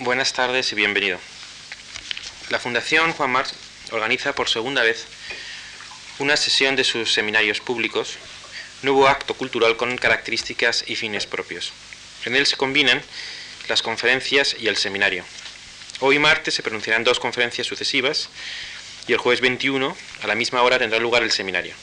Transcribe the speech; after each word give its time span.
Buenas 0.00 0.34
tardes 0.34 0.70
y 0.72 0.74
bienvenido. 0.74 1.18
La 2.50 2.58
Fundación 2.58 3.14
Juan 3.14 3.30
March 3.30 3.54
organiza 3.92 4.34
por 4.34 4.50
segunda 4.50 4.82
vez 4.82 5.06
una 6.18 6.36
sesión 6.36 6.76
de 6.76 6.84
sus 6.84 7.14
seminarios 7.14 7.60
públicos, 7.60 8.18
nuevo 8.82 9.08
acto 9.08 9.32
cultural 9.32 9.78
con 9.78 9.96
características 9.96 10.84
y 10.86 10.96
fines 10.96 11.24
propios. 11.24 11.72
En 12.26 12.36
él 12.36 12.44
se 12.44 12.58
combinan 12.58 13.00
las 13.68 13.80
conferencias 13.80 14.54
y 14.60 14.68
el 14.68 14.76
seminario. 14.76 15.24
Hoy 16.00 16.18
martes 16.18 16.52
se 16.52 16.62
pronunciarán 16.62 17.02
dos 17.02 17.18
conferencias 17.18 17.66
sucesivas 17.66 18.28
y 19.08 19.14
el 19.14 19.18
jueves 19.18 19.40
21 19.40 19.96
a 20.22 20.26
la 20.26 20.34
misma 20.34 20.60
hora 20.60 20.78
tendrá 20.78 20.98
lugar 20.98 21.22
el 21.22 21.32
seminario. 21.32 21.74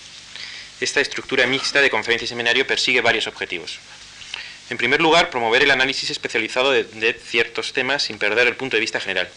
Esta 0.79 1.01
estructura 1.01 1.47
mixta 1.47 1.81
de 1.81 1.89
conferencia 1.89 2.25
y 2.25 2.29
seminario 2.29 2.67
persigue 2.67 3.01
varios 3.01 3.25
objetivos. 3.25 3.79
En 4.73 4.77
primer 4.79 5.01
lugar, 5.01 5.29
promover 5.29 5.61
el 5.61 5.69
análisis 5.69 6.09
especializado 6.09 6.71
de, 6.71 7.13
ciertos 7.13 7.73
temas 7.73 8.01
sin 8.01 8.17
perder 8.17 8.47
el 8.47 8.55
punto 8.55 8.75
de 8.75 8.81
vista 8.81 8.99
general. 8.99 9.29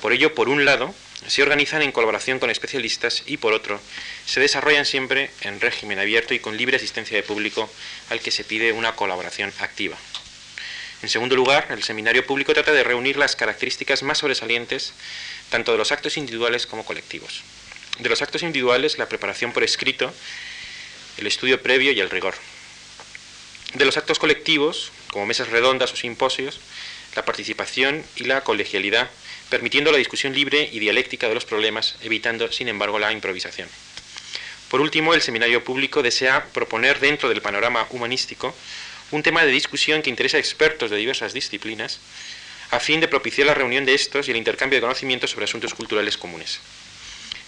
Por 0.00 0.14
ello, 0.14 0.34
por 0.34 0.48
un 0.48 0.64
lado, 0.64 0.94
se 1.26 1.42
organizan 1.42 1.82
en 1.82 1.92
colaboración 1.92 2.38
con 2.38 2.48
especialistas 2.48 3.24
y 3.26 3.36
por 3.36 3.52
otro, 3.52 3.78
se 4.24 4.40
desarrollan 4.40 4.86
siempre 4.86 5.30
en 5.42 5.60
régimen 5.60 5.98
abierto 5.98 6.32
y 6.32 6.38
con 6.38 6.56
libre 6.56 6.78
asistencia 6.78 7.14
de 7.14 7.22
público 7.22 7.70
al 8.08 8.20
que 8.20 8.30
se 8.30 8.42
pide 8.42 8.72
una 8.72 8.96
colaboración 8.96 9.52
activa. 9.58 9.98
En 11.02 11.10
segundo 11.10 11.36
lugar, 11.36 11.66
el 11.68 11.82
seminario 11.82 12.24
público 12.24 12.54
trata 12.54 12.72
de 12.72 12.84
reunir 12.84 13.18
las 13.18 13.36
características 13.36 14.02
más 14.02 14.16
sobresalientes 14.16 14.94
tanto 15.50 15.72
de 15.72 15.78
los 15.78 15.92
actos 15.92 16.16
individuales 16.16 16.66
como 16.66 16.86
colectivos. 16.86 17.42
De 17.98 18.08
los 18.08 18.22
actos 18.22 18.42
individuales, 18.42 18.96
la 18.96 19.10
preparación 19.10 19.52
por 19.52 19.62
escrito, 19.62 20.10
el 21.18 21.26
estudio 21.26 21.60
previo 21.60 21.92
y 21.92 22.00
el 22.00 22.08
rigor 22.08 22.34
de 23.74 23.84
los 23.84 23.96
actos 23.96 24.18
colectivos, 24.18 24.92
como 25.12 25.26
mesas 25.26 25.48
redondas 25.48 25.92
o 25.92 25.96
simposios, 25.96 26.60
la 27.16 27.24
participación 27.24 28.04
y 28.16 28.24
la 28.24 28.42
colegialidad, 28.42 29.10
permitiendo 29.50 29.92
la 29.92 29.98
discusión 29.98 30.34
libre 30.34 30.68
y 30.72 30.78
dialéctica 30.78 31.28
de 31.28 31.34
los 31.34 31.44
problemas, 31.44 31.96
evitando, 32.02 32.50
sin 32.52 32.68
embargo, 32.68 32.98
la 32.98 33.12
improvisación. 33.12 33.68
Por 34.68 34.80
último, 34.80 35.14
el 35.14 35.22
seminario 35.22 35.64
público 35.64 36.02
desea 36.02 36.46
proponer 36.52 37.00
dentro 37.00 37.28
del 37.28 37.40
panorama 37.40 37.86
humanístico 37.90 38.54
un 39.10 39.22
tema 39.22 39.44
de 39.44 39.50
discusión 39.50 40.02
que 40.02 40.10
interesa 40.10 40.36
a 40.36 40.40
expertos 40.40 40.90
de 40.90 40.98
diversas 40.98 41.32
disciplinas, 41.32 42.00
a 42.70 42.80
fin 42.80 43.00
de 43.00 43.08
propiciar 43.08 43.46
la 43.46 43.54
reunión 43.54 43.86
de 43.86 43.94
estos 43.94 44.28
y 44.28 44.30
el 44.30 44.36
intercambio 44.36 44.76
de 44.76 44.82
conocimientos 44.82 45.30
sobre 45.30 45.44
asuntos 45.44 45.72
culturales 45.72 46.18
comunes. 46.18 46.60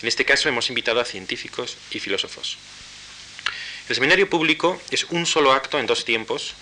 En 0.01 0.09
este 0.09 0.25
caso 0.25 0.49
hemos 0.49 0.71
invitado 0.71 1.01
a 1.01 1.05
científicos 1.05 1.77
y 1.91 2.01
filósofos. 2.01 2.57
El 3.91 3.97
seminario 3.97 4.31
público 4.31 4.81
es 4.93 5.03
un 5.11 5.27
solo 5.27 5.51
acto 5.51 5.77
en 5.81 5.87
dos 5.87 6.05
tiempos, 6.05 6.55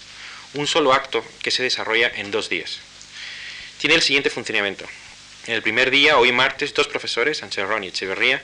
un 0.54 0.66
solo 0.66 0.94
acto 0.94 1.22
que 1.42 1.50
se 1.50 1.62
desarrolla 1.62 2.10
en 2.14 2.30
dos 2.30 2.48
días. 2.48 2.78
Tiene 3.78 3.96
el 3.96 4.00
siguiente 4.00 4.30
funcionamiento. 4.30 4.86
En 5.46 5.52
el 5.52 5.60
primer 5.60 5.90
día, 5.90 6.16
hoy 6.16 6.32
martes, 6.32 6.72
dos 6.72 6.88
profesores, 6.88 7.42
Ron 7.54 7.84
y 7.84 7.88
Echeverría, 7.88 8.42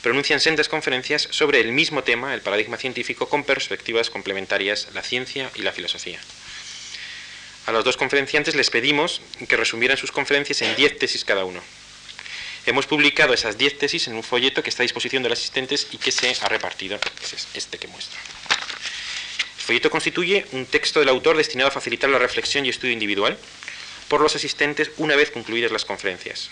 pronuncian 0.00 0.38
sendas 0.38 0.68
conferencias 0.68 1.26
sobre 1.32 1.58
el 1.58 1.72
mismo 1.72 2.04
tema, 2.04 2.32
el 2.32 2.40
paradigma 2.40 2.76
científico, 2.76 3.28
con 3.28 3.42
perspectivas 3.42 4.10
complementarias, 4.10 4.86
la 4.94 5.02
ciencia 5.02 5.50
y 5.56 5.62
la 5.62 5.72
filosofía. 5.72 6.20
A 7.66 7.72
los 7.72 7.84
dos 7.84 7.96
conferenciantes 7.96 8.54
les 8.54 8.70
pedimos 8.70 9.22
que 9.48 9.56
resumieran 9.56 9.96
sus 9.96 10.12
conferencias 10.12 10.62
en 10.62 10.76
diez 10.76 10.96
tesis 10.96 11.24
cada 11.24 11.44
uno. 11.44 11.60
Hemos 12.66 12.86
publicado 12.86 13.32
esas 13.32 13.56
10 13.56 13.78
tesis 13.78 14.06
en 14.08 14.14
un 14.14 14.22
folleto 14.22 14.62
que 14.62 14.68
está 14.68 14.82
a 14.82 14.84
disposición 14.84 15.22
de 15.22 15.30
los 15.30 15.38
asistentes 15.38 15.88
y 15.92 15.96
que 15.96 16.12
se 16.12 16.36
ha 16.40 16.48
repartido, 16.48 17.00
es 17.22 17.48
este 17.54 17.78
que 17.78 17.88
muestro. 17.88 18.18
El 19.58 19.64
folleto 19.64 19.90
constituye 19.90 20.44
un 20.52 20.66
texto 20.66 21.00
del 21.00 21.08
autor 21.08 21.36
destinado 21.36 21.68
a 21.68 21.72
facilitar 21.72 22.10
la 22.10 22.18
reflexión 22.18 22.66
y 22.66 22.68
estudio 22.68 22.92
individual 22.92 23.38
por 24.08 24.20
los 24.20 24.36
asistentes 24.36 24.90
una 24.98 25.16
vez 25.16 25.30
concluidas 25.30 25.72
las 25.72 25.84
conferencias. 25.84 26.50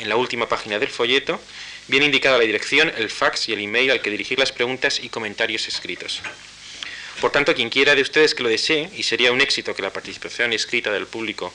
En 0.00 0.08
la 0.10 0.16
última 0.16 0.48
página 0.48 0.78
del 0.78 0.90
folleto 0.90 1.40
viene 1.88 2.06
indicada 2.06 2.36
la 2.36 2.44
dirección, 2.44 2.92
el 2.96 3.08
fax 3.08 3.48
y 3.48 3.54
el 3.54 3.60
email 3.60 3.92
al 3.92 4.02
que 4.02 4.10
dirigir 4.10 4.38
las 4.38 4.52
preguntas 4.52 5.00
y 5.02 5.08
comentarios 5.08 5.68
escritos. 5.68 6.20
Por 7.20 7.32
tanto, 7.32 7.54
quien 7.54 7.70
quiera 7.70 7.94
de 7.94 8.02
ustedes 8.02 8.34
que 8.34 8.42
lo 8.42 8.50
desee, 8.50 8.90
y 8.94 9.02
sería 9.02 9.32
un 9.32 9.40
éxito 9.40 9.74
que 9.74 9.80
la 9.80 9.92
participación 9.92 10.52
escrita 10.52 10.92
del 10.92 11.06
público 11.06 11.52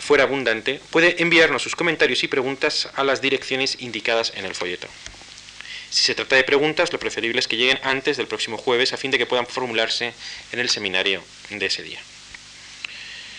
fuera 0.00 0.24
abundante, 0.24 0.80
puede 0.90 1.22
enviarnos 1.22 1.62
sus 1.62 1.76
comentarios 1.76 2.22
y 2.22 2.28
preguntas 2.28 2.88
a 2.94 3.04
las 3.04 3.20
direcciones 3.20 3.76
indicadas 3.80 4.32
en 4.36 4.44
el 4.44 4.54
folleto. 4.54 4.88
Si 5.90 6.02
se 6.02 6.14
trata 6.14 6.36
de 6.36 6.44
preguntas, 6.44 6.92
lo 6.92 6.98
preferible 6.98 7.40
es 7.40 7.48
que 7.48 7.56
lleguen 7.56 7.80
antes 7.82 8.16
del 8.16 8.26
próximo 8.26 8.58
jueves 8.58 8.92
a 8.92 8.98
fin 8.98 9.10
de 9.10 9.18
que 9.18 9.26
puedan 9.26 9.46
formularse 9.46 10.12
en 10.52 10.58
el 10.58 10.68
seminario 10.68 11.22
de 11.50 11.66
ese 11.66 11.82
día. 11.82 12.00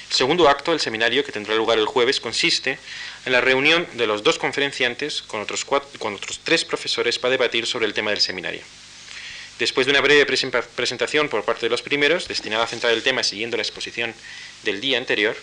El 0.10 0.16
segundo 0.16 0.50
acto 0.50 0.72
del 0.72 0.80
seminario, 0.80 1.24
que 1.24 1.32
tendrá 1.32 1.54
lugar 1.54 1.78
el 1.78 1.86
jueves, 1.86 2.20
consiste 2.20 2.80
en 3.26 3.32
la 3.32 3.42
reunión 3.42 3.88
de 3.94 4.08
los 4.08 4.24
dos 4.24 4.40
conferenciantes 4.40 5.22
con 5.22 5.42
otros, 5.42 5.66
con 5.66 6.16
otros 6.16 6.40
tres 6.44 6.66
profesores 6.66 7.20
para 7.20 7.34
debatir 7.34 7.68
sobre 7.68 7.86
el 7.86 7.94
tema 7.94 8.10
del 8.10 8.20
seminario. 8.20 8.62
Después 9.60 9.86
de 9.86 9.92
una 9.92 10.02
breve 10.02 10.26
presentación 10.26 11.30
por 11.30 11.44
parte 11.44 11.68
de 11.68 11.70
los 11.70 11.84
primeros, 11.84 12.28
destinada 12.28 12.64
a 12.64 12.68
centrar 12.68 12.94
el 12.94 13.04
tema 13.04 13.22
siguiendo 13.24 13.58
la 13.58 13.64
exposición 13.64 14.16
del 14.64 14.82
día 14.82 14.98
anterior, 14.98 15.38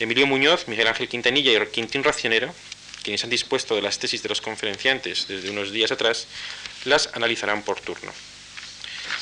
Emilio 0.00 0.26
Muñoz, 0.26 0.66
Miguel 0.66 0.86
Ángel 0.86 1.08
Quintanilla 1.08 1.52
y 1.52 1.66
Quintín 1.66 2.02
Racionero, 2.02 2.54
quienes 3.02 3.22
han 3.22 3.28
dispuesto 3.28 3.76
de 3.76 3.82
las 3.82 3.98
tesis 3.98 4.22
de 4.22 4.30
los 4.30 4.40
conferenciantes 4.40 5.28
desde 5.28 5.50
unos 5.50 5.72
días 5.72 5.92
atrás, 5.92 6.26
las 6.86 7.10
analizarán 7.12 7.62
por 7.62 7.80
turno. 7.80 8.10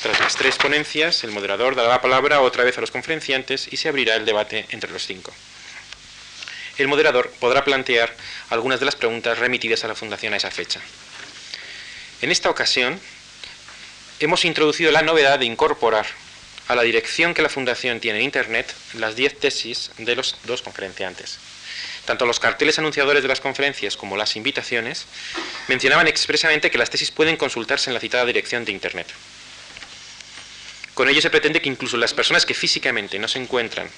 Tras 0.01 0.17
las 0.21 0.37
tres 0.37 0.55
ponencias, 0.55 1.25
el 1.25 1.31
moderador 1.31 1.75
dará 1.75 1.89
la 1.89 2.01
palabra 2.01 2.39
otra 2.39 2.63
vez 2.63 2.77
a 2.77 2.81
los 2.81 2.91
conferenciantes 2.91 3.67
y 3.69 3.75
se 3.75 3.89
abrirá 3.89 4.15
el 4.15 4.23
debate 4.23 4.67
entre 4.69 4.89
los 4.89 5.05
cinco. 5.05 5.33
El 6.77 6.87
moderador 6.87 7.29
podrá 7.41 7.65
plantear 7.65 8.15
algunas 8.49 8.79
de 8.79 8.85
las 8.85 8.95
preguntas 8.95 9.37
remitidas 9.37 9.83
a 9.83 9.89
la 9.89 9.95
Fundación 9.95 10.33
a 10.33 10.37
esa 10.37 10.49
fecha. 10.49 10.79
En 12.21 12.31
esta 12.31 12.49
ocasión, 12.49 13.01
hemos 14.21 14.45
introducido 14.45 14.93
la 14.93 15.01
novedad 15.01 15.39
de 15.39 15.45
incorporar 15.45 16.05
a 16.69 16.75
la 16.75 16.83
dirección 16.83 17.33
que 17.33 17.41
la 17.41 17.49
Fundación 17.49 17.99
tiene 17.99 18.19
en 18.19 18.25
Internet 18.25 18.73
las 18.93 19.15
10 19.15 19.39
tesis 19.39 19.89
de 19.97 20.15
los 20.15 20.37
dos 20.45 20.61
conferenciantes. 20.61 21.39
Tanto 22.05 22.27
los 22.27 22.39
carteles 22.39 22.77
anunciadores 22.77 23.23
de 23.23 23.27
las 23.27 23.41
conferencias 23.41 23.97
como 23.97 24.15
las 24.15 24.35
invitaciones 24.35 25.05
mencionaban 25.67 26.07
expresamente 26.07 26.69
que 26.69 26.77
las 26.77 26.91
tesis 26.91 27.09
pueden 27.09 27.37
consultarse 27.37 27.89
en 27.89 27.95
la 27.95 27.99
citada 27.99 28.25
dirección 28.25 28.65
de 28.65 28.71
Internet. 28.71 29.07
Con 30.93 31.09
ello 31.09 31.21
se 31.21 31.31
pretende 31.31 31.59
que 31.59 31.69
incluso 31.69 31.97
las 31.97 32.13
personas 32.13 32.45
que 32.45 32.53
físicamente 32.53 33.17
no 33.17 33.27
se 33.27 33.39
encuentran 33.39 33.89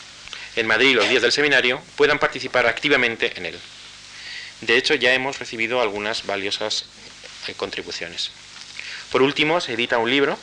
en 0.55 0.67
Madrid 0.67 0.95
los 0.95 1.09
días 1.09 1.21
del 1.21 1.31
seminario 1.33 1.81
puedan 1.97 2.19
participar 2.19 2.67
activamente 2.67 3.33
en 3.35 3.47
él. 3.47 3.59
De 4.61 4.77
hecho, 4.77 4.95
ya 4.95 5.13
hemos 5.13 5.39
recibido 5.39 5.81
algunas 5.81 6.25
valiosas 6.25 6.85
eh, 7.47 7.53
contribuciones. 7.53 8.31
Por 9.11 9.23
último, 9.23 9.59
se 9.59 9.73
edita 9.73 9.97
un 9.97 10.09
libro 10.09 10.39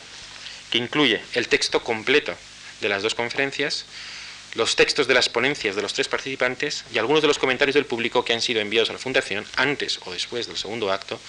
que 0.71 0.77
incluye 0.77 1.21
el 1.33 1.47
texto 1.47 1.83
completo 1.83 2.35
de 2.81 2.89
las 2.89 3.03
dos 3.03 3.15
conferencias, 3.15 3.85
los 4.55 4.75
textos 4.75 5.07
de 5.07 5.13
las 5.13 5.29
ponencias 5.29 5.75
de 5.75 5.81
los 5.81 5.93
tres 5.93 6.07
participantes 6.07 6.85
y 6.93 6.97
algunos 6.97 7.21
de 7.21 7.27
los 7.27 7.39
comentarios 7.39 7.75
del 7.75 7.85
público 7.85 8.25
que 8.25 8.33
han 8.33 8.41
sido 8.41 8.61
enviados 8.61 8.89
a 8.89 8.93
la 8.93 8.99
Fundación 8.99 9.45
antes 9.55 9.99
o 10.05 10.11
después 10.11 10.47
del 10.47 10.57
segundo 10.57 10.91
acto 10.91 11.19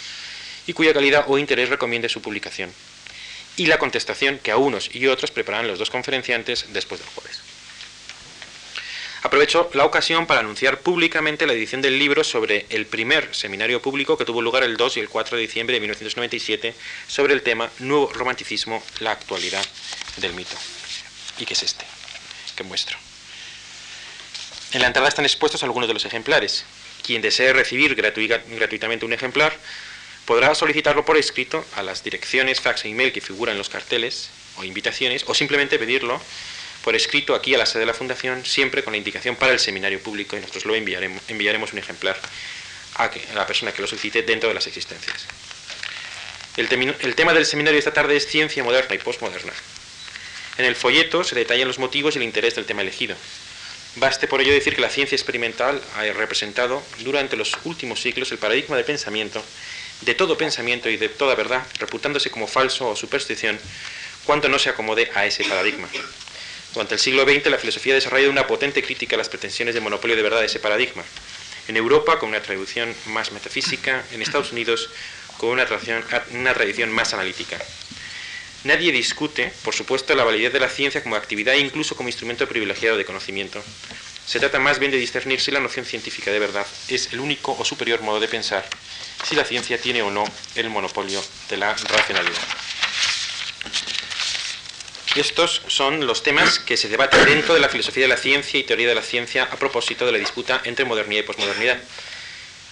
y 0.67 0.73
cuya 0.73 0.95
calidad 0.95 1.25
o 1.29 1.39
interés 1.39 1.69
recomiende 1.69 2.09
su 2.09 2.23
publicación, 2.23 2.73
y 3.57 3.67
la 3.67 3.79
contestación 3.79 4.39
que 4.39 4.51
a 4.51 4.57
unos 4.57 4.95
y 4.95 5.07
otros 5.07 5.31
preparan 5.31 5.67
los 5.67 5.79
dos 5.79 5.91
conferenciantes 5.91 6.67
después 6.73 7.01
del 7.01 7.11
jueves. 7.11 7.41
Aprovecho 9.23 9.69
la 9.75 9.85
ocasión 9.85 10.27
para 10.27 10.41
anunciar 10.41 10.81
públicamente 10.81 11.47
la 11.47 11.53
edición 11.53 11.83
del 11.83 11.99
libro 11.99 12.25
sobre 12.25 12.65
el 12.71 12.87
primer 12.87 13.35
seminario 13.35 13.83
público 13.83 14.17
que 14.17 14.25
tuvo 14.25 14.41
lugar 14.41 14.63
el 14.63 14.79
2 14.79 14.97
y 14.97 15.01
el 15.01 15.11
4 15.11 15.37
de 15.37 15.43
diciembre 15.43 15.75
de 15.75 15.81
1997 15.81 16.75
sobre 17.07 17.35
el 17.35 17.43
tema 17.43 17.71
Nuevo 17.81 18.11
Romanticismo, 18.15 18.83
la 19.01 19.13
actualidad 19.13 19.65
del 20.17 20.33
mito. 20.33 20.57
¿Y 21.39 21.45
qué 21.45 21.53
es 21.53 21.63
este? 21.63 21.85
Que 22.57 22.63
muestro. 22.63 22.97
En 24.73 24.81
la 24.81 24.87
entrada 24.87 25.09
están 25.09 25.27
expuestos 25.27 25.63
algunos 25.65 25.89
de 25.89 25.95
los 25.95 26.07
ejemplares. 26.07 26.65
Quien 27.05 27.21
desee 27.21 27.53
recibir 27.53 27.95
gratuitamente 27.95 29.05
un 29.05 29.13
ejemplar 29.13 29.53
podrá 30.25 30.55
solicitarlo 30.55 31.05
por 31.05 31.19
escrito 31.19 31.63
a 31.77 31.83
las 31.83 32.03
direcciones 32.03 32.61
fax 32.61 32.87
e 32.87 32.89
email 32.89 33.13
que 33.13 33.21
figuran 33.21 33.53
en 33.53 33.59
los 33.59 33.69
carteles 33.69 34.31
o 34.57 34.65
invitaciones 34.65 35.25
o 35.27 35.35
simplemente 35.35 35.79
pedirlo 35.79 36.21
por 36.85 36.97
escrito 36.97 37.35
aquí 37.35 37.55
a 37.55 37.59
la 37.59 37.67
sede 37.67 37.81
de 37.81 37.87
la 37.87 37.95
Fundación, 37.95 38.45
siempre 38.45 38.83
con 38.83 38.93
la 38.93 38.97
indicación 38.97 39.37
para 39.37 39.53
el 39.53 39.59
seminario 39.59 40.01
público 40.01 40.37
y 40.37 40.41
nosotros 40.41 40.65
lo 40.65 40.75
enviaremos, 40.75 41.23
enviaremos 41.29 41.73
un 41.73 41.79
ejemplar 41.79 42.19
a, 42.97 43.11
la 43.35 43.47
persona 43.47 43.73
que 43.73 43.83
lo 43.83 43.89
solicite 43.89 44.23
dentro 44.23 44.49
de 44.49 44.55
las 44.55 44.67
existencias. 44.67 45.27
El, 46.57 46.69
el 47.01 47.15
tema 47.15 47.33
del 47.33 47.47
seminario 47.47 47.77
de 47.77 47.81
esta 47.81 47.93
tarde 47.93 48.17
es 48.17 48.27
ciencia 48.27 48.65
moderna 48.65 48.95
y 48.95 48.99
postmoderna. 48.99 49.53
En 50.59 50.65
el 50.65 50.77
folleto 50.77 51.25
se 51.25 51.35
detallan 51.35 51.69
los 51.69 51.79
motivos 51.79 52.15
y 52.15 52.19
el 52.19 52.25
interés 52.25 52.55
del 52.55 52.67
tema 52.67 52.83
elegido. 52.83 53.17
Baste 53.97 54.29
por 54.29 54.41
ello 54.41 54.53
decir 54.53 54.75
que 54.75 54.81
la 54.81 54.91
ciencia 54.91 55.17
experimental 55.17 55.81
ha 55.97 56.05
representado 56.13 56.83
durante 57.01 57.37
los 57.37 57.57
últimos 57.65 58.01
siglos 58.01 58.31
el 58.31 58.39
paradigma 58.39 58.77
de 58.77 58.85
pensamiento, 58.85 59.43
de 60.03 60.15
todo 60.15 60.39
pensamiento 60.39 60.89
y 60.89 60.97
de 60.97 61.09
toda 61.09 61.35
verdad, 61.35 61.67
reputándose 61.79 62.31
como 62.31 62.47
falso 62.47 62.89
o 62.89 62.97
superstición 62.97 63.59
cuanto 64.25 64.49
no 64.49 64.59
se 64.59 64.71
acomode 64.71 65.11
a 65.15 65.27
ese 65.27 65.45
paradigma. 65.45 65.89
Durante 66.73 66.95
el 66.95 67.01
siglo 67.01 67.25
XX 67.25 67.47
la 67.47 67.59
filosofía 67.59 67.95
ha 67.95 67.97
desarrollado 67.97 68.31
una 68.31 68.47
potente 68.47 68.83
crítica 68.83 69.17
a 69.17 69.19
las 69.19 69.29
pretensiones 69.29 69.75
de 69.75 69.81
monopolio 69.81 70.17
de 70.17 70.23
verdad 70.23 70.41
de 70.41 70.47
ese 70.47 70.61
paradigma. 70.61 71.03
En 71.69 71.77
Europa 71.77 72.19
con 72.19 72.29
una 72.29 72.43
tradición 72.43 72.95
más 73.07 73.33
metafísica, 73.33 74.05
en 74.13 74.23
Estados 74.23 74.53
Unidos 74.53 74.89
con 75.37 75.51
una 75.51 75.67
una 76.33 76.55
tradición 76.55 76.93
más 76.93 77.13
analítica. 77.15 77.59
Nadie 78.63 78.93
discute, 78.93 79.53
por 79.65 79.75
supuesto, 79.75 80.15
la 80.15 80.23
validez 80.23 80.53
de 80.53 80.61
la 80.61 80.69
ciencia 80.69 81.03
como 81.03 81.17
actividad 81.17 81.55
e 81.55 81.61
incluso 81.61 81.97
como 81.97 82.11
instrumento 82.11 82.47
privilegiado 82.47 82.99
de 82.99 83.07
conocimiento. 83.07 83.63
Se 84.27 84.39
trata 84.39 84.59
más 84.59 84.79
bien 84.79 84.93
de 84.93 84.99
discernir 84.99 85.41
si 85.41 85.51
la 85.51 85.61
noción 85.61 85.87
científica 85.87 86.31
de 86.31 86.39
verdad 86.39 86.67
es 86.89 87.13
el 87.13 87.21
único 87.21 87.57
o 87.59 87.65
superior 87.65 88.03
modo 88.03 88.21
de 88.21 88.29
pensar, 88.29 88.69
si 89.25 89.35
la 89.35 89.45
ciencia 89.45 89.81
tiene 89.81 90.03
o 90.03 90.11
no 90.11 90.25
el 90.55 90.69
monopolio 90.69 91.25
de 91.49 91.57
la 91.57 91.75
racionalidad. 91.75 92.43
Estos 95.17 95.63
son 95.67 96.07
los 96.07 96.23
temas 96.23 96.61
que 96.61 96.77
se 96.77 96.89
debaten 96.89 97.25
dentro 97.25 97.53
de 97.53 97.59
la 97.59 97.69
filosofía 97.69 98.05
de 98.05 98.09
la 98.09 98.17
ciencia 98.17 98.61
y 98.61 98.63
teoría 98.63 98.87
de 98.87 98.95
la 98.95 99.03
ciencia 99.03 99.43
a 99.43 99.57
propósito 99.57 100.07
de 100.07 100.13
la 100.13 100.19
disputa 100.19 100.61
entre 100.63 100.85
modernidad 100.85 101.25
y 101.25 101.27
posmodernidad. 101.27 101.79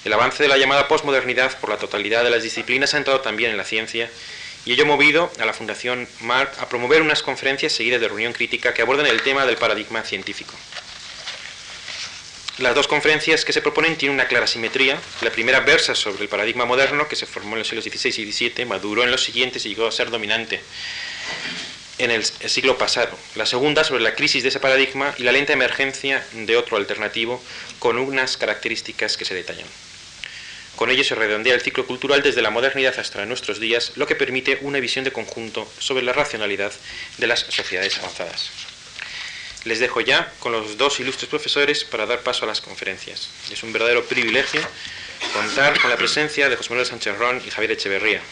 El 0.05 0.13
avance 0.13 0.45
de 0.45 0.49
la 0.49 0.57
llamada 0.57 0.87
posmodernidad 0.87 1.59
por 1.59 1.71
la 1.71 1.79
totalidad 1.79 2.23
de 2.23 2.31
las 2.31 2.45
disciplinas 2.45 2.95
ha 2.95 2.99
entrado 2.99 3.23
también 3.23 3.51
en 3.51 3.57
la 3.57 3.65
ciencia 3.65 4.09
y 4.65 4.73
ello 4.73 4.87
movido 4.87 5.33
a 5.41 5.47
la 5.47 5.53
Fundación 5.53 6.07
Marc 6.21 6.57
a 6.61 6.69
promover 6.69 7.03
unas 7.03 7.25
conferencias 7.25 7.73
seguidas 7.73 8.01
de 8.01 8.07
reunión 8.07 8.33
crítica 8.33 8.73
que 8.73 8.83
abordan 8.83 9.07
el 9.07 9.21
tema 9.23 9.45
del 9.45 9.57
paradigma 9.57 10.05
científico. 10.05 10.55
Las 12.59 12.77
dos 12.77 12.87
conferencias 12.87 13.45
que 13.45 13.53
se 13.53 13.63
proponen 13.63 13.97
tienen 13.97 14.15
una 14.15 14.29
clara 14.29 14.47
simetría. 14.47 14.97
La 15.23 15.31
primera 15.31 15.61
versa 15.61 15.97
sobre 15.97 16.23
el 16.23 16.29
paradigma 16.29 16.65
moderno 16.65 17.09
que 17.09 17.17
se 17.17 17.27
formó 17.27 17.55
en 17.55 17.61
los 17.61 17.69
siglos 17.69 17.85
XVI 17.85 18.23
y 18.23 18.33
XVII, 18.33 18.65
maduró 18.65 19.03
en 19.03 19.11
los 19.11 19.25
siguientes 19.25 19.67
y 19.67 19.71
llegó 19.71 19.89
a 19.89 19.93
ser 19.93 20.11
dominante 20.11 20.61
en 21.99 22.11
el 22.11 22.25
siglo 22.25 22.79
pasado. 22.79 23.19
La 23.35 23.47
segunda 23.47 23.85
sobre 23.85 24.03
la 24.03 24.15
crisis 24.15 24.43
de 24.43 24.51
ese 24.51 24.61
paradigma 24.61 25.15
y 25.19 25.25
la 25.25 25.33
lenta 25.33 25.53
emergencia 25.53 26.25
de 26.33 26.57
otro 26.57 26.77
alternativo 26.77 27.43
con 27.79 27.99
unas 27.99 28.37
características 28.37 29.17
que 29.17 29.25
se 29.25 29.35
detallan. 29.35 29.67
Con 30.77 30.91
ello 30.91 31.03
se 31.03 31.17
redondea 31.17 31.55
el 31.55 31.61
ciclo 31.61 31.87
cultural 31.87 32.23
desde 32.23 32.41
la 32.41 32.51
modernidad 32.51 32.99
hasta 33.01 33.27
nuestros 33.27 33.59
días, 33.59 33.93
lo 33.97 34.07
que 34.07 34.15
permite 34.15 34.59
una 34.61 34.79
visión 34.79 35.05
de 35.05 35.11
conjunto 35.11 35.69
sobre 35.81 36.05
la 36.05 36.13
racionalidad 36.13 36.73
de 37.17 37.27
las 37.27 37.41
sociedades 37.41 37.99
avanzadas. 37.99 38.51
Les 39.65 39.81
dejo 39.81 40.01
ya 40.01 40.33
con 40.39 40.53
los 40.53 40.79
dos 40.79 41.01
ilustres 41.01 41.29
profesores 41.29 41.83
para 41.83 42.07
dar 42.07 42.21
paso 42.21 42.45
a 42.45 42.49
las 42.49 42.61
conferencias. 42.61 43.29
Es 43.51 43.65
un 43.65 43.73
verdadero 43.73 44.05
privilegio 44.05 44.63
contar 45.35 45.81
con 45.81 45.91
la 45.91 45.97
presencia 45.97 46.49
de 46.49 46.55
José 46.55 46.71
Manuel 46.71 46.87
Sánchez 46.87 47.19
Ron 47.19 47.43
y 47.45 47.51
Javier 47.51 47.73
Echeverría. 47.73 48.23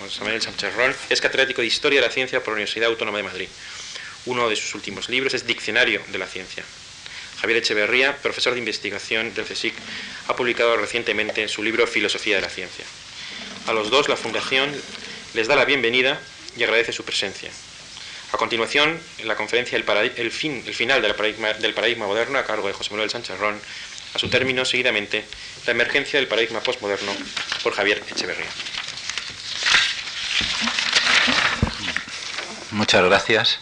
José 0.00 0.20
Manuel 0.20 0.42
Sánchez 0.42 0.74
Ron 0.74 0.94
es 1.10 1.20
catedrático 1.20 1.60
de 1.60 1.66
Historia 1.66 2.00
de 2.00 2.06
la 2.06 2.12
Ciencia 2.12 2.40
por 2.40 2.48
la 2.48 2.54
Universidad 2.54 2.88
Autónoma 2.88 3.18
de 3.18 3.24
Madrid. 3.24 3.48
Uno 4.26 4.48
de 4.48 4.56
sus 4.56 4.74
últimos 4.74 5.08
libros 5.08 5.34
es 5.34 5.46
Diccionario 5.46 6.02
de 6.08 6.18
la 6.18 6.26
Ciencia. 6.26 6.64
Javier 7.40 7.58
Echeverría, 7.58 8.16
profesor 8.16 8.54
de 8.54 8.58
investigación 8.58 9.32
del 9.34 9.44
CSIC, 9.44 9.74
ha 10.26 10.36
publicado 10.36 10.76
recientemente 10.76 11.46
su 11.48 11.62
libro 11.62 11.86
Filosofía 11.86 12.36
de 12.36 12.42
la 12.42 12.48
Ciencia. 12.48 12.84
A 13.66 13.72
los 13.72 13.90
dos 13.90 14.08
la 14.08 14.16
Fundación 14.16 14.70
les 15.34 15.46
da 15.46 15.56
la 15.56 15.64
bienvenida 15.64 16.20
y 16.56 16.64
agradece 16.64 16.92
su 16.92 17.04
presencia. 17.04 17.50
A 18.32 18.36
continuación, 18.36 19.00
la 19.24 19.36
conferencia 19.36 19.76
el, 19.76 20.30
fin, 20.30 20.62
el 20.66 20.74
final 20.74 21.00
del 21.00 21.14
paradigma, 21.14 21.52
del 21.54 21.74
paradigma, 21.74 22.06
moderno 22.06 22.38
a 22.38 22.44
cargo 22.44 22.66
de 22.66 22.74
José 22.74 22.90
Manuel 22.90 23.10
Sánchez 23.10 23.38
Ron, 23.38 23.58
a 24.14 24.18
su 24.18 24.28
término, 24.28 24.64
seguidamente, 24.64 25.24
la 25.66 25.72
emergencia 25.72 26.18
del 26.18 26.28
paradigma 26.28 26.60
postmoderno 26.60 27.12
por 27.62 27.72
Javier 27.72 28.02
Echeverría. 28.10 28.48
Muchas 32.70 33.02
gracias. 33.02 33.58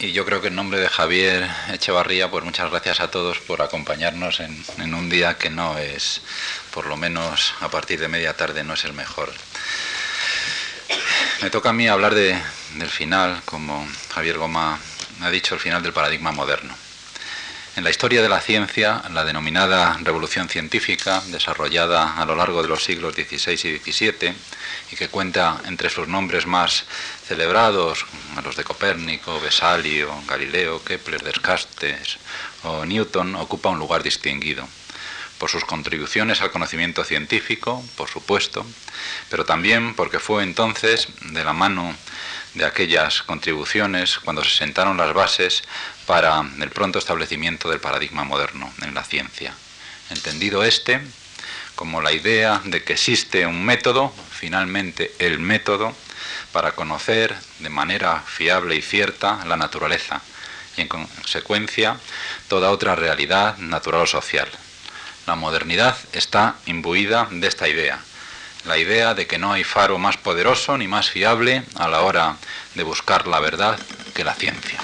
Y 0.00 0.10
yo 0.10 0.24
creo 0.26 0.40
que 0.40 0.48
en 0.48 0.56
nombre 0.56 0.80
de 0.80 0.88
Javier 0.88 1.48
Echevarría, 1.72 2.28
pues 2.28 2.44
muchas 2.44 2.68
gracias 2.68 2.98
a 2.98 3.08
todos 3.08 3.38
por 3.38 3.62
acompañarnos 3.62 4.40
en, 4.40 4.94
un 4.94 5.08
día 5.08 5.38
que 5.38 5.48
no 5.48 5.78
es, 5.78 6.20
por 6.72 6.86
lo 6.86 6.96
menos 6.96 7.54
a 7.60 7.68
partir 7.68 8.00
de 8.00 8.08
media 8.08 8.36
tarde, 8.36 8.64
no 8.64 8.74
es 8.74 8.84
el 8.84 8.94
mejor. 8.94 9.32
Me 11.40 11.50
toca 11.50 11.70
a 11.70 11.72
mí 11.72 11.86
hablar 11.86 12.14
del 12.14 12.90
final, 12.90 13.40
como 13.44 13.86
Javier 14.12 14.38
Goma 14.38 14.80
ha 15.20 15.30
dicho, 15.30 15.54
el 15.54 15.60
final 15.60 15.82
del 15.82 15.92
paradigma 15.92 16.32
moderno. 16.32 16.83
En 17.76 17.82
la 17.82 17.90
historia 17.90 18.22
de 18.22 18.28
la 18.28 18.40
ciencia, 18.40 19.02
la 19.10 19.24
denominada 19.24 19.98
revolución 20.00 20.48
científica, 20.48 21.20
desarrollada 21.26 22.14
a 22.14 22.24
lo 22.24 22.36
largo 22.36 22.62
de 22.62 22.68
los 22.68 22.84
siglos 22.84 23.14
XVI 23.14 23.54
y 23.54 23.78
XVII, 23.78 24.32
y 24.92 24.96
que 24.96 25.08
cuenta 25.08 25.60
entre 25.64 25.90
sus 25.90 26.06
nombres 26.06 26.46
más 26.46 26.84
celebrados, 27.26 28.06
los 28.44 28.54
de 28.54 28.62
Copérnico, 28.62 29.40
Vesalio, 29.40 30.14
Galileo, 30.28 30.84
Kepler, 30.84 31.24
Descartes 31.24 32.18
o 32.62 32.84
Newton, 32.84 33.34
ocupa 33.34 33.70
un 33.70 33.80
lugar 33.80 34.04
distinguido 34.04 34.68
por 35.38 35.50
sus 35.50 35.64
contribuciones 35.64 36.42
al 36.42 36.52
conocimiento 36.52 37.02
científico, 37.02 37.84
por 37.96 38.08
supuesto, 38.08 38.64
pero 39.30 39.44
también 39.44 39.94
porque 39.94 40.20
fue 40.20 40.44
entonces, 40.44 41.08
de 41.22 41.42
la 41.42 41.52
mano 41.52 41.96
de 42.54 42.64
aquellas 42.64 43.22
contribuciones, 43.22 44.20
cuando 44.20 44.44
se 44.44 44.56
sentaron 44.56 44.96
las 44.96 45.12
bases 45.12 45.64
para 46.06 46.44
el 46.60 46.70
pronto 46.70 46.98
establecimiento 46.98 47.68
del 47.68 47.80
paradigma 47.80 48.24
moderno 48.24 48.72
en 48.82 48.94
la 48.94 49.04
ciencia. 49.04 49.54
Entendido 50.10 50.64
este 50.64 51.00
como 51.74 52.00
la 52.00 52.12
idea 52.12 52.60
de 52.64 52.84
que 52.84 52.92
existe 52.92 53.46
un 53.46 53.64
método, 53.64 54.12
finalmente 54.30 55.12
el 55.18 55.38
método, 55.38 55.94
para 56.52 56.72
conocer 56.72 57.34
de 57.58 57.68
manera 57.68 58.22
fiable 58.24 58.76
y 58.76 58.82
cierta 58.82 59.44
la 59.44 59.56
naturaleza 59.56 60.22
y 60.76 60.82
en 60.82 60.88
consecuencia 60.88 61.98
toda 62.48 62.70
otra 62.70 62.94
realidad 62.94 63.56
natural 63.58 64.02
o 64.02 64.06
social. 64.06 64.48
La 65.26 65.34
modernidad 65.34 65.96
está 66.12 66.56
imbuida 66.66 67.28
de 67.30 67.48
esta 67.48 67.68
idea, 67.68 67.98
la 68.66 68.78
idea 68.78 69.14
de 69.14 69.26
que 69.26 69.38
no 69.38 69.52
hay 69.52 69.64
faro 69.64 69.98
más 69.98 70.16
poderoso 70.16 70.78
ni 70.78 70.86
más 70.86 71.10
fiable 71.10 71.64
a 71.76 71.88
la 71.88 72.02
hora 72.02 72.36
de 72.74 72.82
buscar 72.82 73.26
la 73.26 73.40
verdad 73.40 73.78
que 74.14 74.24
la 74.24 74.34
ciencia. 74.34 74.78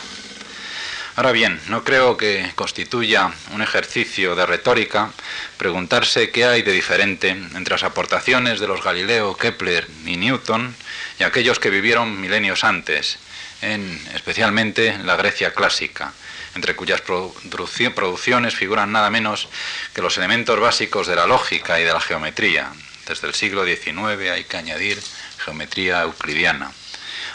Ahora 1.16 1.32
bien, 1.32 1.60
no 1.68 1.82
creo 1.82 2.16
que 2.16 2.52
constituya 2.54 3.32
un 3.52 3.62
ejercicio 3.62 4.36
de 4.36 4.46
retórica 4.46 5.10
preguntarse 5.58 6.30
qué 6.30 6.44
hay 6.44 6.62
de 6.62 6.72
diferente 6.72 7.30
entre 7.30 7.74
las 7.74 7.82
aportaciones 7.82 8.60
de 8.60 8.68
los 8.68 8.82
Galileo, 8.82 9.36
Kepler 9.36 9.88
y 10.06 10.16
Newton 10.16 10.74
y 11.18 11.24
aquellos 11.24 11.58
que 11.58 11.70
vivieron 11.70 12.20
milenios 12.20 12.64
antes, 12.64 13.18
en 13.60 14.00
especialmente 14.14 14.96
la 15.04 15.16
Grecia 15.16 15.52
clásica, 15.52 16.12
entre 16.54 16.76
cuyas 16.76 17.02
producciones 17.02 18.54
figuran 18.54 18.92
nada 18.92 19.10
menos 19.10 19.48
que 19.94 20.02
los 20.02 20.16
elementos 20.16 20.58
básicos 20.60 21.06
de 21.06 21.16
la 21.16 21.26
lógica 21.26 21.80
y 21.80 21.84
de 21.84 21.92
la 21.92 22.00
geometría. 22.00 22.72
Desde 23.06 23.26
el 23.26 23.34
siglo 23.34 23.64
XIX 23.64 24.30
hay 24.30 24.44
que 24.44 24.56
añadir 24.56 25.02
geometría 25.44 26.02
euclidiana, 26.02 26.70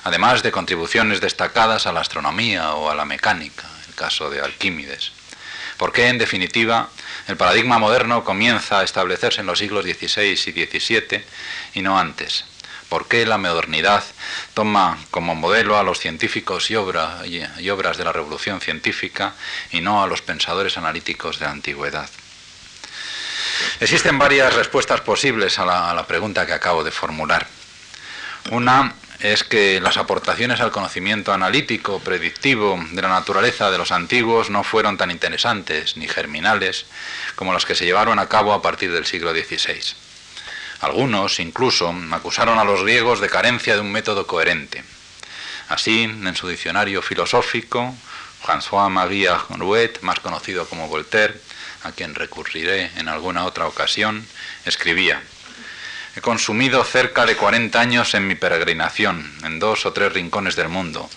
además 0.05 0.41
de 0.41 0.53
contribuciones 0.53 1.19
destacadas 1.19 1.85
a 1.85 1.91
la 1.91 1.99
astronomía 1.99 2.75
o 2.75 2.89
a 2.89 2.95
la 2.95 3.03
mecánica 3.03 3.65
caso 3.95 4.29
de 4.29 4.41
Alquímides. 4.41 5.11
Porque, 5.77 6.07
en 6.07 6.17
definitiva, 6.17 6.89
el 7.27 7.37
paradigma 7.37 7.79
moderno 7.79 8.23
comienza 8.23 8.79
a 8.79 8.83
establecerse 8.83 9.41
en 9.41 9.47
los 9.47 9.59
siglos 9.59 9.83
XVI 9.83 10.31
y 10.31 10.37
XVII 10.37 11.23
y 11.73 11.81
no 11.81 11.97
antes. 11.97 12.45
¿Por 12.87 13.07
qué 13.07 13.25
la 13.25 13.39
modernidad 13.39 14.03
toma 14.53 14.97
como 15.09 15.33
modelo 15.33 15.77
a 15.77 15.83
los 15.83 15.99
científicos 15.99 16.69
y, 16.69 16.75
obras 16.75 17.97
de 17.97 18.05
la 18.05 18.13
revolución 18.13 18.61
científica 18.61 19.33
y 19.71 19.81
no 19.81 20.03
a 20.03 20.07
los 20.07 20.21
pensadores 20.21 20.77
analíticos 20.77 21.39
de 21.39 21.45
la 21.45 21.51
antigüedad? 21.51 22.09
Existen 23.79 24.19
varias 24.19 24.53
respuestas 24.53 25.01
posibles 25.01 25.57
a 25.57 25.65
la, 25.65 25.89
a 25.89 25.93
la 25.93 26.05
pregunta 26.05 26.45
que 26.45 26.53
acabo 26.53 26.83
de 26.83 26.91
formular. 26.91 27.47
Una 28.51 28.93
es 29.19 29.43
que 29.43 29.79
las 29.79 29.97
aportaciones 29.97 30.59
al 30.59 30.71
conocimiento 30.71 31.33
analítico, 31.33 31.99
predictivo 31.99 32.83
de 32.91 33.01
la 33.01 33.09
naturaleza 33.09 33.71
de 33.71 33.77
los 33.77 33.91
antiguos 33.91 34.49
no 34.49 34.63
fueron 34.63 34.97
tan 34.97 35.11
interesantes 35.11 35.97
ni 35.97 36.07
germinales 36.07 36.85
como 37.35 37.53
las 37.53 37.65
que 37.65 37.75
se 37.75 37.85
llevaron 37.85 38.19
a 38.19 38.27
cabo 38.27 38.53
a 38.53 38.61
partir 38.61 38.91
del 38.91 39.05
siglo 39.05 39.31
XVI. 39.31 39.95
Algunos 40.81 41.39
incluso 41.39 41.93
acusaron 42.11 42.59
a 42.59 42.65
los 42.65 42.83
griegos 42.83 43.19
de 43.21 43.29
carencia 43.29 43.75
de 43.75 43.81
un 43.81 43.91
método 43.91 44.27
coherente. 44.27 44.83
Así, 45.69 46.03
en 46.03 46.35
su 46.35 46.47
diccionario 46.47 47.01
filosófico, 47.01 47.95
François-Marie 48.43 49.29
Rouet, 49.57 50.01
más 50.01 50.19
conocido 50.19 50.67
como 50.67 50.87
Voltaire, 50.87 51.39
a 51.83 51.91
quien 51.91 52.13
recurriré 52.13 52.91
en 52.97 53.07
alguna 53.07 53.45
otra 53.45 53.67
ocasión, 53.67 54.27
escribía, 54.65 55.21
He 56.15 56.21
consumido 56.21 56.81
cerca 56.85 57.25
de 57.25 57.35
40 57.35 57.77
años 57.77 58.13
en 58.13 58.25
mi 58.25 58.35
peregrinación, 58.35 59.29
en 59.43 59.59
dos 59.59 59.85
o 59.85 59.91
tres 59.91 60.13
rincones 60.13 60.55
del 60.55 60.69
mundo, 60.69 61.09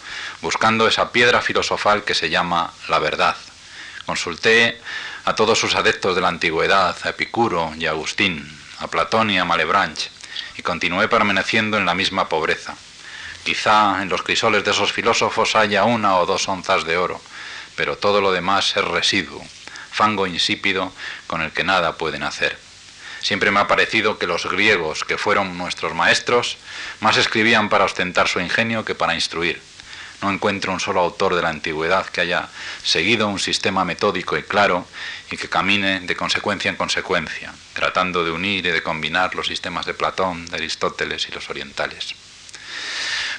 buscando 0.43 0.89
esa 0.89 1.13
piedra 1.13 1.41
filosofal 1.41 2.03
que 2.03 2.17
se 2.17 2.31
llama 2.31 2.73
la 2.89 2.99
verdad. 2.99 3.37
Consulté 4.07 4.81
a 5.25 5.37
todos 5.37 5.57
sus 5.57 5.77
adeptos 5.77 6.17
de 6.17 6.21
la 6.21 6.27
antigüedad, 6.27 6.97
a 7.05 7.11
Epicuro 7.11 7.73
y 7.79 7.87
a 7.87 7.91
Agustín, 7.91 8.45
a 8.81 8.89
Platón 8.89 9.31
y 9.31 9.39
a 9.39 9.45
Malebranche, 9.45 10.11
y 10.57 10.63
continué 10.63 11.07
permaneciendo 11.07 11.79
en 11.79 11.87
la 11.87 11.95
misma 11.95 12.29
pobreza. 12.29 12.75
Quizá 13.45 14.03
en 14.03 14.09
los 14.09 14.23
crisoles 14.23 14.65
de 14.65 14.73
esos 14.73 14.93
filósofos 14.93 15.55
haya 15.55 15.85
una 15.85 16.17
o 16.17 16.27
dos 16.27 16.49
onzas 16.49 16.83
de 16.83 16.97
oro, 16.97 17.23
pero 17.77 17.97
todo 17.99 18.21
lo 18.21 18.33
demás 18.33 18.77
es 18.77 18.85
residuo, 18.85 19.47
fango 19.93 20.27
insípido 20.27 20.93
con 21.29 21.41
el 21.41 21.53
que 21.53 21.63
nada 21.63 21.97
pueden 21.97 22.25
hacer. 22.25 22.68
Siempre 23.21 23.51
me 23.51 23.61
ha 23.61 23.67
parecido 23.67 24.19
que 24.19 24.27
los 24.27 24.47
griegos, 24.47 25.05
que 25.05 25.19
fueron 25.19 25.59
nuestros 25.59 25.95
maestros, 25.95 26.57
más 27.01 27.17
escribían 27.17 27.69
para 27.69 27.85
ostentar 27.85 28.29
su 28.29 28.41
ingenio 28.41 28.85
que 28.85 28.95
para 28.95 29.15
instruir. 29.15 29.61
No 30.21 30.31
encuentro 30.31 30.73
un 30.73 30.81
solo 30.81 31.01
autor 31.01 31.37
de 31.37 31.43
la 31.43 31.49
antigüedad 31.49 32.07
que 32.07 32.21
haya 32.21 32.49
seguido 32.83 33.29
un 33.29 33.39
sistema 33.39 33.85
metódico 33.85 34.37
y 34.37 34.43
claro 34.43 34.87
y 35.31 35.37
que 35.37 35.49
camine 35.49 36.01
de 36.01 36.17
consecuencia 36.17 36.69
en 36.71 36.77
consecuencia, 36.77 37.53
tratando 37.73 38.25
de 38.25 38.33
unir 38.33 38.67
y 38.67 38.71
de 38.71 38.83
combinar 38.83 39.35
los 39.37 39.47
sistemas 39.47 39.87
de 39.87 39.95
Platón, 39.95 40.47
de 40.47 40.57
Aristóteles 40.57 41.29
y 41.29 41.33
los 41.33 41.49
orientales. 41.51 42.15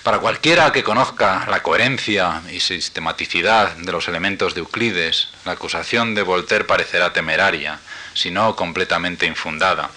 Para 0.04 0.20
cualquiera 0.20 0.72
que 0.72 0.84
conozca 0.84 1.46
la 1.50 1.62
coherencia 1.62 2.42
y 2.50 2.62
sistematicidad 2.62 3.76
de 3.76 3.92
los 3.92 4.08
elementos 4.08 4.54
de 4.54 4.62
Euclides, 4.62 5.28
la 5.44 5.52
acusación 5.52 6.16
de 6.16 6.22
Voltaire 6.22 6.64
parecerá 6.64 7.12
temeraria, 7.12 7.80
si 8.20 8.32
no 8.32 8.54
completamente 8.56 9.26
infundada. 9.26 9.90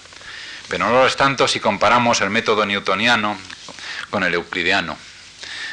Pero 0.69 0.85
no 0.85 0.93
lo 0.93 1.05
es 1.05 1.17
tanto 1.17 1.45
si 1.47 1.59
comparamos 1.59 2.21
el 2.21 2.29
método 2.29 2.65
newtoniano 2.65 3.37
con 4.09 4.23
el 4.23 4.33
euclidiano. 4.33 4.97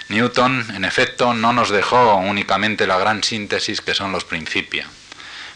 Newton, 0.08 0.66
en 0.74 0.84
efecto, 0.84 1.32
no 1.32 1.52
nos 1.52 1.70
dejó 1.70 2.16
únicamente 2.16 2.88
la 2.88 2.98
gran 2.98 3.22
síntesis 3.22 3.80
que 3.80 3.94
son 3.94 4.10
los 4.10 4.24
principios. 4.24 4.88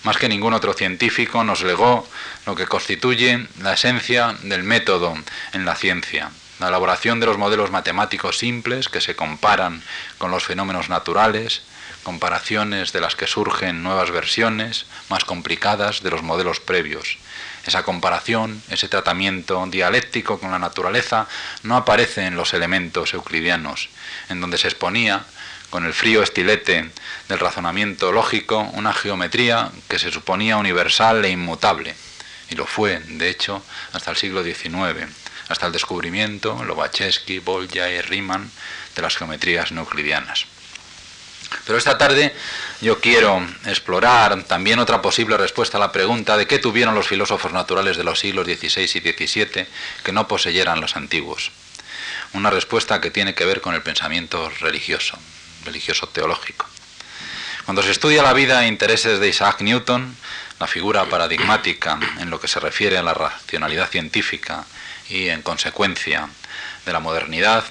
Más 0.04 0.18
que 0.18 0.28
ningún 0.28 0.54
otro 0.54 0.72
científico 0.74 1.42
nos 1.42 1.62
legó 1.62 2.08
lo 2.46 2.54
que 2.54 2.66
constituye 2.66 3.48
la 3.60 3.72
esencia 3.72 4.36
del 4.42 4.62
método 4.62 5.16
en 5.52 5.64
la 5.64 5.74
ciencia, 5.74 6.30
la 6.60 6.68
elaboración 6.68 7.18
de 7.18 7.26
los 7.26 7.38
modelos 7.38 7.72
matemáticos 7.72 8.38
simples 8.38 8.88
que 8.88 9.00
se 9.00 9.16
comparan 9.16 9.82
con 10.18 10.30
los 10.30 10.44
fenómenos 10.44 10.88
naturales, 10.88 11.62
comparaciones 12.04 12.92
de 12.92 13.00
las 13.00 13.16
que 13.16 13.26
surgen 13.26 13.82
nuevas 13.82 14.12
versiones 14.12 14.86
más 15.08 15.24
complicadas 15.24 16.02
de 16.04 16.10
los 16.10 16.22
modelos 16.22 16.60
previos. 16.60 17.18
Esa 17.66 17.82
comparación, 17.82 18.62
ese 18.68 18.88
tratamiento 18.88 19.66
dialéctico 19.68 20.38
con 20.38 20.52
la 20.52 20.58
naturaleza 20.60 21.26
no 21.62 21.76
aparece 21.76 22.26
en 22.26 22.36
los 22.36 22.54
elementos 22.54 23.14
euclidianos, 23.14 23.88
en 24.28 24.40
donde 24.40 24.58
se 24.58 24.68
exponía, 24.68 25.24
con 25.70 25.84
el 25.86 25.94
frío 25.94 26.22
estilete 26.22 26.90
del 27.28 27.40
razonamiento 27.40 28.12
lógico, 28.12 28.60
una 28.74 28.92
geometría 28.92 29.72
que 29.88 29.98
se 29.98 30.12
suponía 30.12 30.56
universal 30.56 31.24
e 31.24 31.30
inmutable, 31.30 31.96
y 32.50 32.54
lo 32.54 32.66
fue, 32.66 33.00
de 33.00 33.28
hecho, 33.30 33.64
hasta 33.92 34.12
el 34.12 34.16
siglo 34.16 34.44
XIX, 34.44 35.08
hasta 35.48 35.66
el 35.66 35.72
descubrimiento, 35.72 36.62
Lobachevsky, 36.62 37.40
Bolya 37.40 37.90
y 37.90 38.00
Riemann, 38.02 38.50
de 38.94 39.02
las 39.02 39.16
geometrías 39.16 39.72
no 39.72 39.80
euclidianas. 39.80 40.46
Pero 41.66 41.78
esta 41.78 41.96
tarde 41.96 42.34
yo 42.80 43.00
quiero 43.00 43.42
explorar 43.66 44.42
también 44.44 44.78
otra 44.78 45.00
posible 45.00 45.36
respuesta 45.36 45.78
a 45.78 45.80
la 45.80 45.92
pregunta 45.92 46.36
de 46.36 46.46
qué 46.46 46.58
tuvieron 46.58 46.94
los 46.94 47.08
filósofos 47.08 47.52
naturales 47.52 47.96
de 47.96 48.04
los 48.04 48.18
siglos 48.18 48.46
XVI 48.46 48.82
y 48.82 49.26
XVII 49.26 49.66
que 50.02 50.12
no 50.12 50.28
poseyeran 50.28 50.80
los 50.80 50.96
antiguos. 50.96 51.52
Una 52.34 52.50
respuesta 52.50 53.00
que 53.00 53.10
tiene 53.10 53.34
que 53.34 53.46
ver 53.46 53.60
con 53.60 53.74
el 53.74 53.82
pensamiento 53.82 54.50
religioso, 54.60 55.18
religioso 55.64 56.08
teológico. 56.08 56.66
Cuando 57.64 57.82
se 57.82 57.92
estudia 57.92 58.22
la 58.22 58.34
vida 58.34 58.64
e 58.64 58.68
intereses 58.68 59.20
de 59.20 59.28
Isaac 59.28 59.62
Newton, 59.62 60.14
la 60.60 60.66
figura 60.66 61.06
paradigmática 61.06 61.98
en 62.20 62.28
lo 62.28 62.38
que 62.40 62.48
se 62.48 62.60
refiere 62.60 62.98
a 62.98 63.02
la 63.02 63.14
racionalidad 63.14 63.88
científica 63.88 64.64
y 65.08 65.28
en 65.28 65.40
consecuencia 65.40 66.28
de 66.84 66.92
la 66.92 67.00
modernidad, 67.00 67.64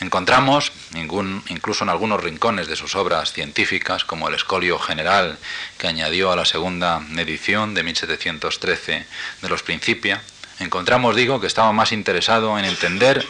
Encontramos, 0.00 0.70
incluso 0.94 1.82
en 1.82 1.90
algunos 1.90 2.22
rincones 2.22 2.68
de 2.68 2.76
sus 2.76 2.94
obras 2.94 3.32
científicas, 3.32 4.04
como 4.04 4.28
el 4.28 4.34
Escolio 4.34 4.78
General 4.78 5.38
que 5.76 5.88
añadió 5.88 6.30
a 6.30 6.36
la 6.36 6.44
segunda 6.44 7.02
edición 7.16 7.74
de 7.74 7.82
1713 7.82 9.06
de 9.42 9.48
los 9.48 9.64
Principia, 9.64 10.22
encontramos, 10.60 11.16
digo, 11.16 11.40
que 11.40 11.48
estaba 11.48 11.72
más 11.72 11.90
interesado 11.90 12.58
en 12.60 12.64
entender 12.64 13.26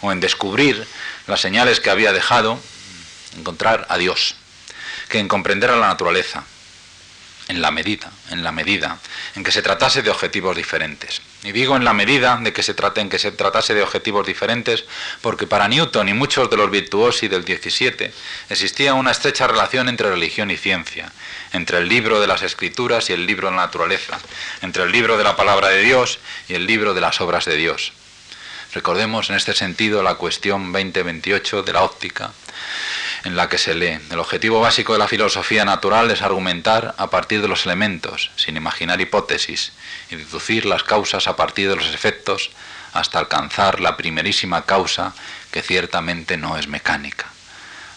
o 0.00 0.10
en 0.10 0.20
descubrir 0.20 0.86
las 1.26 1.40
señales 1.40 1.80
que 1.80 1.90
había 1.90 2.14
dejado, 2.14 2.58
encontrar 3.36 3.86
a 3.90 3.98
Dios, 3.98 4.36
que 5.10 5.18
en 5.18 5.28
comprender 5.28 5.70
a 5.70 5.76
la 5.76 5.88
naturaleza, 5.88 6.44
en 7.48 7.60
la 7.60 7.70
medida, 7.70 8.10
en 8.30 8.42
la 8.42 8.52
medida 8.52 8.98
en 9.34 9.44
que 9.44 9.52
se 9.52 9.62
tratase 9.62 10.02
de 10.02 10.10
objetivos 10.10 10.56
diferentes. 10.56 11.20
Y 11.46 11.52
digo 11.52 11.76
en 11.76 11.84
la 11.84 11.92
medida 11.92 12.36
de 12.42 12.52
que 12.52 12.64
se 12.64 12.74
trate, 12.74 13.08
que 13.08 13.20
se 13.20 13.30
tratase 13.30 13.72
de 13.72 13.84
objetivos 13.84 14.26
diferentes, 14.26 14.84
porque 15.20 15.46
para 15.46 15.68
Newton 15.68 16.08
y 16.08 16.12
muchos 16.12 16.50
de 16.50 16.56
los 16.56 16.68
virtuosi 16.72 17.28
del 17.28 17.44
17 17.44 18.12
existía 18.50 18.94
una 18.94 19.12
estrecha 19.12 19.46
relación 19.46 19.88
entre 19.88 20.10
religión 20.10 20.50
y 20.50 20.56
ciencia, 20.56 21.12
entre 21.52 21.78
el 21.78 21.88
libro 21.88 22.20
de 22.20 22.26
las 22.26 22.42
escrituras 22.42 23.10
y 23.10 23.12
el 23.12 23.26
libro 23.26 23.48
de 23.48 23.54
la 23.54 23.62
naturaleza, 23.62 24.18
entre 24.60 24.82
el 24.82 24.90
libro 24.90 25.16
de 25.16 25.22
la 25.22 25.36
palabra 25.36 25.68
de 25.68 25.82
Dios 25.82 26.18
y 26.48 26.54
el 26.54 26.66
libro 26.66 26.94
de 26.94 27.00
las 27.00 27.20
obras 27.20 27.44
de 27.44 27.54
Dios. 27.54 27.92
Recordemos 28.74 29.30
en 29.30 29.36
este 29.36 29.54
sentido 29.54 30.02
la 30.02 30.16
cuestión 30.16 30.72
2028 30.72 31.62
de 31.62 31.72
la 31.72 31.84
óptica, 31.84 32.32
en 33.24 33.36
la 33.36 33.48
que 33.48 33.58
se 33.58 33.74
lee. 33.74 33.98
El 34.10 34.18
objetivo 34.18 34.60
básico 34.60 34.92
de 34.92 34.98
la 34.98 35.08
filosofía 35.08 35.64
natural 35.64 36.10
es 36.10 36.22
argumentar 36.22 36.94
a 36.98 37.10
partir 37.10 37.42
de 37.42 37.48
los 37.48 37.64
elementos, 37.66 38.30
sin 38.36 38.56
imaginar 38.56 39.00
hipótesis, 39.00 39.72
y 40.10 40.16
deducir 40.16 40.66
las 40.66 40.82
causas 40.82 41.26
a 41.26 41.36
partir 41.36 41.68
de 41.68 41.76
los 41.76 41.92
efectos 41.94 42.50
hasta 42.92 43.18
alcanzar 43.18 43.80
la 43.80 43.96
primerísima 43.96 44.62
causa 44.64 45.14
que 45.50 45.62
ciertamente 45.62 46.36
no 46.36 46.56
es 46.56 46.68
mecánica. 46.68 47.26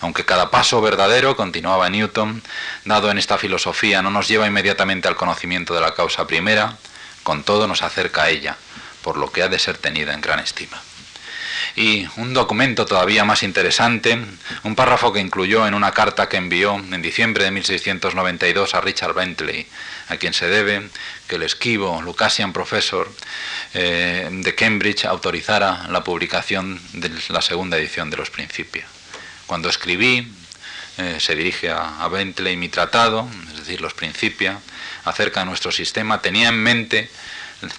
Aunque 0.02 0.26
cada 0.26 0.50
paso 0.50 0.82
verdadero, 0.82 1.36
continuaba 1.36 1.90
Newton, 1.90 2.42
dado 2.86 3.12
en 3.12 3.18
esta 3.18 3.38
filosofía 3.38 4.02
no 4.02 4.12
nos 4.12 4.28
lleva 4.28 4.48
inmediatamente 4.48 5.08
al 5.08 5.16
conocimiento 5.16 5.74
de 5.74 5.82
la 5.82 5.94
causa 5.94 6.26
primera, 6.26 6.78
con 7.24 7.44
todo 7.44 7.68
nos 7.68 7.84
acerca 7.84 8.24
a 8.24 8.30
ella, 8.30 8.58
por 9.04 9.18
lo 9.18 9.32
que 9.32 9.44
ha 9.44 9.50
de 9.50 9.60
ser 9.60 9.78
tenida 9.78 10.14
en 10.14 10.22
gran 10.22 10.40
estima 10.40 10.82
y 11.76 12.08
un 12.18 12.34
documento 12.34 12.86
todavía 12.86 13.26
más 13.26 13.44
interesante, 13.44 14.18
un 14.64 14.76
párrafo 14.76 15.14
que 15.14 15.20
incluyó 15.20 15.68
en 15.68 15.74
una 15.74 15.92
carta 15.92 16.30
que 16.30 16.38
envió 16.38 16.76
en 16.76 17.02
diciembre 17.02 17.44
de 17.44 17.52
1692 17.52 18.76
a 18.76 18.82
Richard 18.82 19.14
Bentley, 19.14 19.68
a 20.10 20.18
quien 20.18 20.34
se 20.34 20.48
debe 20.48 20.90
que 21.28 21.36
el 21.36 21.44
esquivo 21.44 22.02
Lucasian 22.02 22.54
Professor 22.54 23.12
eh, 23.74 24.28
de 24.32 24.56
Cambridge 24.56 25.06
autorizara 25.06 25.88
la 25.90 26.04
publicación 26.04 26.80
de 26.94 27.12
la 27.30 27.42
segunda 27.42 27.78
edición 27.78 28.10
de 28.10 28.18
los 28.18 28.30
Principios. 28.30 28.86
Cuando 29.46 29.70
escribí, 29.70 30.32
eh, 30.98 31.18
se 31.20 31.36
dirige 31.36 31.70
a, 31.70 32.04
a 32.04 32.08
Bentley 32.10 32.58
mi 32.58 32.70
tratado, 32.70 33.28
es 33.52 33.60
decir, 33.60 33.82
los 33.82 33.94
Principios, 33.94 34.56
acerca 35.06 35.42
de 35.42 35.46
nuestro 35.46 35.72
sistema, 35.72 36.22
tenía 36.22 36.50
en 36.50 36.62
mente 36.62 37.10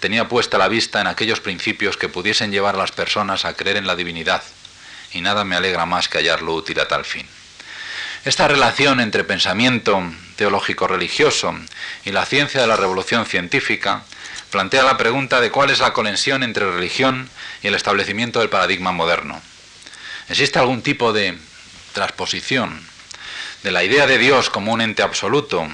tenía 0.00 0.28
puesta 0.28 0.58
la 0.58 0.68
vista 0.68 1.00
en 1.00 1.06
aquellos 1.06 1.40
principios 1.40 1.96
que 1.96 2.08
pudiesen 2.08 2.52
llevar 2.52 2.74
a 2.74 2.78
las 2.78 2.92
personas 2.92 3.44
a 3.44 3.54
creer 3.54 3.76
en 3.76 3.86
la 3.86 3.96
divinidad, 3.96 4.42
y 5.12 5.20
nada 5.20 5.44
me 5.44 5.56
alegra 5.56 5.86
más 5.86 6.08
que 6.08 6.18
hallarlo 6.18 6.54
útil 6.54 6.78
a 6.80 6.88
tal 6.88 7.04
fin. 7.04 7.26
Esta 8.24 8.48
relación 8.48 9.00
entre 9.00 9.24
pensamiento 9.24 10.02
teológico 10.36 10.86
religioso 10.86 11.54
y 12.04 12.12
la 12.12 12.26
ciencia 12.26 12.60
de 12.60 12.66
la 12.66 12.76
revolución 12.76 13.24
científica 13.24 14.02
plantea 14.50 14.82
la 14.82 14.98
pregunta 14.98 15.40
de 15.40 15.50
cuál 15.50 15.70
es 15.70 15.78
la 15.78 15.94
conexión 15.94 16.42
entre 16.42 16.70
religión 16.70 17.30
y 17.62 17.68
el 17.68 17.74
establecimiento 17.74 18.40
del 18.40 18.50
paradigma 18.50 18.92
moderno. 18.92 19.40
¿Existe 20.28 20.58
algún 20.58 20.82
tipo 20.82 21.14
de 21.14 21.38
transposición 21.94 22.86
de 23.62 23.70
la 23.70 23.84
idea 23.84 24.06
de 24.06 24.18
Dios 24.18 24.50
como 24.50 24.72
un 24.72 24.80
ente 24.80 25.02
absoluto 25.02 25.66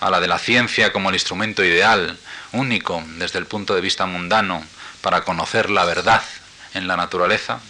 a 0.00 0.10
la 0.10 0.20
de 0.20 0.28
la 0.28 0.38
ciencia 0.38 0.92
como 0.92 1.10
el 1.10 1.16
instrumento 1.16 1.64
ideal 1.64 2.18
único 2.52 3.02
desde 3.16 3.38
el 3.38 3.46
punto 3.46 3.74
de 3.74 3.80
vista 3.80 4.06
mundano 4.06 4.64
para 5.00 5.22
conocer 5.22 5.70
la 5.70 5.84
verdad 5.84 6.22
en 6.74 6.86
la 6.86 6.96
naturaleza? 6.96 7.60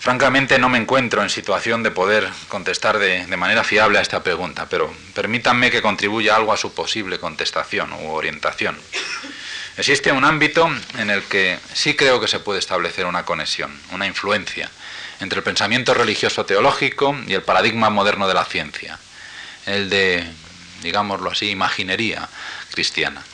Francamente 0.00 0.60
no 0.60 0.68
me 0.68 0.78
encuentro 0.78 1.22
en 1.22 1.28
situación 1.28 1.82
de 1.82 1.90
poder 1.90 2.28
contestar 2.48 2.98
de, 2.98 3.26
manera 3.36 3.64
fiable 3.64 3.98
a 3.98 4.02
esta 4.02 4.22
pregunta, 4.22 4.66
pero 4.70 4.92
permítanme 5.12 5.72
que 5.72 5.82
contribuya 5.82 6.36
algo 6.36 6.52
a 6.52 6.56
su 6.56 6.72
posible 6.72 7.18
contestación 7.18 7.92
u 7.92 8.10
orientación. 8.12 8.78
Existe 9.76 10.12
un 10.12 10.24
ámbito 10.24 10.70
en 10.98 11.10
el 11.10 11.24
que 11.24 11.58
sí 11.72 11.94
creo 11.94 12.20
que 12.20 12.28
se 12.28 12.38
puede 12.38 12.60
establecer 12.60 13.06
una 13.06 13.24
conexión, 13.24 13.76
una 13.92 14.06
influencia 14.06 14.70
entre 15.20 15.38
el 15.38 15.44
pensamiento 15.44 15.94
religioso 15.94 16.46
teológico 16.46 17.16
y 17.26 17.34
el 17.34 17.42
paradigma 17.42 17.90
moderno 17.90 18.28
de 18.28 18.34
la 18.34 18.44
ciencia, 18.44 18.98
el 19.66 19.90
de, 19.90 20.24
digámoslo 20.82 21.30
así, 21.30 21.50
imaginería 21.50 22.28
cristiana. 22.78 23.24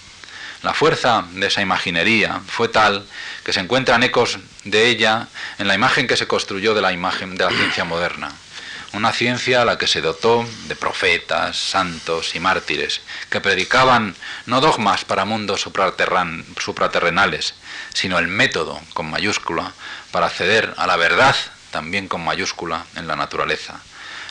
La 0.63 0.73
fuerza 0.73 1.27
de 1.33 1.49
esa 1.49 1.61
imaginería 1.61 2.41
fue 2.47 2.69
tal 2.69 3.07
que 3.45 3.53
se 3.53 3.61
encuentran 3.61 4.03
ecos 4.03 4.39
de 4.65 4.87
ella 4.87 5.29
en 5.59 5.69
la 5.69 5.75
imagen 5.75 6.07
que 6.07 6.17
se 6.17 6.27
construyó 6.27 6.73
de 6.73 6.81
la 6.81 6.95
imagen 6.95 7.37
de 7.37 7.45
la 7.45 7.51
ciencia 7.51 7.85
moderna. 7.85 8.33
Una 8.95 9.13
ciencia 9.13 9.61
a 9.61 9.65
la 9.67 9.77
que 9.77 9.87
se 9.87 10.01
dotó 10.01 10.49
de 10.67 10.77
profetas, 10.77 11.59
santos 11.59 12.35
y 12.35 12.41
mártires, 12.41 13.03
que 13.29 13.43
predicaban 13.43 14.17
no 14.47 14.63
dogmas 14.63 15.05
para 15.05 15.27
mundos 15.27 15.61
supraterrenales, 15.61 17.55
sino 17.93 18.19
el 18.19 18.29
método, 18.29 18.81
con 18.95 19.11
mayúscula, 19.11 19.75
para 20.11 20.29
acceder 20.29 20.73
a 20.79 20.87
la 20.87 20.97
verdad 20.97 21.37
también 21.71 22.09
con 22.09 22.25
mayúscula, 22.25 22.87
en 22.97 23.07
la 23.07 23.17
naturaleza. 23.17 23.83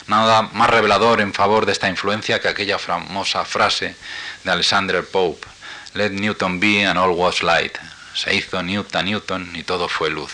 Nada 0.06 0.42
más 0.52 0.68
revelador 0.68 1.20
en 1.20 1.32
favor 1.32 1.64
de 1.64 1.72
esta 1.72 1.88
influencia 1.88 2.40
que 2.40 2.48
aquella 2.48 2.78
famosa 2.78 3.44
frase 3.44 3.96
de 4.44 4.50
Alexander 4.50 5.04
Pope, 5.04 5.46
Let 5.94 6.10
Newton 6.10 6.60
be 6.60 6.84
and 6.84 6.98
all 6.98 7.10
was 7.10 7.42
light. 7.42 7.78
Se 8.14 8.34
hizo 8.34 8.62
Newton, 8.62 9.06
Newton 9.06 9.50
y 9.54 9.62
todo 9.62 9.88
fue 9.88 10.10
luz. 10.10 10.32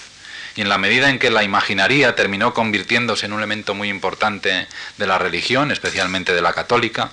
Y 0.57 0.63
en 0.63 0.69
la 0.69 0.79
medida 0.79 1.09
en 1.09 1.19
que 1.19 1.31
la 1.31 1.45
imaginaría 1.45 2.17
terminó 2.17 2.53
convirtiéndose 2.53 3.27
en 3.27 3.33
un 3.33 3.41
elemento 3.41 3.75
muy 3.75 3.89
importante 3.89 4.67
de 4.97 5.07
la 5.07 5.19
religión, 5.19 5.71
especialmente 5.71 6.35
de 6.35 6.43
la 6.43 6.53
católica, 6.53 7.13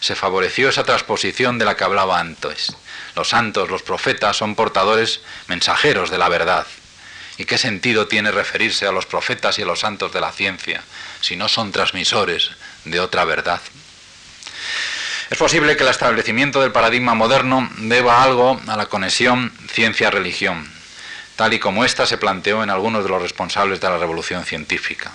se 0.00 0.14
favoreció 0.14 0.68
esa 0.68 0.84
transposición 0.84 1.58
de 1.58 1.64
la 1.64 1.76
que 1.76 1.84
hablaba 1.84 2.20
antes. 2.20 2.76
Los 3.16 3.30
santos, 3.30 3.70
los 3.70 3.82
profetas 3.82 4.36
son 4.36 4.54
portadores 4.54 5.20
mensajeros 5.48 6.10
de 6.10 6.18
la 6.18 6.28
verdad. 6.28 6.66
¿Y 7.38 7.44
qué 7.44 7.58
sentido 7.58 8.08
tiene 8.08 8.30
referirse 8.30 8.86
a 8.86 8.92
los 8.92 9.06
profetas 9.06 9.58
y 9.58 9.62
a 9.62 9.66
los 9.66 9.80
santos 9.80 10.12
de 10.12 10.20
la 10.20 10.32
ciencia 10.32 10.82
si 11.20 11.36
no 11.36 11.48
son 11.48 11.72
transmisores 11.72 12.50
de 12.84 13.00
otra 13.00 13.24
verdad? 13.24 13.60
Es 15.28 15.38
posible 15.38 15.76
que 15.76 15.82
el 15.82 15.90
establecimiento 15.90 16.60
del 16.60 16.72
paradigma 16.72 17.14
moderno 17.14 17.68
deba 17.78 18.22
algo 18.22 18.60
a 18.68 18.76
la 18.76 18.86
conexión 18.86 19.52
ciencia-religión, 19.72 20.70
tal 21.34 21.52
y 21.52 21.58
como 21.58 21.84
ésta 21.84 22.06
se 22.06 22.16
planteó 22.16 22.62
en 22.62 22.70
algunos 22.70 23.02
de 23.02 23.10
los 23.10 23.20
responsables 23.20 23.80
de 23.80 23.88
la 23.88 23.98
revolución 23.98 24.44
científica. 24.44 25.12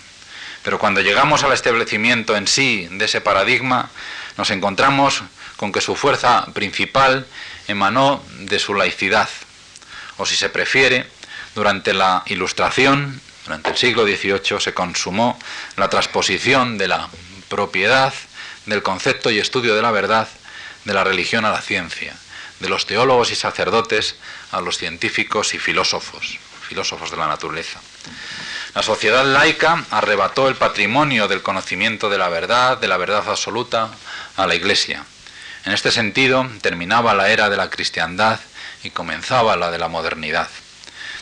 Pero 0.64 0.80
cuando 0.80 1.02
llegamos 1.02 1.44
al 1.44 1.54
establecimiento 1.54 2.36
en 2.36 2.46
sí 2.46 2.88
de 2.92 3.06
ese 3.06 3.22
paradigma, 3.22 3.90
nos 4.38 4.52
encontramos 4.52 5.24
con 5.56 5.72
que 5.72 5.82
su 5.82 5.96
fuerza 5.96 6.46
principal 6.54 7.26
emanó 7.68 8.24
de 8.40 8.60
su 8.60 8.74
laicidad, 8.74 9.30
o 10.18 10.26
si 10.26 10.36
se 10.36 10.50
prefiere, 10.50 11.08
durante 11.56 11.94
la 11.94 12.24
Ilustración, 12.28 13.22
durante 13.46 13.72
el 13.72 13.78
siglo 13.78 14.04
XVIII, 14.04 14.60
se 14.60 14.74
consumó 14.74 15.38
la 15.78 15.90
transposición 15.90 16.78
de 16.78 16.88
la 16.88 17.10
propiedad 17.50 18.14
del 18.66 18.84
concepto 18.84 19.32
y 19.32 19.40
estudio 19.40 19.76
de 19.76 19.82
la 19.82 19.92
verdad 19.92 20.28
de 20.86 20.94
la 20.94 21.04
religión 21.04 21.46
a 21.46 21.52
la 21.52 21.62
ciencia, 21.62 22.16
de 22.60 22.70
los 22.70 22.86
teólogos 22.86 23.32
y 23.32 23.36
sacerdotes 23.36 24.16
a 24.52 24.62
los 24.62 24.78
científicos 24.78 25.54
y 25.54 25.60
filósofos, 25.60 26.40
filósofos 26.68 27.12
de 27.12 27.18
la 27.18 27.28
naturaleza. 27.28 27.80
La 28.74 28.84
sociedad 28.84 29.26
laica 29.26 29.84
arrebató 29.92 30.48
el 30.48 30.56
patrimonio 30.56 31.28
del 31.28 31.42
conocimiento 31.42 32.10
de 32.10 32.18
la 32.18 32.30
verdad, 32.30 32.78
de 32.78 32.88
la 32.88 32.98
verdad 32.98 33.28
absoluta, 33.28 33.90
a 34.38 34.48
la 34.48 34.56
Iglesia. 34.56 35.04
En 35.66 35.74
este 35.74 35.92
sentido, 35.92 36.50
terminaba 36.62 37.14
la 37.14 37.30
era 37.30 37.50
de 37.50 37.58
la 37.58 37.70
cristiandad 37.70 38.40
y 38.84 38.92
comenzaba 38.92 39.58
la 39.58 39.72
de 39.72 39.78
la 39.78 39.90
modernidad. 39.90 40.48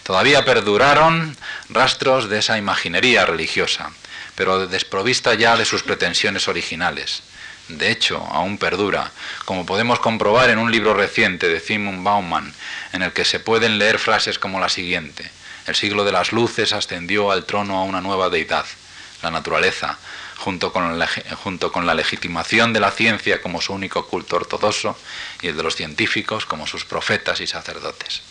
Todavía 0.10 0.44
perduraron 0.44 1.38
rastros 1.70 2.30
de 2.30 2.40
esa 2.40 2.58
imaginería 2.58 3.28
religiosa, 3.28 3.92
pero 4.34 4.66
desprovista 4.66 5.36
ya 5.36 5.56
de 5.56 5.66
sus 5.66 5.84
pretensiones 5.84 6.48
originales. 6.48 7.22
De 7.68 7.92
hecho, 7.92 8.18
aún 8.18 8.58
perdura, 8.58 9.12
como 9.46 9.68
podemos 9.68 10.00
comprobar 10.00 10.50
en 10.50 10.58
un 10.58 10.72
libro 10.72 10.96
reciente 10.96 11.48
de 11.48 11.60
Simon 11.60 12.04
Bauman, 12.04 12.52
en 12.92 13.04
el 13.04 13.14
que 13.14 13.24
se 13.24 13.40
pueden 13.40 13.78
leer 13.78 14.00
frases 14.00 14.40
como 14.40 14.60
la 14.60 14.70
siguiente. 14.70 15.30
El 15.68 15.76
siglo 15.76 16.04
de 16.04 16.12
las 16.12 16.32
luces 16.32 16.74
ascendió 16.74 17.30
al 17.30 17.46
trono 17.46 17.78
a 17.78 17.84
una 17.84 18.02
nueva 18.02 18.32
deidad, 18.32 18.66
la 19.22 19.30
naturaleza, 19.30 20.00
junto 20.40 20.74
con, 20.74 20.98
la, 20.98 21.08
junto 21.44 21.72
con 21.72 21.86
la 21.86 21.94
legitimación 21.94 22.74
de 22.74 22.80
la 22.80 22.90
ciencia 22.90 23.44
como 23.44 23.62
su 23.62 23.74
único 23.74 24.08
culto 24.08 24.38
ortodoxo 24.38 24.98
y 25.44 25.50
el 25.50 25.58
de 25.58 25.62
los 25.62 25.76
científicos 25.76 26.48
como 26.48 26.66
sus 26.66 26.84
profetas 26.84 27.42
y 27.42 27.46
sacerdotes 27.46 28.24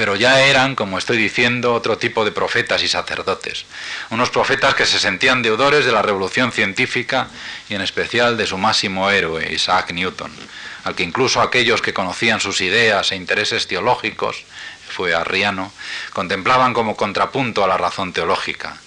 pero 0.00 0.16
ya 0.16 0.40
eran, 0.46 0.76
como 0.76 0.96
estoy 0.96 1.18
diciendo, 1.18 1.74
otro 1.74 1.98
tipo 1.98 2.24
de 2.24 2.32
profetas 2.32 2.82
y 2.82 2.88
sacerdotes. 2.88 3.66
Unos 4.08 4.30
profetas 4.30 4.74
que 4.74 4.86
se 4.86 4.98
sentían 4.98 5.42
deudores 5.42 5.84
de 5.84 5.92
la 5.92 6.00
revolución 6.00 6.52
científica 6.52 7.28
y 7.68 7.74
en 7.74 7.82
especial 7.82 8.38
de 8.38 8.46
su 8.46 8.56
máximo 8.56 9.10
héroe, 9.10 9.52
Isaac 9.52 9.92
Newton, 9.92 10.32
al 10.84 10.94
que 10.94 11.02
incluso 11.02 11.42
aquellos 11.42 11.82
que 11.82 11.92
conocían 11.92 12.40
sus 12.40 12.62
ideas 12.62 13.12
e 13.12 13.16
intereses 13.16 13.66
teológicos, 13.66 14.42
fue 14.88 15.12
arriano, 15.12 15.70
contemplaban 16.14 16.72
como 16.72 16.96
contrapunto 16.96 17.62
a 17.62 17.68
la 17.68 17.76
razón 17.76 18.14
teológica. 18.14 18.78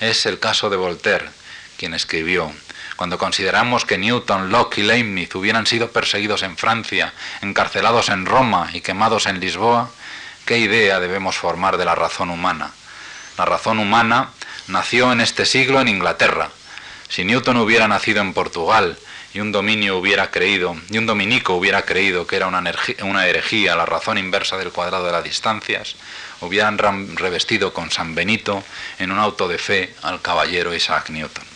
Es 0.00 0.26
el 0.26 0.38
caso 0.38 0.68
de 0.68 0.76
Voltaire, 0.76 1.30
quien 1.78 1.94
escribió, 1.94 2.52
cuando 2.96 3.16
consideramos 3.16 3.86
que 3.86 3.96
Newton, 3.96 4.50
Locke 4.50 4.82
y 4.82 4.82
Leibniz 4.82 5.34
hubieran 5.34 5.66
sido 5.66 5.92
perseguidos 5.92 6.42
en 6.42 6.58
Francia, 6.58 7.14
encarcelados 7.40 8.10
en 8.10 8.26
Roma 8.26 8.68
y 8.74 8.82
quemados 8.82 9.24
en 9.24 9.40
Lisboa, 9.40 9.92
¿Qué 10.48 10.56
idea 10.56 10.98
debemos 10.98 11.36
formar 11.36 11.76
de 11.76 11.84
la 11.84 11.94
razón 11.94 12.30
humana? 12.30 12.70
La 13.36 13.44
razón 13.44 13.78
humana 13.78 14.30
nació 14.68 15.12
en 15.12 15.20
este 15.20 15.44
siglo 15.44 15.78
en 15.78 15.88
Inglaterra. 15.88 16.48
Si 17.10 17.22
Newton 17.22 17.58
hubiera 17.58 17.86
nacido 17.86 18.22
en 18.22 18.32
Portugal 18.32 18.96
y 19.34 19.40
un 19.40 19.52
dominio 19.52 19.98
hubiera 19.98 20.30
creído, 20.30 20.74
y 20.88 20.96
un 20.96 21.04
dominico 21.04 21.52
hubiera 21.52 21.82
creído 21.82 22.26
que 22.26 22.36
era 22.36 22.46
una, 22.46 22.64
una 23.02 23.26
herejía 23.26 23.76
la 23.76 23.84
razón 23.84 24.16
inversa 24.16 24.56
del 24.56 24.72
cuadrado 24.72 25.04
de 25.04 25.12
las 25.12 25.22
distancias, 25.22 25.96
hubieran 26.40 26.78
revestido 26.78 27.74
con 27.74 27.90
San 27.90 28.14
Benito 28.14 28.64
en 28.98 29.12
un 29.12 29.18
auto 29.18 29.48
de 29.48 29.58
fe 29.58 29.94
al 30.00 30.22
caballero 30.22 30.74
Isaac 30.74 31.10
Newton. 31.10 31.47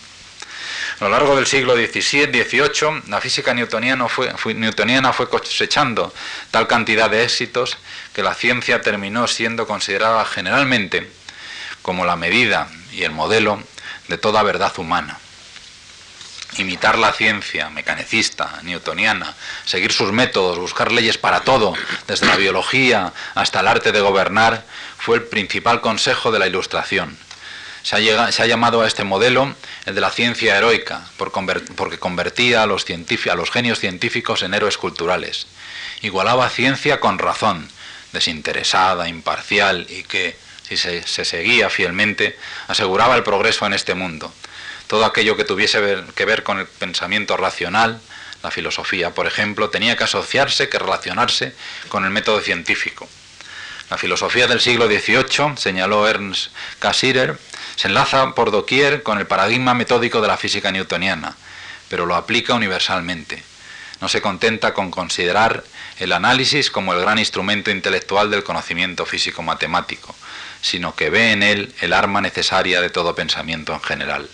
A 0.99 1.05
lo 1.05 1.09
largo 1.09 1.35
del 1.35 1.47
siglo 1.47 1.75
XVII-XVIII, 1.75 3.09
la 3.09 3.19
física 3.19 3.53
newtoniana 3.53 4.07
fue, 4.07 4.53
newtoniana 4.53 5.11
fue 5.11 5.27
cosechando 5.27 6.13
tal 6.51 6.67
cantidad 6.67 7.09
de 7.09 7.23
éxitos 7.23 7.77
que 8.13 8.21
la 8.21 8.35
ciencia 8.35 8.81
terminó 8.81 9.27
siendo 9.27 9.65
considerada 9.65 10.23
generalmente 10.25 11.09
como 11.81 12.05
la 12.05 12.15
medida 12.15 12.67
y 12.91 13.03
el 13.03 13.11
modelo 13.11 13.61
de 14.07 14.17
toda 14.19 14.43
verdad 14.43 14.71
humana. 14.77 15.17
Imitar 16.57 16.99
la 16.99 17.11
ciencia 17.11 17.71
mecanicista, 17.71 18.59
newtoniana, 18.61 19.33
seguir 19.65 19.91
sus 19.91 20.11
métodos, 20.11 20.59
buscar 20.59 20.91
leyes 20.91 21.17
para 21.17 21.39
todo, 21.39 21.73
desde 22.07 22.27
la 22.27 22.35
biología 22.35 23.11
hasta 23.33 23.61
el 23.61 23.67
arte 23.67 23.91
de 23.91 24.01
gobernar, 24.01 24.63
fue 24.99 25.17
el 25.17 25.23
principal 25.23 25.81
consejo 25.81 26.31
de 26.31 26.37
la 26.37 26.45
Ilustración 26.45 27.17
se 27.83 27.97
ha, 27.97 28.45
llamado 28.45 28.81
a 28.81 28.87
este 28.87 29.03
modelo 29.03 29.53
el 29.85 29.93
de 29.93 30.01
la 30.01 30.09
ciencia 30.09 30.57
heroica, 30.57 31.03
porque 31.17 31.99
convertía 31.99 32.63
a 32.63 32.65
los, 32.65 32.85
genios 32.85 33.79
científicos 33.79 34.41
en 34.41 34.53
héroes 34.53 34.77
culturales. 34.77 35.47
Igualaba 36.01 36.49
ciencia 36.49 37.01
con 37.01 37.19
razón, 37.19 37.69
desinteresada, 38.13 39.09
imparcial 39.09 39.85
y 39.89 40.03
que, 40.03 40.37
si 40.67 40.77
se, 40.77 41.03
seguía 41.03 41.69
fielmente, 41.69 42.37
aseguraba 42.67 43.17
el 43.17 43.23
progreso 43.23 43.65
en 43.65 43.73
este 43.73 43.95
mundo. 43.95 44.33
Todo 44.87 45.03
aquello 45.03 45.35
que 45.35 45.43
tuviese 45.43 45.81
que 46.15 46.25
ver 46.25 46.43
con 46.43 46.59
el 46.59 46.67
pensamiento 46.67 47.35
racional, 47.35 47.99
la 48.43 48.51
filosofía, 48.51 49.11
por 49.11 49.27
ejemplo, 49.27 49.69
tenía 49.69 49.97
que 49.97 50.05
asociarse, 50.05 50.69
que 50.69 50.79
relacionarse 50.79 51.53
con 51.89 52.05
el 52.05 52.11
método 52.11 52.39
científico. 52.39 53.09
La 53.89 53.97
filosofía 53.97 54.47
del 54.47 54.61
siglo 54.61 54.87
XVIII, 54.87 55.57
señaló 55.57 56.07
Ernst 56.07 56.51
Cassirer, 56.79 57.37
se 57.75 57.87
enlaza 57.87 58.33
por 58.35 58.51
doquier 58.51 59.03
con 59.03 59.17
el 59.17 59.27
paradigma 59.27 59.73
metódico 59.73 60.21
de 60.21 60.27
la 60.27 60.37
física 60.37 60.71
newtoniana, 60.71 61.35
pero 61.89 62.05
lo 62.05 62.15
aplica 62.15 62.53
universalmente. 62.53 63.43
No 64.01 64.09
se 64.09 64.21
contenta 64.21 64.73
con 64.73 64.91
considerar 64.91 65.63
el 65.99 66.11
análisis 66.11 66.69
como 66.69 66.93
el 66.93 67.01
gran 67.01 67.19
instrumento 67.19 67.71
intelectual 67.71 68.29
del 68.29 68.43
conocimiento 68.43 69.05
físico-matemático, 69.05 70.15
sino 70.61 70.95
que 70.95 71.09
ve 71.09 71.31
en 71.31 71.43
él 71.43 71.73
el 71.81 71.93
arma 71.93 72.21
necesaria 72.21 72.81
de 72.81 72.89
todo 72.89 73.15
pensamiento 73.15 73.73
en 73.73 73.81
general. 73.81 74.29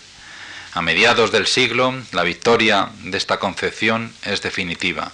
A 0.72 0.82
mediados 0.82 1.32
del 1.32 1.46
siglo, 1.46 1.94
la 2.12 2.22
victoria 2.22 2.90
de 3.02 3.18
esta 3.18 3.38
concepción 3.38 4.12
es 4.22 4.40
definitiva 4.42 5.12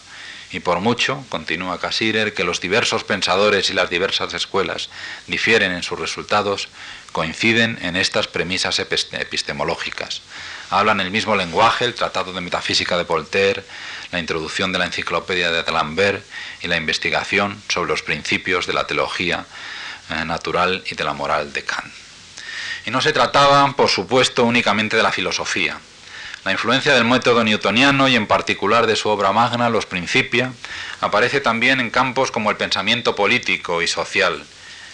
y 0.53 0.61
por 0.61 0.81
mucho, 0.81 1.25
continúa 1.29 1.81
Cassirer, 1.81 2.33
que 2.33 2.45
los 2.45 2.61
diversos 2.61 3.05
pensadores 3.05 3.69
y 3.71 3.73
las 3.75 3.91
diversas 3.91 4.33
escuelas 4.33 4.91
difieren 5.27 5.73
en 5.73 5.83
sus 5.83 5.99
resultados, 5.99 6.69
coinciden 7.17 7.79
en 7.81 7.97
estas 7.97 8.29
premisas 8.29 8.79
epistemológicas. 8.79 10.21
Hablan 10.69 11.01
el 11.01 11.11
mismo 11.11 11.35
lenguaje, 11.35 11.87
el 11.87 11.95
Tratado 11.95 12.35
de 12.35 12.43
Metafísica 12.43 12.99
de 12.99 13.05
Voltaire, 13.05 13.65
la 14.13 14.19
introducción 14.19 14.71
de 14.71 14.79
la 14.79 14.85
Enciclopedia 14.85 15.51
de 15.51 15.63
D'Alembert 15.63 16.23
y 16.61 16.69
la 16.69 16.77
investigación 16.77 17.57
sobre 17.69 17.89
los 17.89 18.03
principios 18.03 18.67
de 18.67 18.75
la 18.75 18.87
teología 18.87 19.47
eh, 20.11 20.27
natural 20.27 20.85
y 20.91 20.95
de 20.95 21.05
la 21.05 21.15
moral 21.15 21.55
de 21.55 21.65
Kant. 21.65 21.91
Y 22.85 22.91
no 22.91 23.01
se 23.01 23.15
trataba, 23.15 23.73
por 23.73 23.89
supuesto, 23.89 24.45
únicamente 24.45 24.99
de 24.99 25.03
la 25.03 25.11
filosofía. 25.11 25.79
La 26.45 26.53
influencia 26.53 26.93
del 26.93 27.07
método 27.07 27.45
newtoniano 27.45 28.09
y 28.09 28.15
en 28.15 28.27
particular 28.27 28.87
de 28.87 28.95
su 28.95 29.09
obra 29.09 29.33
magna, 29.33 29.71
Los 29.71 29.87
Principia, 29.87 30.53
aparece 31.01 31.41
también 31.41 31.81
en 31.81 31.89
campos 31.89 32.31
como 32.31 32.51
el 32.51 32.59
pensamiento 32.59 33.17
político 33.17 33.81
y 33.81 33.87
social. 33.87 34.45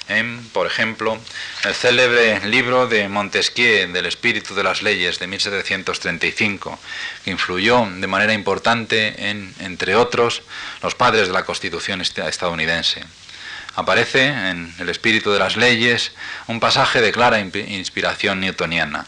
En, 0.09 0.49
por 0.53 0.67
ejemplo, 0.67 1.19
el 1.65 1.75
célebre 1.75 2.45
libro 2.47 2.87
de 2.87 3.09
Montesquieu 3.09 3.93
del 3.93 4.07
espíritu 4.07 4.55
de 4.55 4.65
las 4.65 4.83
leyes 4.83 5.19
de 5.19 5.27
1735, 5.27 6.79
que 7.25 7.31
influyó 7.31 7.87
de 7.87 8.07
manera 8.07 8.35
importante 8.35 9.31
en, 9.31 9.55
entre 9.61 9.95
otros, 9.95 10.43
los 10.83 10.95
padres 10.95 11.29
de 11.29 11.33
la 11.33 11.45
Constitución 11.45 12.01
estadounidense. 12.01 13.05
Aparece 13.75 14.27
en 14.27 14.75
el 14.79 14.89
espíritu 14.91 15.33
de 15.33 15.39
las 15.39 15.57
leyes 15.57 16.13
un 16.47 16.61
pasaje 16.61 17.01
de 17.01 17.13
clara 17.13 17.39
inspiración 17.39 18.41
newtoniana. 18.41 19.07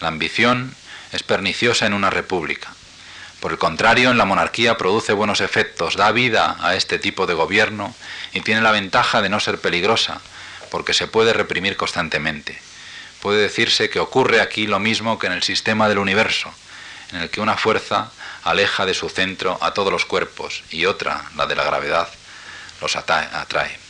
La 0.00 0.08
ambición 0.08 0.74
es 1.12 1.22
perniciosa 1.22 1.86
en 1.86 1.94
una 1.94 2.10
república. 2.10 2.70
Por 3.44 3.52
el 3.52 3.58
contrario, 3.58 4.10
en 4.10 4.16
la 4.16 4.24
monarquía 4.24 4.78
produce 4.78 5.12
buenos 5.12 5.42
efectos, 5.42 5.96
da 5.96 6.12
vida 6.12 6.56
a 6.62 6.76
este 6.76 6.98
tipo 6.98 7.26
de 7.26 7.34
gobierno 7.34 7.94
y 8.32 8.40
tiene 8.40 8.62
la 8.62 8.70
ventaja 8.70 9.20
de 9.20 9.28
no 9.28 9.38
ser 9.38 9.60
peligrosa, 9.60 10.22
porque 10.70 10.94
se 10.94 11.08
puede 11.08 11.34
reprimir 11.34 11.76
constantemente. 11.76 12.58
Puede 13.20 13.42
decirse 13.42 13.90
que 13.90 14.00
ocurre 14.00 14.40
aquí 14.40 14.66
lo 14.66 14.78
mismo 14.78 15.18
que 15.18 15.26
en 15.26 15.34
el 15.34 15.42
sistema 15.42 15.90
del 15.90 15.98
universo, 15.98 16.54
en 17.12 17.20
el 17.20 17.28
que 17.28 17.42
una 17.42 17.58
fuerza 17.58 18.12
aleja 18.44 18.86
de 18.86 18.94
su 18.94 19.10
centro 19.10 19.58
a 19.60 19.74
todos 19.74 19.92
los 19.92 20.06
cuerpos 20.06 20.64
y 20.70 20.86
otra, 20.86 21.24
la 21.36 21.44
de 21.44 21.54
la 21.54 21.64
gravedad, 21.64 22.08
los 22.80 22.96
atrae. 22.96 23.83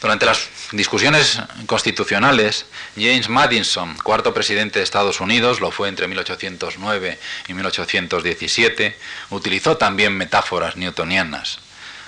Durante 0.00 0.26
las 0.26 0.48
discusiones 0.72 1.40
constitucionales, 1.66 2.66
James 2.96 3.28
Madison, 3.28 3.96
cuarto 4.02 4.34
presidente 4.34 4.78
de 4.78 4.84
Estados 4.84 5.20
Unidos, 5.20 5.60
lo 5.60 5.70
fue 5.70 5.88
entre 5.88 6.06
1809 6.06 7.18
y 7.48 7.54
1817, 7.54 8.96
utilizó 9.30 9.78
también 9.78 10.12
metáforas 10.12 10.76
newtonianas. 10.76 11.60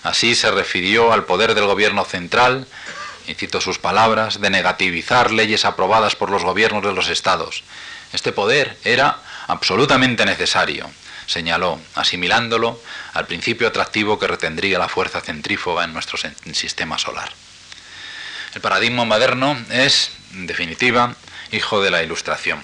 Así 0.03 0.35
se 0.35 0.51
refirió 0.51 1.13
al 1.13 1.25
poder 1.25 1.55
del 1.55 1.67
gobierno 1.67 2.05
central, 2.05 2.67
y 3.27 3.35
cito 3.35 3.61
sus 3.61 3.79
palabras, 3.79 4.41
de 4.41 4.51
negativizar 4.51 5.31
leyes 5.31 5.65
aprobadas 5.65 6.15
por 6.15 6.31
los 6.31 6.45
gobiernos 6.45 6.85
de 6.85 6.93
los 6.93 7.09
estados. 7.09 7.65
Este 8.13 8.33
poder 8.33 8.77
era 8.85 9.19
absolutamente 9.49 10.25
necesario, 10.27 10.91
señaló, 11.27 11.81
asimilándolo 11.95 12.81
al 13.15 13.27
principio 13.27 13.69
atractivo 13.69 14.19
que 14.19 14.27
retendría 14.27 14.79
la 14.79 14.89
fuerza 14.89 15.21
centrífuga 15.21 15.85
en 15.85 15.93
nuestro 15.95 16.19
sistema 16.53 16.99
solar. 16.99 17.31
El 18.55 18.61
paradigma 18.61 19.05
moderno 19.05 19.57
es, 19.71 20.11
en 20.35 20.47
definitiva, 20.47 21.15
hijo 21.53 21.83
de 21.83 21.91
la 21.91 22.03
ilustración. 22.03 22.63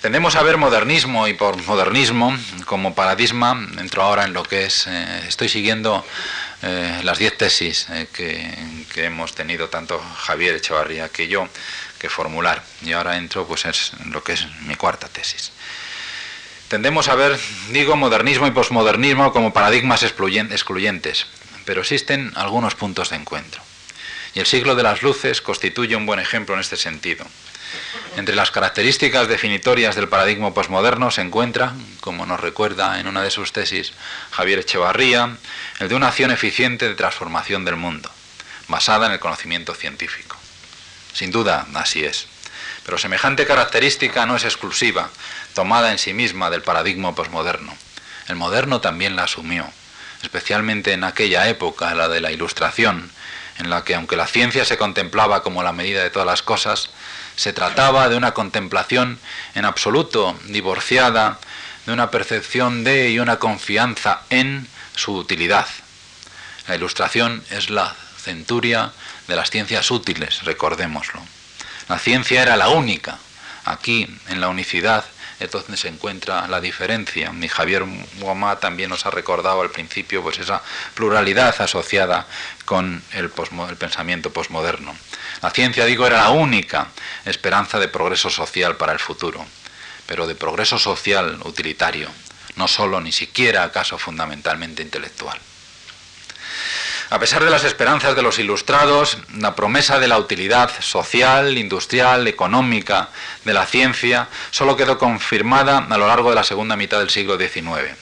Tendemos 0.00 0.34
a 0.34 0.42
ver 0.42 0.56
modernismo 0.56 1.28
y 1.28 1.34
postmodernismo 1.34 2.34
como 2.64 2.94
paradigma, 2.94 3.68
entro 3.78 4.02
ahora 4.02 4.24
en 4.24 4.32
lo 4.32 4.42
que 4.42 4.64
es, 4.64 4.86
eh, 4.86 5.24
estoy 5.28 5.50
siguiendo 5.50 6.06
eh, 6.62 7.00
las 7.04 7.18
diez 7.18 7.36
tesis 7.36 7.86
eh, 7.90 8.08
que, 8.10 8.50
que, 8.94 9.04
hemos 9.04 9.34
tenido 9.34 9.68
tanto 9.68 10.02
Javier 10.16 10.56
Echevarría 10.56 11.10
que 11.10 11.28
yo 11.28 11.48
que 11.98 12.08
formular, 12.08 12.62
y 12.82 12.92
ahora 12.92 13.18
entro 13.18 13.46
pues 13.46 13.66
en 13.66 14.10
lo 14.10 14.24
que 14.24 14.32
es 14.32 14.46
mi 14.62 14.74
cuarta 14.74 15.06
tesis. 15.08 15.52
Tendemos 16.68 17.08
a 17.08 17.14
ver, 17.14 17.38
digo, 17.70 17.94
modernismo 17.94 18.46
y 18.46 18.52
posmodernismo 18.52 19.32
como 19.32 19.52
paradigmas 19.52 20.02
excluyentes, 20.02 21.26
pero 21.66 21.82
existen 21.82 22.32
algunos 22.36 22.74
puntos 22.74 23.10
de 23.10 23.16
encuentro. 23.16 23.60
Y 24.34 24.40
el 24.40 24.46
siglo 24.46 24.74
de 24.74 24.82
las 24.82 25.02
luces 25.02 25.40
constituye 25.40 25.96
un 25.96 26.06
buen 26.06 26.20
ejemplo 26.20 26.54
en 26.54 26.60
este 26.60 26.76
sentido. 26.76 27.26
Entre 28.16 28.34
las 28.34 28.50
características 28.50 29.28
definitorias 29.28 29.94
del 29.94 30.08
paradigma 30.08 30.52
posmoderno 30.52 31.10
se 31.10 31.22
encuentra, 31.22 31.72
como 32.00 32.26
nos 32.26 32.40
recuerda 32.40 32.98
en 32.98 33.06
una 33.06 33.22
de 33.22 33.30
sus 33.30 33.52
tesis 33.52 33.92
Javier 34.30 34.60
Echevarría, 34.60 35.36
el 35.78 35.88
de 35.88 35.94
una 35.94 36.08
acción 36.08 36.30
eficiente 36.30 36.88
de 36.88 36.94
transformación 36.94 37.64
del 37.64 37.76
mundo, 37.76 38.10
basada 38.68 39.06
en 39.06 39.12
el 39.12 39.20
conocimiento 39.20 39.74
científico. 39.74 40.36
Sin 41.12 41.30
duda, 41.30 41.66
así 41.74 42.04
es. 42.04 42.26
Pero 42.84 42.98
semejante 42.98 43.46
característica 43.46 44.26
no 44.26 44.36
es 44.36 44.44
exclusiva, 44.44 45.10
tomada 45.54 45.92
en 45.92 45.98
sí 45.98 46.12
misma 46.12 46.50
del 46.50 46.62
paradigma 46.62 47.14
posmoderno. 47.14 47.76
El 48.26 48.36
moderno 48.36 48.80
también 48.80 49.16
la 49.16 49.24
asumió, 49.24 49.70
especialmente 50.22 50.92
en 50.92 51.04
aquella 51.04 51.48
época, 51.48 51.94
la 51.94 52.08
de 52.08 52.20
la 52.20 52.32
Ilustración, 52.32 53.10
en 53.58 53.70
la 53.70 53.84
que 53.84 53.94
aunque 53.94 54.16
la 54.16 54.26
ciencia 54.26 54.64
se 54.64 54.78
contemplaba 54.78 55.42
como 55.42 55.62
la 55.62 55.72
medida 55.72 56.02
de 56.02 56.10
todas 56.10 56.26
las 56.26 56.42
cosas, 56.42 56.90
se 57.36 57.52
trataba 57.52 58.08
de 58.08 58.16
una 58.16 58.32
contemplación 58.32 59.18
en 59.54 59.64
absoluto 59.64 60.38
divorciada 60.46 61.38
de 61.86 61.92
una 61.92 62.10
percepción 62.10 62.84
de 62.84 63.10
y 63.10 63.18
una 63.18 63.38
confianza 63.38 64.22
en 64.30 64.68
su 64.94 65.14
utilidad. 65.14 65.66
La 66.68 66.76
ilustración 66.76 67.42
es 67.50 67.70
la 67.70 67.94
centuria 68.18 68.92
de 69.26 69.36
las 69.36 69.50
ciencias 69.50 69.90
útiles, 69.90 70.44
recordémoslo. 70.44 71.20
La 71.88 71.98
ciencia 71.98 72.42
era 72.42 72.56
la 72.56 72.68
única. 72.68 73.18
Aquí, 73.64 74.06
en 74.28 74.40
la 74.40 74.48
unicidad, 74.48 75.04
es 75.40 75.50
donde 75.50 75.76
se 75.76 75.88
encuentra 75.88 76.46
la 76.46 76.60
diferencia. 76.60 77.32
Y 77.40 77.48
Javier 77.48 77.84
Guamá 78.20 78.56
también 78.56 78.90
nos 78.90 79.06
ha 79.06 79.10
recordado 79.10 79.62
al 79.62 79.70
principio 79.70 80.22
pues 80.22 80.38
esa 80.38 80.62
pluralidad 80.94 81.60
asociada 81.60 82.26
con 82.66 83.02
el, 83.12 83.32
el 83.68 83.76
pensamiento 83.76 84.32
posmoderno. 84.32 84.94
La 85.42 85.50
ciencia, 85.50 85.86
digo, 85.86 86.06
era 86.06 86.18
la 86.18 86.30
única 86.30 86.88
esperanza 87.24 87.78
de 87.78 87.88
progreso 87.88 88.28
social 88.28 88.76
para 88.76 88.92
el 88.92 88.98
futuro, 88.98 89.44
pero 90.06 90.26
de 90.26 90.34
progreso 90.34 90.78
social 90.78 91.40
utilitario, 91.44 92.10
no 92.56 92.68
solo 92.68 93.00
ni 93.00 93.10
siquiera 93.10 93.64
acaso 93.64 93.98
fundamentalmente 93.98 94.82
intelectual. 94.82 95.38
A 97.10 97.18
pesar 97.18 97.44
de 97.44 97.50
las 97.50 97.64
esperanzas 97.64 98.14
de 98.14 98.22
los 98.22 98.38
ilustrados, 98.38 99.18
la 99.36 99.56
promesa 99.56 99.98
de 99.98 100.06
la 100.06 100.16
utilidad 100.16 100.70
social, 100.80 101.58
industrial, 101.58 102.28
económica 102.28 103.08
de 103.44 103.52
la 103.52 103.66
ciencia 103.66 104.28
solo 104.52 104.76
quedó 104.76 104.96
confirmada 104.96 105.78
a 105.90 105.98
lo 105.98 106.06
largo 106.06 106.30
de 106.30 106.36
la 106.36 106.44
segunda 106.44 106.76
mitad 106.76 107.00
del 107.00 107.10
siglo 107.10 107.36
XIX. 107.36 107.96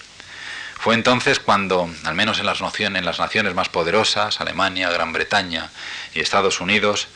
Fue 0.78 0.94
entonces 0.94 1.40
cuando, 1.40 1.88
al 2.04 2.14
menos 2.14 2.38
en 2.38 2.44
las, 2.44 2.60
naciones 2.60 3.54
más 3.54 3.70
poderosas, 3.70 4.42
Alemania, 4.42 4.90
Gran 4.90 5.14
Bretaña 5.14 5.70
y 6.12 6.20
Estados 6.20 6.60
Unidos, 6.60 7.08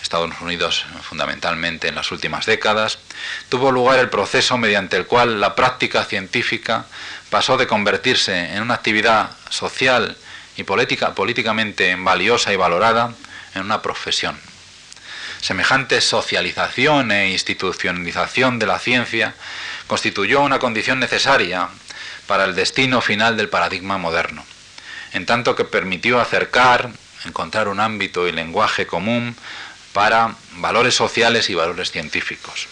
Estados 0.00 0.40
Unidos 0.40 0.86
fundamentalmente 1.02 1.88
en 1.88 1.96
las 1.96 2.12
últimas 2.12 2.46
décadas, 2.46 3.00
tuvo 3.48 3.72
lugar 3.72 3.98
el 3.98 4.10
proceso 4.10 4.58
mediante 4.58 4.96
el 4.96 5.06
cual 5.06 5.40
la 5.40 5.56
práctica 5.56 6.04
científica 6.04 6.84
pasó 7.30 7.56
de 7.56 7.66
convertirse 7.66 8.54
en 8.54 8.62
una 8.62 8.74
actividad 8.74 9.30
social 9.50 10.16
y 10.56 10.64
política, 10.64 11.14
políticamente 11.14 11.94
valiosa 11.96 12.52
y 12.52 12.56
valorada 12.56 13.14
en 13.54 13.62
una 13.62 13.82
profesión. 13.82 14.38
Semejante 15.40 16.00
socialización 16.00 17.10
e 17.10 17.30
institucionalización 17.30 18.58
de 18.58 18.66
la 18.66 18.78
ciencia 18.78 19.34
constituyó 19.86 20.40
una 20.40 20.58
condición 20.58 21.00
necesaria 21.00 21.68
para 22.26 22.44
el 22.44 22.54
destino 22.54 23.00
final 23.00 23.36
del 23.36 23.48
paradigma 23.48 23.98
moderno, 23.98 24.44
en 25.12 25.26
tanto 25.26 25.56
que 25.56 25.64
permitió 25.64 26.20
acercar, 26.20 26.90
encontrar 27.24 27.68
un 27.68 27.80
ámbito 27.80 28.28
y 28.28 28.32
lenguaje 28.32 28.86
común 28.86 29.36
para 29.92 30.36
valores 30.52 30.94
sociales 30.94 31.50
y 31.50 31.54
valores 31.54 31.90
científicos. 31.90 32.68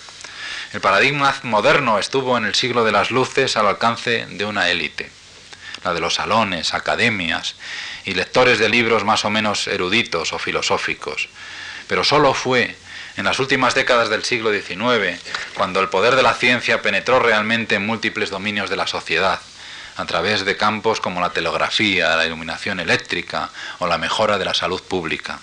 El 0.73 0.81
paradigma 0.81 1.35
moderno 1.43 1.99
estuvo 1.99 2.39
en 2.39 2.45
el 2.45 2.55
siglo 2.55 2.85
de 2.85 2.93
las 2.93 3.11
luces 3.11 3.57
al 3.57 3.67
alcance 3.67 4.27
de 4.27 4.45
una 4.45 4.71
élite 4.71 5.20
la 5.85 5.95
de 5.95 6.01
los 6.01 6.15
salones, 6.15 6.75
academias 6.75 7.55
y 8.05 8.15
lectores 8.15 8.59
de 8.59 8.69
libros 8.69 9.05
más 9.05 9.25
o 9.25 9.31
menos 9.31 9.67
eruditos 9.67 10.33
o 10.33 10.39
filosóficos. 10.39 11.29
Pero 11.87 12.05
solo 12.05 12.35
fue 12.35 12.77
en 13.17 13.25
las 13.25 13.39
últimas 13.39 13.75
décadas 13.75 14.09
del 14.09 14.25
siglo 14.25 14.53
XIX 14.53 15.21
cuando 15.55 15.81
el 15.81 15.89
poder 15.89 16.17
de 16.17 16.23
la 16.23 16.35
ciencia 16.35 16.83
penetró 16.83 17.19
realmente 17.19 17.75
en 17.75 17.87
múltiples 17.87 18.31
dominios 18.31 18.71
de 18.71 18.77
la 18.77 18.87
sociedad, 18.87 19.41
a 19.97 20.07
través 20.07 20.45
de 20.45 20.57
campos 20.57 21.01
como 21.01 21.21
la 21.21 21.31
telegrafía, 21.31 22.17
la 22.17 22.27
iluminación 22.27 22.81
eléctrica 22.81 23.51
o 23.79 23.87
la 23.87 23.99
mejora 23.99 24.39
de 24.39 24.45
la 24.45 24.55
salud 24.55 24.83
pública. 24.83 25.41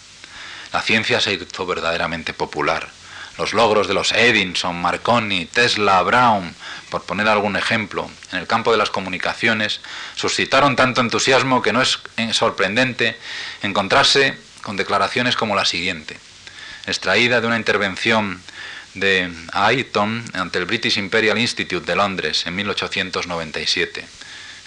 La 0.74 0.82
ciencia 0.82 1.22
se 1.22 1.34
hizo 1.34 1.66
verdaderamente 1.66 2.34
popular. 2.34 2.90
Los 3.38 3.54
logros 3.54 3.88
de 3.88 3.94
los 3.94 4.12
Edison, 4.12 4.82
Marconi, 4.82 5.46
Tesla, 5.46 6.02
Brown, 6.02 6.56
por 6.90 7.04
poner 7.04 7.28
algún 7.28 7.56
ejemplo, 7.56 8.10
en 8.32 8.40
el 8.40 8.48
campo 8.48 8.72
de 8.72 8.78
las 8.78 8.90
comunicaciones, 8.90 9.82
suscitaron 10.16 10.76
tanto 10.76 11.02
entusiasmo 11.02 11.62
que 11.62 11.74
no 11.74 11.82
es 11.82 12.00
sorprendente 12.32 13.18
encontrarse 13.62 14.38
con 14.62 14.76
declaraciones 14.76 15.36
como 15.36 15.56
la 15.56 15.66
siguiente, 15.66 16.18
extraída 16.88 17.42
de 17.42 17.48
una 17.48 17.58
intervención 17.58 18.42
de 18.96 19.32
Ayton 19.54 20.26
ante 20.34 20.60
el 20.60 20.66
British 20.66 20.98
Imperial 20.98 21.38
Institute 21.38 21.86
de 21.86 21.96
Londres 21.96 22.46
en 22.48 22.56
1897, 22.56 24.06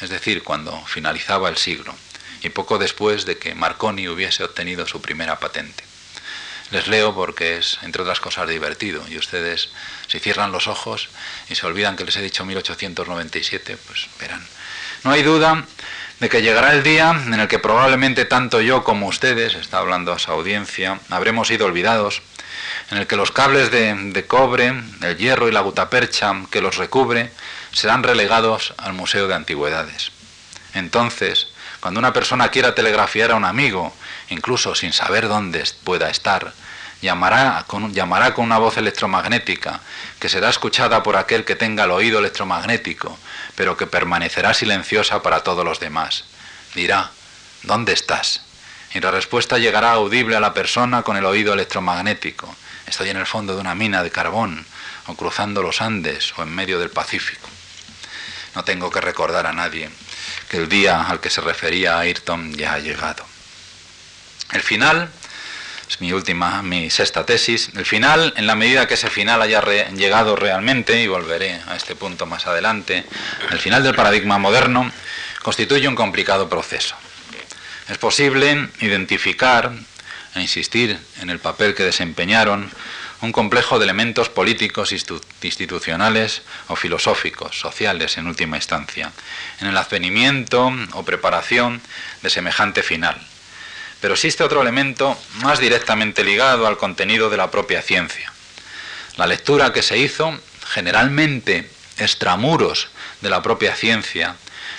es 0.00 0.10
decir, 0.10 0.42
cuando 0.42 0.80
finalizaba 0.86 1.48
el 1.48 1.56
siglo, 1.56 1.94
y 2.42 2.50
poco 2.50 2.78
después 2.78 3.26
de 3.26 3.38
que 3.38 3.54
Marconi 3.54 4.08
hubiese 4.08 4.44
obtenido 4.44 4.86
su 4.86 5.02
primera 5.02 5.38
patente. 5.38 5.89
Les 6.70 6.86
leo 6.86 7.14
porque 7.14 7.58
es, 7.58 7.78
entre 7.82 8.02
otras 8.02 8.20
cosas, 8.20 8.48
divertido 8.48 9.02
y 9.08 9.18
ustedes, 9.18 9.70
si 10.06 10.20
cierran 10.20 10.52
los 10.52 10.68
ojos 10.68 11.08
y 11.48 11.54
se 11.54 11.66
olvidan 11.66 11.96
que 11.96 12.04
les 12.04 12.16
he 12.16 12.22
dicho 12.22 12.44
1897, 12.44 13.76
pues 13.86 14.08
verán. 14.20 14.46
No 15.02 15.10
hay 15.10 15.22
duda 15.22 15.64
de 16.20 16.28
que 16.28 16.42
llegará 16.42 16.72
el 16.72 16.82
día 16.82 17.10
en 17.10 17.34
el 17.34 17.48
que 17.48 17.58
probablemente 17.58 18.24
tanto 18.26 18.60
yo 18.60 18.84
como 18.84 19.08
ustedes, 19.08 19.54
está 19.54 19.78
hablando 19.78 20.12
a 20.12 20.18
su 20.18 20.30
audiencia, 20.30 21.00
habremos 21.08 21.48
sido 21.48 21.66
olvidados, 21.66 22.22
en 22.90 22.98
el 22.98 23.06
que 23.06 23.16
los 23.16 23.30
cables 23.32 23.70
de, 23.70 23.94
de 23.94 24.26
cobre, 24.26 24.74
el 25.02 25.16
hierro 25.16 25.48
y 25.48 25.52
la 25.52 25.60
gutapercha 25.60 26.34
que 26.50 26.60
los 26.60 26.76
recubre 26.76 27.32
serán 27.72 28.02
relegados 28.02 28.74
al 28.76 28.92
Museo 28.92 29.28
de 29.28 29.34
Antigüedades. 29.34 30.12
Entonces, 30.74 31.48
Cuando 31.80 31.98
una 31.98 32.12
persona 32.12 32.50
quiera 32.50 32.74
telegrafiar 32.74 33.30
a 33.30 33.36
un 33.36 33.44
amigo, 33.46 33.94
incluso 34.28 34.74
sin 34.74 34.92
saber 34.92 35.28
dónde 35.28 35.64
pueda 35.82 36.10
estar, 36.10 36.52
llamará 37.00 37.64
con, 37.66 37.94
llamará 37.94 38.34
con 38.34 38.44
una 38.44 38.58
voz 38.58 38.76
electromagnética, 38.76 39.80
que 40.18 40.28
será 40.28 40.50
escuchada 40.50 41.02
por 41.02 41.16
aquel 41.16 41.46
que 41.46 41.56
tenga 41.56 41.84
el 41.84 41.90
oído 41.90 42.18
electromagnético, 42.18 43.18
pero 43.54 43.78
que 43.78 43.86
permanecerá 43.86 44.52
silenciosa 44.52 45.22
para 45.22 45.40
todos 45.40 45.64
los 45.64 45.80
demás. 45.80 46.24
Dirá, 46.74 47.12
¿dónde 47.62 47.94
estás? 47.94 48.42
Y 48.92 49.00
la 49.00 49.10
respuesta 49.10 49.56
llegará 49.56 49.92
audible 49.92 50.36
a 50.36 50.40
la 50.40 50.52
persona 50.52 51.02
con 51.02 51.16
el 51.16 51.24
oído 51.24 51.54
electromagnético. 51.54 52.54
Estoy 52.86 53.08
en 53.08 53.16
el 53.16 53.26
fondo 53.26 53.54
de 53.54 53.60
una 53.62 53.74
mina 53.74 54.02
de 54.02 54.10
carbón, 54.10 54.66
o 55.06 55.14
cruzando 55.14 55.62
los 55.62 55.80
Andes, 55.80 56.34
o 56.36 56.42
en 56.42 56.54
medio 56.54 56.78
del 56.78 56.90
Pacífico. 56.90 57.48
No 58.54 58.64
tengo 58.64 58.90
que 58.90 59.00
recordar 59.00 59.46
a 59.46 59.52
nadie 59.52 59.90
que 60.50 60.56
el 60.56 60.68
día 60.68 61.02
al 61.02 61.20
que 61.20 61.30
se 61.30 61.40
refería 61.40 62.00
Ayrton 62.00 62.52
ya 62.52 62.74
ha 62.74 62.78
llegado. 62.80 63.24
El 64.52 64.62
final 64.62 65.08
es 65.88 66.00
mi 66.00 66.12
última, 66.12 66.60
mi 66.62 66.90
sexta 66.90 67.24
tesis. 67.24 67.70
El 67.76 67.86
final, 67.86 68.34
en 68.36 68.48
la 68.48 68.56
medida 68.56 68.88
que 68.88 68.94
ese 68.94 69.10
final 69.10 69.40
haya 69.42 69.62
llegado 69.92 70.34
realmente, 70.34 71.00
y 71.00 71.06
volveré 71.06 71.60
a 71.68 71.76
este 71.76 71.94
punto 71.94 72.26
más 72.26 72.48
adelante, 72.48 73.04
el 73.50 73.60
final 73.60 73.84
del 73.84 73.94
paradigma 73.94 74.38
moderno 74.38 74.90
constituye 75.40 75.86
un 75.86 75.94
complicado 75.94 76.48
proceso. 76.48 76.96
Es 77.88 77.98
posible 77.98 78.68
identificar 78.80 79.70
e 80.34 80.40
insistir 80.40 80.98
en 81.20 81.30
el 81.30 81.38
papel 81.38 81.76
que 81.76 81.84
desempeñaron 81.84 82.70
un 83.22 83.32
complejo 83.32 83.78
de 83.78 83.84
elementos 83.84 84.28
políticos, 84.28 84.92
institucionales 84.92 86.42
o 86.68 86.76
filosóficos, 86.76 87.58
sociales 87.58 88.16
en 88.16 88.26
última 88.26 88.56
instancia, 88.56 89.12
en 89.60 89.66
el 89.68 89.76
advenimiento 89.76 90.72
o 90.92 91.04
preparación 91.04 91.82
de 92.22 92.30
semejante 92.30 92.82
final. 92.82 93.20
Pero 94.00 94.14
existe 94.14 94.42
otro 94.42 94.62
elemento 94.62 95.18
más 95.42 95.60
directamente 95.60 96.24
ligado 96.24 96.66
al 96.66 96.78
contenido 96.78 97.28
de 97.28 97.36
la 97.36 97.50
propia 97.50 97.82
ciencia. 97.82 98.32
La 99.16 99.26
lectura 99.26 99.72
que 99.72 99.82
se 99.82 99.98
hizo, 99.98 100.38
generalmente 100.66 101.68
extramuros 101.98 102.88
de 103.20 103.28
la 103.28 103.42
propia 103.42 103.74
ciencia, 103.76 104.36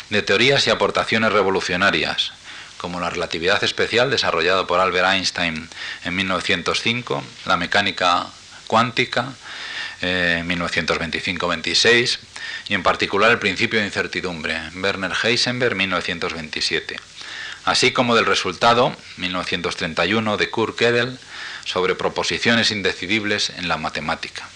de 0.10 0.24
teorías 0.24 0.66
y 0.66 0.72
aportaciones 0.72 1.32
revolucionarias, 1.32 2.34
como 2.82 3.00
la 3.00 3.12
relatividad 3.12 3.64
especial 3.64 4.10
desarrollada 4.10 4.66
por 4.66 4.80
Albert 4.80 5.14
Einstein 5.14 5.70
en 6.04 6.16
1905, 6.16 7.24
la 7.46 7.56
mecánica 7.56 8.26
cuántica 8.66 9.34
eh, 10.02 10.38
en 10.40 10.50
1925-26 10.50 12.18
y 12.70 12.74
en 12.74 12.82
particular 12.82 13.30
el 13.30 13.38
principio 13.38 13.80
de 13.80 13.86
incertidumbre, 13.86 14.60
Werner 14.74 15.12
Heisenberg 15.24 15.76
1927, 15.76 17.00
así 17.66 17.92
como 17.92 18.16
del 18.16 18.26
resultado 18.26 18.96
1931 19.18 20.38
de 20.38 20.50
Kurt 20.50 20.80
Gödel 20.80 21.20
sobre 21.66 21.94
proposiciones 21.94 22.72
indecidibles 22.72 23.52
en 23.52 23.68
la 23.68 23.78
matemática. 23.78 24.50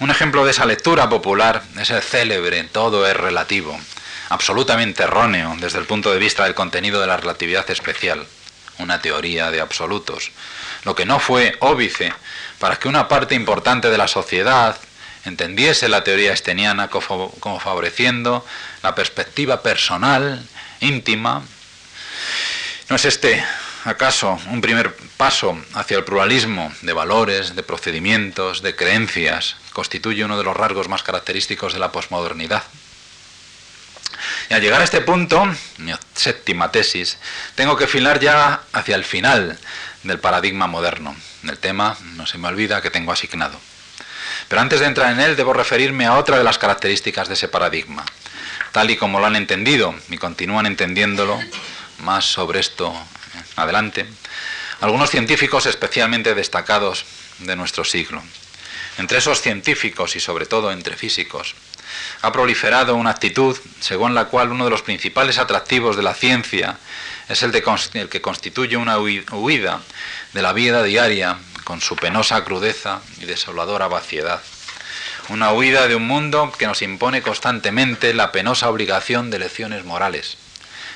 Un 0.00 0.10
ejemplo 0.10 0.46
de 0.46 0.52
esa 0.52 0.64
lectura 0.64 1.10
popular 1.10 1.62
es 1.78 1.90
el 1.90 2.00
célebre 2.00 2.64
Todo 2.64 3.06
es 3.06 3.14
relativo, 3.14 3.78
absolutamente 4.32 5.02
erróneo 5.02 5.54
desde 5.60 5.78
el 5.78 5.84
punto 5.84 6.10
de 6.10 6.18
vista 6.18 6.44
del 6.44 6.54
contenido 6.54 7.00
de 7.00 7.06
la 7.06 7.18
relatividad 7.18 7.70
especial, 7.70 8.26
una 8.78 9.02
teoría 9.02 9.50
de 9.50 9.60
absolutos, 9.60 10.30
lo 10.84 10.94
que 10.94 11.04
no 11.04 11.20
fue 11.20 11.54
óbice 11.60 12.14
para 12.58 12.76
que 12.76 12.88
una 12.88 13.08
parte 13.08 13.34
importante 13.34 13.90
de 13.90 13.98
la 13.98 14.08
sociedad 14.08 14.78
entendiese 15.26 15.88
la 15.88 16.02
teoría 16.02 16.32
esteniana 16.32 16.88
como 16.88 17.60
favoreciendo 17.60 18.44
la 18.82 18.94
perspectiva 18.94 19.62
personal, 19.62 20.42
íntima. 20.80 21.42
¿No 22.88 22.96
es 22.96 23.04
este, 23.04 23.44
acaso, 23.84 24.40
un 24.50 24.62
primer 24.62 24.96
paso 25.18 25.58
hacia 25.74 25.98
el 25.98 26.04
pluralismo 26.04 26.72
de 26.80 26.92
valores, 26.94 27.54
de 27.54 27.62
procedimientos, 27.62 28.62
de 28.62 28.74
creencias? 28.74 29.56
Constituye 29.74 30.24
uno 30.24 30.38
de 30.38 30.44
los 30.44 30.56
rasgos 30.56 30.88
más 30.88 31.02
característicos 31.02 31.74
de 31.74 31.80
la 31.80 31.92
posmodernidad. 31.92 32.62
Y 34.50 34.54
al 34.54 34.60
llegar 34.60 34.80
a 34.80 34.84
este 34.84 35.00
punto, 35.00 35.44
mi 35.78 35.92
séptima 36.14 36.70
tesis, 36.70 37.18
tengo 37.54 37.76
que 37.76 37.86
filar 37.86 38.20
ya 38.20 38.62
hacia 38.72 38.96
el 38.96 39.04
final 39.04 39.58
del 40.02 40.18
paradigma 40.18 40.66
moderno. 40.66 41.14
El 41.44 41.58
tema 41.58 41.96
no 42.16 42.26
se 42.26 42.38
me 42.38 42.48
olvida 42.48 42.82
que 42.82 42.90
tengo 42.90 43.12
asignado. 43.12 43.58
Pero 44.48 44.60
antes 44.60 44.80
de 44.80 44.86
entrar 44.86 45.12
en 45.12 45.20
él, 45.20 45.36
debo 45.36 45.52
referirme 45.52 46.06
a 46.06 46.16
otra 46.16 46.38
de 46.38 46.44
las 46.44 46.58
características 46.58 47.28
de 47.28 47.34
ese 47.34 47.48
paradigma. 47.48 48.04
Tal 48.72 48.90
y 48.90 48.96
como 48.96 49.20
lo 49.20 49.26
han 49.26 49.36
entendido 49.36 49.94
y 50.08 50.18
continúan 50.18 50.66
entendiéndolo, 50.66 51.40
más 51.98 52.24
sobre 52.24 52.60
esto 52.60 52.94
adelante, 53.56 54.06
algunos 54.80 55.10
científicos 55.10 55.66
especialmente 55.66 56.34
destacados 56.34 57.04
de 57.38 57.56
nuestro 57.56 57.84
siglo. 57.84 58.22
Entre 58.98 59.18
esos 59.18 59.40
científicos 59.40 60.16
y 60.16 60.20
sobre 60.20 60.46
todo 60.46 60.72
entre 60.72 60.96
físicos, 60.96 61.54
ha 62.22 62.32
proliferado 62.32 62.94
una 62.94 63.10
actitud 63.10 63.56
según 63.80 64.14
la 64.14 64.26
cual 64.26 64.52
uno 64.52 64.64
de 64.64 64.70
los 64.70 64.82
principales 64.82 65.38
atractivos 65.38 65.96
de 65.96 66.02
la 66.02 66.14
ciencia 66.14 66.78
es 67.28 67.42
el, 67.42 67.52
de, 67.52 67.64
el 67.94 68.08
que 68.08 68.20
constituye 68.20 68.76
una 68.76 68.98
huida 68.98 69.80
de 70.32 70.42
la 70.42 70.52
vida 70.52 70.82
diaria 70.82 71.38
con 71.64 71.80
su 71.80 71.96
penosa 71.96 72.44
crudeza 72.44 73.00
y 73.20 73.24
desoladora 73.24 73.88
vaciedad. 73.88 74.40
Una 75.28 75.52
huida 75.52 75.86
de 75.86 75.94
un 75.94 76.06
mundo 76.06 76.52
que 76.58 76.66
nos 76.66 76.82
impone 76.82 77.22
constantemente 77.22 78.12
la 78.12 78.32
penosa 78.32 78.68
obligación 78.68 79.30
de 79.30 79.38
lecciones 79.38 79.84
morales 79.84 80.36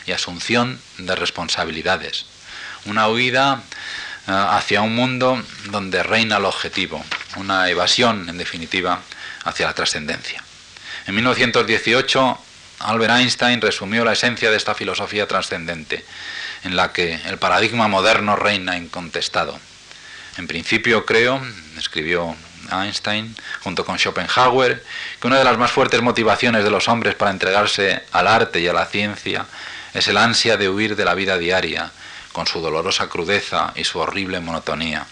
y 0.06 0.12
asunción 0.12 0.80
de 0.98 1.14
responsabilidades. 1.14 2.26
Una 2.86 3.08
huida 3.08 3.62
eh, 4.26 4.32
hacia 4.32 4.82
un 4.82 4.94
mundo 4.94 5.42
donde 5.70 6.02
reina 6.02 6.38
el 6.38 6.44
objetivo, 6.44 7.04
una 7.36 7.68
evasión, 7.70 8.28
en 8.28 8.38
definitiva, 8.38 9.00
hacia 9.44 9.66
la 9.66 9.74
trascendencia. 9.74 10.42
En 11.06 11.14
1918, 11.14 12.38
Albert 12.80 13.12
Einstein 13.12 13.60
resumió 13.60 14.04
la 14.04 14.12
esencia 14.12 14.50
de 14.50 14.56
esta 14.56 14.74
filosofía 14.74 15.28
trascendente, 15.28 16.04
en 16.64 16.74
la 16.74 16.92
que 16.92 17.14
el 17.26 17.38
paradigma 17.38 17.86
moderno 17.86 18.34
reina 18.34 18.76
incontestado. 18.76 19.56
En 20.36 20.48
principio 20.48 21.06
creo, 21.06 21.40
escribió 21.78 22.34
Einstein, 22.72 23.36
junto 23.62 23.84
con 23.84 23.98
Schopenhauer, 23.98 24.84
que 25.20 25.26
una 25.28 25.38
de 25.38 25.44
las 25.44 25.56
más 25.58 25.70
fuertes 25.70 26.02
motivaciones 26.02 26.64
de 26.64 26.70
los 26.70 26.88
hombres 26.88 27.14
para 27.14 27.30
entregarse 27.30 28.02
al 28.10 28.26
arte 28.26 28.60
y 28.60 28.66
a 28.66 28.72
la 28.72 28.86
ciencia 28.86 29.46
es 29.94 30.08
el 30.08 30.16
ansia 30.16 30.56
de 30.56 30.68
huir 30.68 30.96
de 30.96 31.04
la 31.04 31.14
vida 31.14 31.38
diaria, 31.38 31.92
con 32.32 32.48
su 32.48 32.60
dolorosa 32.60 33.08
crudeza 33.08 33.72
y 33.76 33.84
su 33.84 34.00
horrible 34.00 34.40
monotonía. 34.40 35.06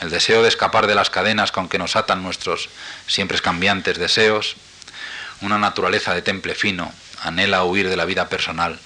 El 0.00 0.10
deseo 0.10 0.42
de 0.42 0.48
escapar 0.48 0.88
de 0.88 0.96
las 0.96 1.08
cadenas 1.08 1.52
con 1.52 1.68
que 1.68 1.78
nos 1.78 1.94
atan 1.94 2.22
nuestros 2.22 2.68
siempre 3.06 3.38
cambiantes 3.38 3.96
deseos 3.96 4.56
una 5.40 5.58
naturaleza 5.58 6.14
de 6.14 6.22
temple 6.22 6.54
fino, 6.54 6.92
anhela 7.22 7.64
huir 7.64 7.88
de 7.88 7.96
la 7.96 8.04
vida 8.04 8.28
personal 8.28 8.78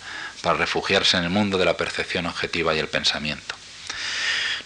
para 0.43 0.59
refugiarse 0.59 1.17
en 1.17 1.25
el 1.25 1.31
mundo 1.31 1.59
de 1.59 1.64
la 1.64 1.77
percepción 1.77 2.27
objetiva 2.27 2.75
y 2.75 2.79
el 2.79 2.88
pensamiento. 2.88 3.55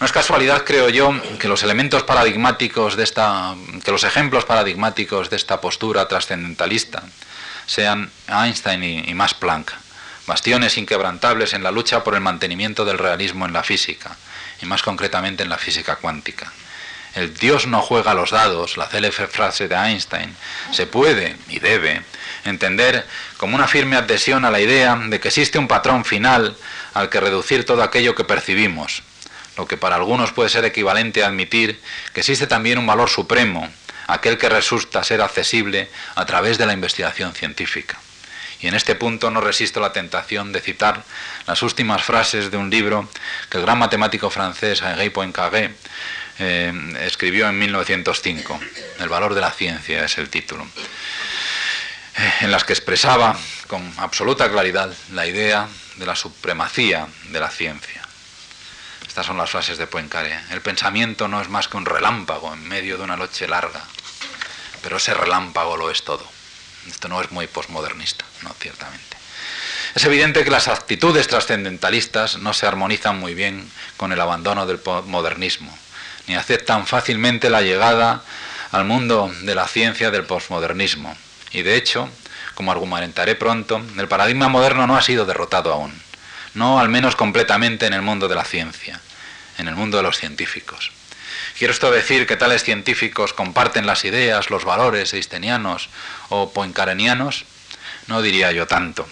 No 0.01 0.07
es 0.07 0.12
casualidad, 0.12 0.64
creo 0.64 0.88
yo, 0.88 1.12
que 1.38 1.48
los 1.48 1.62
elementos 1.62 2.05
paradigmáticos 2.05 2.96
de 2.96 3.05
esta, 3.05 3.55
que 3.85 3.90
los 3.90 4.05
ejemplos 4.05 4.44
paradigmáticos 4.44 5.29
de 5.29 5.37
esta 5.37 5.61
postura 5.61 6.07
trascendentalista 6.07 7.03
sean 7.66 8.11
Einstein 8.29 8.85
y, 8.85 9.11
y 9.11 9.14
Max 9.14 9.35
Planck, 9.35 9.72
bastiones 10.27 10.79
inquebrantables 10.79 11.53
en 11.53 11.62
la 11.62 11.72
lucha 11.72 12.05
por 12.05 12.14
el 12.14 12.20
mantenimiento 12.20 12.85
del 12.85 12.98
realismo 12.98 13.46
en 13.46 13.53
la 13.53 13.64
física, 13.64 14.16
y 14.62 14.66
más 14.66 14.83
concretamente 14.83 15.42
en 15.42 15.48
la 15.48 15.59
física 15.59 15.96
cuántica 15.96 16.53
el 17.14 17.35
Dios 17.35 17.66
no 17.66 17.83
juega 17.83 18.14
los 18.14 18.31
dados, 18.31 18.77
la 18.77 18.87
célebre 18.87 19.27
frase 19.27 19.68
de 19.68 19.75
Einstein, 19.75 20.35
se 20.73 20.87
puede 20.87 21.37
y 21.49 21.59
debe 21.59 22.03
entender 22.44 23.07
como 23.37 23.55
una 23.55 23.68
firme 23.68 23.97
adhesión 23.97 24.44
a 24.44 24.51
la 24.51 24.61
idea 24.61 24.97
de 24.97 25.21
que 25.21 25.29
existe 25.29 25.59
un 25.59 25.68
patrón 25.68 26.05
final 26.05 26.57
al 26.94 27.09
que 27.09 27.21
reducir 27.21 27.64
todo 27.64 27.83
aquello 27.83 28.14
que 28.14 28.25
percibimos, 28.25 29.03
lo 29.57 29.66
que 29.66 29.77
para 29.77 29.97
algunos 29.97 30.33
puede 30.33 30.49
ser 30.49 30.64
equivalente 30.64 31.23
a 31.23 31.29
admitir 31.29 31.81
que 32.12 32.21
existe 32.21 32.47
también 32.47 32.79
un 32.79 32.87
valor 32.87 33.09
supremo, 33.09 33.68
aquel 34.07 34.38
que 34.38 34.49
resulta 34.49 35.05
ser 35.05 35.21
accesible 35.21 35.90
a 36.14 36.25
través 36.27 36.59
de 36.59 36.66
la 36.66 36.73
investigación 36.73 37.35
científica. 37.35 37.99
Y 38.61 38.66
en 38.66 38.75
este 38.75 38.97
punto 38.97 39.31
no 39.31 39.40
resisto 39.40 39.79
la 39.79 39.92
tentación 39.92 40.53
de 40.53 40.61
citar 40.61 41.05
las 41.47 41.62
últimas 41.62 42.03
frases 42.03 42.51
de 42.51 42.57
un 42.57 42.71
libro 42.71 43.09
que 43.51 43.59
el 43.59 43.64
gran 43.64 43.79
matemático 43.79 44.31
francés 44.31 44.83
Henri 44.83 45.11
Poincaré 45.11 45.75
eh, 46.38 46.72
escribió 47.01 47.48
en 47.48 47.59
1905. 47.59 48.61
El 49.01 49.09
valor 49.09 49.35
de 49.35 49.40
la 49.40 49.51
ciencia 49.51 50.05
es 50.05 50.18
el 50.18 50.29
título. 50.29 50.66
Eh, 52.16 52.33
en 52.40 52.51
las 52.51 52.64
que 52.64 52.72
expresaba 52.72 53.38
con 53.66 53.92
absoluta 53.98 54.51
claridad 54.51 54.92
la 55.12 55.27
idea 55.27 55.68
de 55.96 56.07
la 56.07 56.16
supremacía 56.16 57.07
de 57.31 57.40
la 57.40 57.51
ciencia. 57.51 58.03
Estas 59.07 59.27
son 59.27 59.37
las 59.37 59.51
frases 59.51 59.79
de 59.79 59.87
Poincaré. 59.87 60.38
El 60.51 60.61
pensamiento 60.61 61.29
no 61.29 61.40
es 61.40 61.48
más 61.48 61.68
que 61.68 61.77
un 61.77 61.87
relámpago 61.87 62.53
en 62.53 62.66
medio 62.68 62.98
de 62.98 63.05
una 63.05 63.16
noche 63.16 63.46
larga, 63.46 63.83
pero 64.83 64.96
ese 64.96 65.14
relámpago 65.14 65.77
lo 65.77 65.90
es 65.90 66.05
todo. 66.05 66.24
Esto 66.88 67.09
no 67.09 67.20
es 67.20 67.31
muy 67.31 67.46
posmodernista, 67.46 68.24
no, 68.42 68.55
ciertamente. 68.59 69.16
Es 69.94 70.05
evidente 70.05 70.44
que 70.44 70.51
las 70.51 70.68
actitudes 70.68 71.29
trascendentalistas 71.29 72.38
no 72.38 72.53
se 72.53 72.66
armonizan 72.66 73.18
muy 73.18 73.35
bien 73.35 73.70
con 73.96 74.12
el 74.12 74.20
abandono 74.20 74.66
del 74.66 74.81
modernismo, 75.07 75.77
ni 76.29 76.37
aceptan 76.37 76.87
fácilmente 76.87 77.51
la 77.51 77.62
llegada 77.62 78.23
al 78.71 78.85
mundo 78.85 79.33
de 79.43 79.55
la 79.55 79.67
ciencia 79.67 80.11
del 80.11 80.25
posmodernismo. 80.25 81.17
Y 81.51 81.62
de 81.62 81.77
hecho, 81.77 82.09
como 82.55 82.71
argumentaré 82.71 83.35
pronto, 83.35 83.83
el 83.97 84.09
paradigma 84.09 84.49
moderno 84.49 84.87
no 84.87 84.97
ha 84.97 85.03
sido 85.03 85.25
derrotado 85.25 85.73
aún, 85.73 85.93
no 86.55 86.79
al 86.79 86.88
menos 86.88 87.17
completamente 87.17 87.87
en 87.87 87.95
el 87.95 88.03
mundo 88.03 88.29
de 88.29 88.35
la 88.35 88.45
ciencia, 88.45 89.01
en 89.57 89.69
el 89.69 89.75
mundo 89.75 89.97
de 89.97 90.03
los 90.03 90.19
científicos. 90.19 90.93
Quiero 91.57 91.73
esto 91.73 91.91
decir 91.91 92.27
que 92.27 92.37
tales 92.37 92.62
científicos 92.62 93.33
comparten 93.33 93.87
las 93.87 94.05
ideas, 94.05 94.51
los 94.51 94.64
valores 94.64 95.14
eistenianos 95.14 95.88
o 96.29 96.53
poincarenianos, 96.53 97.47
no 98.07 98.23
diría 98.23 98.53
yo 98.53 98.67
tanto, 98.67 99.09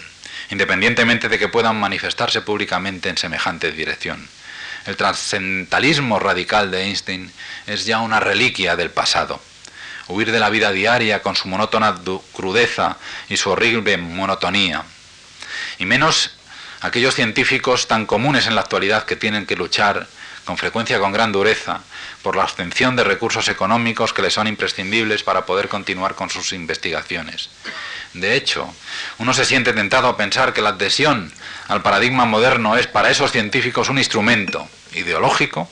independientemente 0.49 1.29
de 1.29 1.39
que 1.39 1.49
puedan 1.49 1.79
manifestarse 1.79 2.41
públicamente 2.41 3.09
en 3.09 3.17
semejante 3.17 3.71
dirección. 3.71 4.27
El 4.87 4.95
trascendentalismo 4.95 6.17
radical 6.17 6.71
de 6.71 6.83
Einstein 6.83 7.29
es 7.67 7.85
ya 7.85 7.99
una 7.99 8.21
reliquia 8.21 8.77
del 8.77 8.89
pasado. 8.89 9.41
Huir 10.07 10.31
de 10.31 10.39
la 10.39 10.49
vida 10.49 10.71
diaria 10.71 11.21
con 11.21 11.35
su 11.35 11.49
monótona 11.49 11.93
crudeza 12.31 12.95
y 13.27 13.35
su 13.35 13.49
horrible 13.49 13.97
monotonía. 13.97 14.85
Y 15.77 15.85
menos 15.85 16.31
aquellos 16.79 17.15
científicos 17.15 17.89
tan 17.89 18.05
comunes 18.05 18.47
en 18.47 18.55
la 18.55 18.61
actualidad 18.61 19.03
que 19.03 19.17
tienen 19.17 19.45
que 19.45 19.57
luchar 19.57 20.07
con 20.45 20.57
frecuencia 20.57 20.99
con 20.99 21.11
gran 21.11 21.33
dureza, 21.33 21.81
por 22.21 22.37
la 22.37 22.45
obtención 22.45 22.95
de 22.95 23.03
recursos 23.03 23.49
económicos 23.49 24.13
que 24.13 24.21
les 24.21 24.35
son 24.35 24.47
imprescindibles 24.47 25.21
para 25.21 25.45
poder 25.45 25.67
continuar 25.67 26.15
con 26.15 26.29
sus 26.29 26.53
investigaciones. 26.53 27.49
De 28.13 28.35
hecho, 28.35 28.73
uno 29.17 29.33
se 29.33 29.43
siente 29.43 29.73
tentado 29.73 30.07
a 30.07 30.15
pensar 30.15 30.53
que 30.53 30.61
la 30.61 30.69
adhesión 30.69 31.33
al 31.67 31.81
paradigma 31.81 32.23
moderno 32.23 32.77
es 32.77 32.87
para 32.87 33.09
esos 33.09 33.33
científicos 33.33 33.89
un 33.89 33.97
instrumento 33.97 34.69
ideológico, 34.93 35.69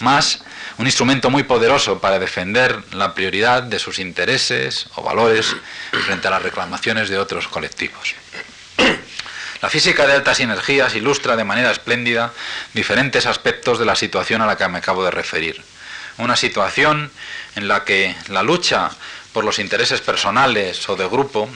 más 0.00 0.42
un 0.78 0.86
instrumento 0.86 1.30
muy 1.30 1.42
poderoso 1.42 2.00
para 2.00 2.18
defender 2.18 2.82
la 2.92 3.14
prioridad 3.14 3.62
de 3.62 3.78
sus 3.78 3.98
intereses 3.98 4.86
o 4.94 5.02
valores 5.02 5.54
frente 6.06 6.28
a 6.28 6.30
las 6.30 6.42
reclamaciones 6.42 7.08
de 7.08 7.18
otros 7.18 7.48
colectivos. 7.48 8.14
La 9.62 9.70
física 9.70 10.06
de 10.06 10.14
altas 10.14 10.40
energías 10.40 10.94
ilustra 10.94 11.36
de 11.36 11.44
manera 11.44 11.70
espléndida 11.70 12.32
diferentes 12.74 13.24
aspectos 13.24 13.78
de 13.78 13.86
la 13.86 13.96
situación 13.96 14.42
a 14.42 14.46
la 14.46 14.56
que 14.56 14.68
me 14.68 14.78
acabo 14.78 15.04
de 15.04 15.10
referir. 15.10 15.62
Una 16.18 16.36
situación 16.36 17.10
en 17.56 17.68
la 17.68 17.84
que 17.84 18.14
la 18.28 18.42
lucha 18.42 18.90
por 19.32 19.44
los 19.44 19.58
intereses 19.58 20.00
personales 20.00 20.88
o 20.88 20.96
de 20.96 21.08
grupo 21.08 21.48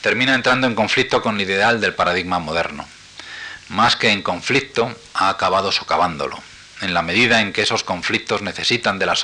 termina 0.00 0.34
entrando 0.34 0.66
en 0.66 0.74
conflicto 0.74 1.22
con 1.22 1.36
el 1.36 1.42
ideal 1.42 1.80
del 1.80 1.94
paradigma 1.94 2.38
moderno. 2.38 2.86
Más 3.68 3.96
que 3.96 4.10
en 4.10 4.22
conflicto, 4.22 4.94
ha 5.14 5.28
acabado 5.28 5.72
socavándolo, 5.72 6.40
en 6.82 6.94
la 6.94 7.02
medida 7.02 7.40
en 7.40 7.52
que 7.52 7.62
esos 7.62 7.82
conflictos 7.82 8.42
necesitan 8.42 8.98
de 8.98 9.06
la, 9.06 9.14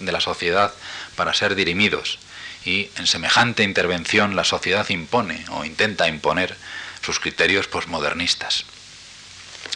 de 0.00 0.12
la 0.12 0.20
sociedad 0.20 0.72
para 1.16 1.34
ser 1.34 1.54
dirimidos, 1.54 2.18
y 2.64 2.90
en 2.96 3.06
semejante 3.06 3.62
intervención 3.62 4.36
la 4.36 4.44
sociedad 4.44 4.88
impone 4.90 5.44
o 5.50 5.64
intenta 5.64 6.08
imponer 6.08 6.56
sus 7.00 7.20
criterios 7.20 7.68
posmodernistas. 7.68 8.64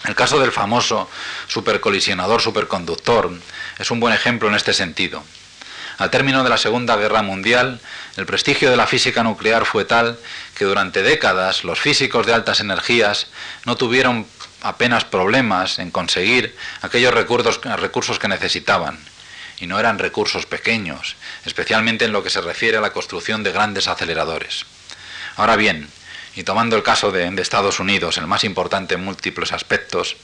El 0.04 0.14
caso 0.14 0.38
del 0.38 0.52
famoso 0.52 1.08
supercolisionador 1.48 2.42
superconductor 2.42 3.32
es 3.78 3.90
un 3.90 4.00
buen 4.00 4.12
ejemplo 4.12 4.48
en 4.48 4.54
este 4.54 4.74
sentido. 4.74 5.24
Al 5.98 6.10
término 6.10 6.42
de 6.42 6.50
la 6.50 6.58
Segunda 6.58 6.96
Guerra 6.96 7.22
Mundial, 7.22 7.80
el 8.16 8.26
prestigio 8.26 8.70
de 8.70 8.76
la 8.76 8.86
física 8.86 9.22
nuclear 9.22 9.64
fue 9.64 9.84
tal 9.84 10.18
que 10.56 10.64
durante 10.64 11.02
décadas 11.02 11.64
los 11.64 11.80
físicos 11.80 12.26
de 12.26 12.34
altas 12.34 12.60
energías 12.60 13.28
no 13.64 13.76
tuvieron 13.76 14.26
apenas 14.62 15.04
problemas 15.04 15.78
en 15.78 15.90
conseguir 15.90 16.56
aquellos 16.82 17.14
recursos, 17.14 17.60
recursos 17.78 18.18
que 18.18 18.28
necesitaban. 18.28 18.98
Y 19.60 19.66
no 19.66 19.78
eran 19.78 20.00
recursos 20.00 20.46
pequeños, 20.46 21.16
especialmente 21.44 22.04
en 22.04 22.12
lo 22.12 22.24
que 22.24 22.30
se 22.30 22.40
refiere 22.40 22.78
a 22.78 22.80
la 22.80 22.92
construcción 22.92 23.44
de 23.44 23.52
grandes 23.52 23.86
aceleradores. 23.86 24.66
Ahora 25.36 25.54
bien, 25.54 25.88
y 26.36 26.42
tomando 26.42 26.76
el 26.76 26.82
caso 26.82 27.12
de, 27.12 27.28
Estados 27.40 27.78
Unidos, 27.78 28.18
el 28.18 28.26
más 28.26 28.42
importante 28.42 28.94
en 28.94 29.04
múltiples 29.04 29.52
aspectos, 29.52 30.16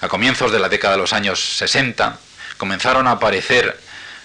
a 0.00 0.08
comienzos 0.08 0.50
de 0.52 0.58
la 0.58 0.70
década 0.70 0.94
de 0.94 1.00
los 1.00 1.12
años 1.12 1.58
60 1.58 2.18
comenzaron 2.56 3.06
a 3.06 3.12
aparecer 3.12 3.78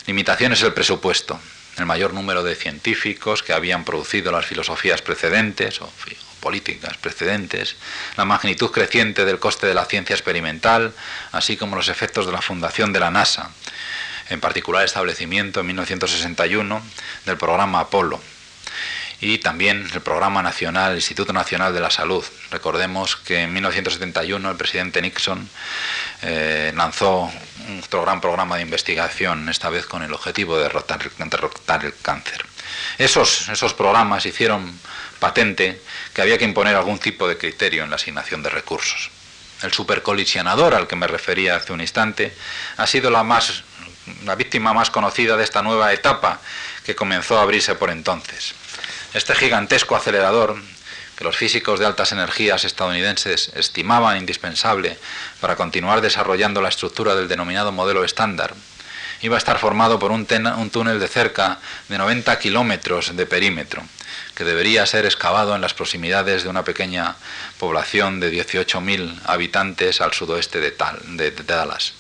limitaciones 0.10 0.60
del 0.62 0.74
presupuesto. 0.74 1.40
El 1.78 1.86
mayor 1.86 2.16
número 2.16 2.42
de 2.42 2.56
científicos 2.56 3.44
que 3.44 3.54
habían 3.54 3.86
producido 3.86 4.32
las 4.32 4.48
filosofías 4.48 5.04
precedentes 5.04 5.80
o, 5.82 5.94
políticas 6.40 6.98
precedentes, 6.98 7.76
la 8.18 8.26
magnitud 8.26 8.72
creciente 8.72 9.24
del 9.24 9.38
coste 9.38 9.68
de 9.68 9.76
la 9.76 9.86
ciencia 9.86 10.16
experimental, 10.16 10.94
así 11.32 11.58
como 11.58 11.76
los 11.76 11.90
efectos 11.90 12.26
de 12.26 12.32
la 12.32 12.42
fundación 12.42 12.92
de 12.92 13.00
la 13.00 13.12
NASA, 13.12 13.52
en 14.32 14.40
particular 14.40 14.82
el 14.82 14.88
establecimiento 14.88 15.60
en 15.60 15.68
1961 15.68 16.82
del 17.28 17.38
programa 17.38 17.82
Apolo, 17.82 18.20
y 19.22 19.40
también 19.40 19.88
el 19.94 20.02
Programa 20.02 20.42
Nacional, 20.42 20.92
el 20.92 20.98
Instituto 20.98 21.34
Nacional 21.34 21.74
de 21.74 21.82
la 21.82 21.90
Salud. 21.90 22.24
Recordemos 22.52 23.18
que 23.18 23.44
en 23.44 23.54
1971 23.54 24.50
el 24.50 24.58
presidente 24.58 25.02
Nixon 25.02 25.50
eh, 26.22 26.72
lanzó 26.76 27.30
otro 27.84 28.02
gran 28.04 28.22
programa 28.22 28.56
de 28.56 28.64
investigación, 28.64 29.50
esta 29.50 29.70
vez 29.70 29.86
con 29.86 30.04
el 30.04 30.14
objetivo 30.14 30.58
de 30.58 30.64
derrotar, 30.64 31.02
el 31.84 31.94
cáncer. 32.02 32.46
Esos, 32.98 33.50
esos 33.50 33.74
programas 33.74 34.26
hicieron 34.26 34.80
patente 35.20 35.82
que 36.14 36.22
había 36.22 36.38
que 36.38 36.46
imponer 36.46 36.76
algún 36.76 37.00
tipo 37.00 37.28
de 37.28 37.38
criterio 37.38 37.84
en 37.84 37.90
la 37.90 37.98
asignación 37.98 38.42
de 38.42 38.50
recursos. 38.50 39.10
El 39.62 39.74
supercolisionador 39.74 40.74
al 40.74 40.88
que 40.88 40.96
me 40.96 41.08
refería 41.08 41.58
hace 41.58 41.74
un 41.74 41.82
instante 41.82 42.34
ha 42.78 42.88
sido 42.88 43.12
la, 43.12 43.24
más, 43.24 43.64
la 44.24 44.36
víctima 44.36 44.74
más 44.74 44.90
conocida 44.90 45.36
de 45.36 45.44
esta 45.44 45.62
nueva 45.62 45.92
etapa 45.92 46.40
que 46.86 46.96
comenzó 46.96 47.38
a 47.38 47.42
abrirse 47.42 47.76
por 47.76 47.90
entonces. 47.90 48.56
Este 49.14 49.34
gigantesco 49.34 49.96
acelerador, 49.96 50.56
que 51.18 51.24
los 51.24 51.36
físicos 51.36 51.80
de 51.80 51.86
altas 51.88 52.12
energías 52.12 52.64
estadounidenses 52.64 53.52
estimaban 53.56 54.18
indispensable 54.18 55.00
para 55.42 55.56
continuar 55.56 56.02
desarrollando 56.02 56.62
la 56.62 56.70
estructura 56.70 57.16
del 57.16 57.28
denominado 57.28 57.72
modelo 57.72 58.04
estándar, 58.04 58.54
iba 59.22 59.36
a 59.36 59.40
estar 59.40 59.58
formado 59.58 59.98
por 59.98 60.12
un, 60.12 60.28
túnel 60.72 61.00
de 61.00 61.08
cerca 61.08 61.58
de 61.88 61.98
90 61.98 62.38
kilómetros 62.38 63.18
de 63.18 63.26
perímetro, 63.26 63.84
que 64.36 64.44
debería 64.44 64.86
ser 64.86 65.06
excavado 65.06 65.56
en 65.56 65.62
las 65.62 65.74
proximidades 65.74 66.44
de 66.44 66.50
una 66.50 66.64
pequeña 66.64 67.16
población 67.58 68.20
de 68.20 68.32
18.000 68.32 69.22
habitantes 69.26 70.02
al 70.02 70.14
sudoeste 70.14 70.60
de 70.62 71.32
Dallas. 71.46 71.99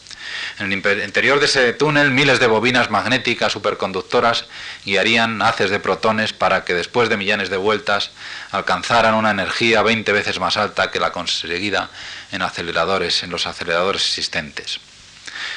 En 0.59 0.71
el 0.71 1.03
interior 1.03 1.39
de 1.39 1.45
ese 1.45 1.73
túnel, 1.73 2.11
miles 2.11 2.39
de 2.39 2.47
bobinas 2.47 2.89
magnéticas 2.89 3.51
superconductoras 3.53 4.45
guiarían 4.85 5.41
haces 5.41 5.69
de 5.69 5.79
protones 5.79 6.33
para 6.33 6.65
que 6.65 6.73
después 6.73 7.09
de 7.09 7.17
millones 7.17 7.49
de 7.49 7.57
vueltas 7.57 8.11
alcanzaran 8.51 9.15
una 9.15 9.31
energía 9.31 9.81
20 9.81 10.11
veces 10.11 10.39
más 10.39 10.57
alta 10.57 10.91
que 10.91 10.99
la 10.99 11.11
conseguida 11.11 11.89
en 12.31 12.41
aceleradores, 12.41 13.23
en 13.23 13.29
los 13.29 13.47
aceleradores 13.47 14.05
existentes. 14.05 14.79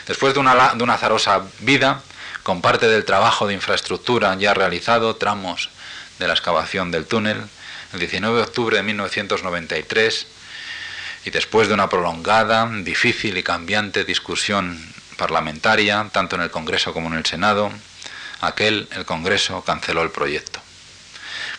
Después 0.07 0.35
de 0.35 0.41
una, 0.41 0.75
de 0.75 0.83
una 0.83 0.95
azarosa 0.95 1.43
vida, 1.61 2.03
con 2.43 2.61
parte 2.61 2.89
del 2.89 3.05
trabajo 3.05 3.47
de 3.47 3.55
infraestructura 3.55 4.35
ya 4.37 4.55
realizado, 4.55 5.17
tramos 5.17 5.71
de 6.19 6.27
la 6.27 6.35
excavación 6.35 6.91
del 6.91 7.07
túnel, 7.07 7.43
el 7.93 7.99
19 7.99 8.37
de 8.37 8.43
octubre 8.43 8.77
de 8.77 8.83
1993, 8.83 10.27
y 11.25 11.31
después 11.31 11.69
de 11.69 11.75
una 11.75 11.89
prolongada, 11.89 12.69
difícil 12.83 13.37
y 13.37 13.43
cambiante 13.43 14.05
discusión 14.05 14.79
parlamentaria, 15.17 16.09
tanto 16.13 16.37
en 16.37 16.43
el 16.43 16.51
Congreso 16.51 16.93
como 16.93 17.09
en 17.09 17.15
el 17.15 17.27
Senado, 17.27 17.73
aquel, 18.41 18.89
el 18.93 19.05
Congreso, 19.05 19.63
canceló 19.63 20.03
el 20.03 20.11
proyecto. 20.11 20.61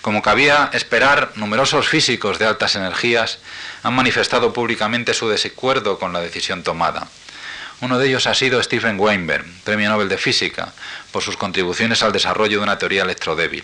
Como 0.02 0.21
cabía 0.21 0.69
esperar, 0.73 1.32
numerosos 1.36 1.88
físicos 1.88 2.38
de 2.38 2.45
altas 2.45 2.76
energías 2.76 3.39
han 3.84 3.93
manifestado 3.93 4.52
públicamente 4.52 5.13
su 5.13 5.30
desacuerdo 5.30 5.97
con 5.97 6.12
la 6.12 6.19
decisión 6.19 6.62
tomada. 6.63 7.08
Uno 7.80 7.97
de 7.97 8.08
ellos 8.08 8.28
ha 8.28 8.34
sido 8.34 8.62
Stephen 8.62 8.99
Weinberg, 8.99 9.45
Premio 9.63 9.89
Nobel 9.89 10.10
de 10.10 10.17
Física, 10.17 10.73
por 11.12 11.23
sus 11.23 11.38
contribuciones 11.38 12.03
al 12.03 12.11
desarrollo 12.11 12.57
de 12.57 12.64
una 12.64 12.78
teoría 12.78 13.03
electrodébil. 13.03 13.64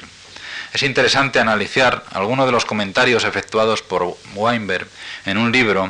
Es 0.71 0.83
interesante 0.83 1.39
analizar 1.39 2.03
algunos 2.11 2.45
de 2.45 2.51
los 2.51 2.65
comentarios 2.65 3.23
efectuados 3.23 3.81
por 3.81 4.15
Weinberg 4.35 4.87
en 5.25 5.37
un 5.39 5.51
libro, 5.51 5.89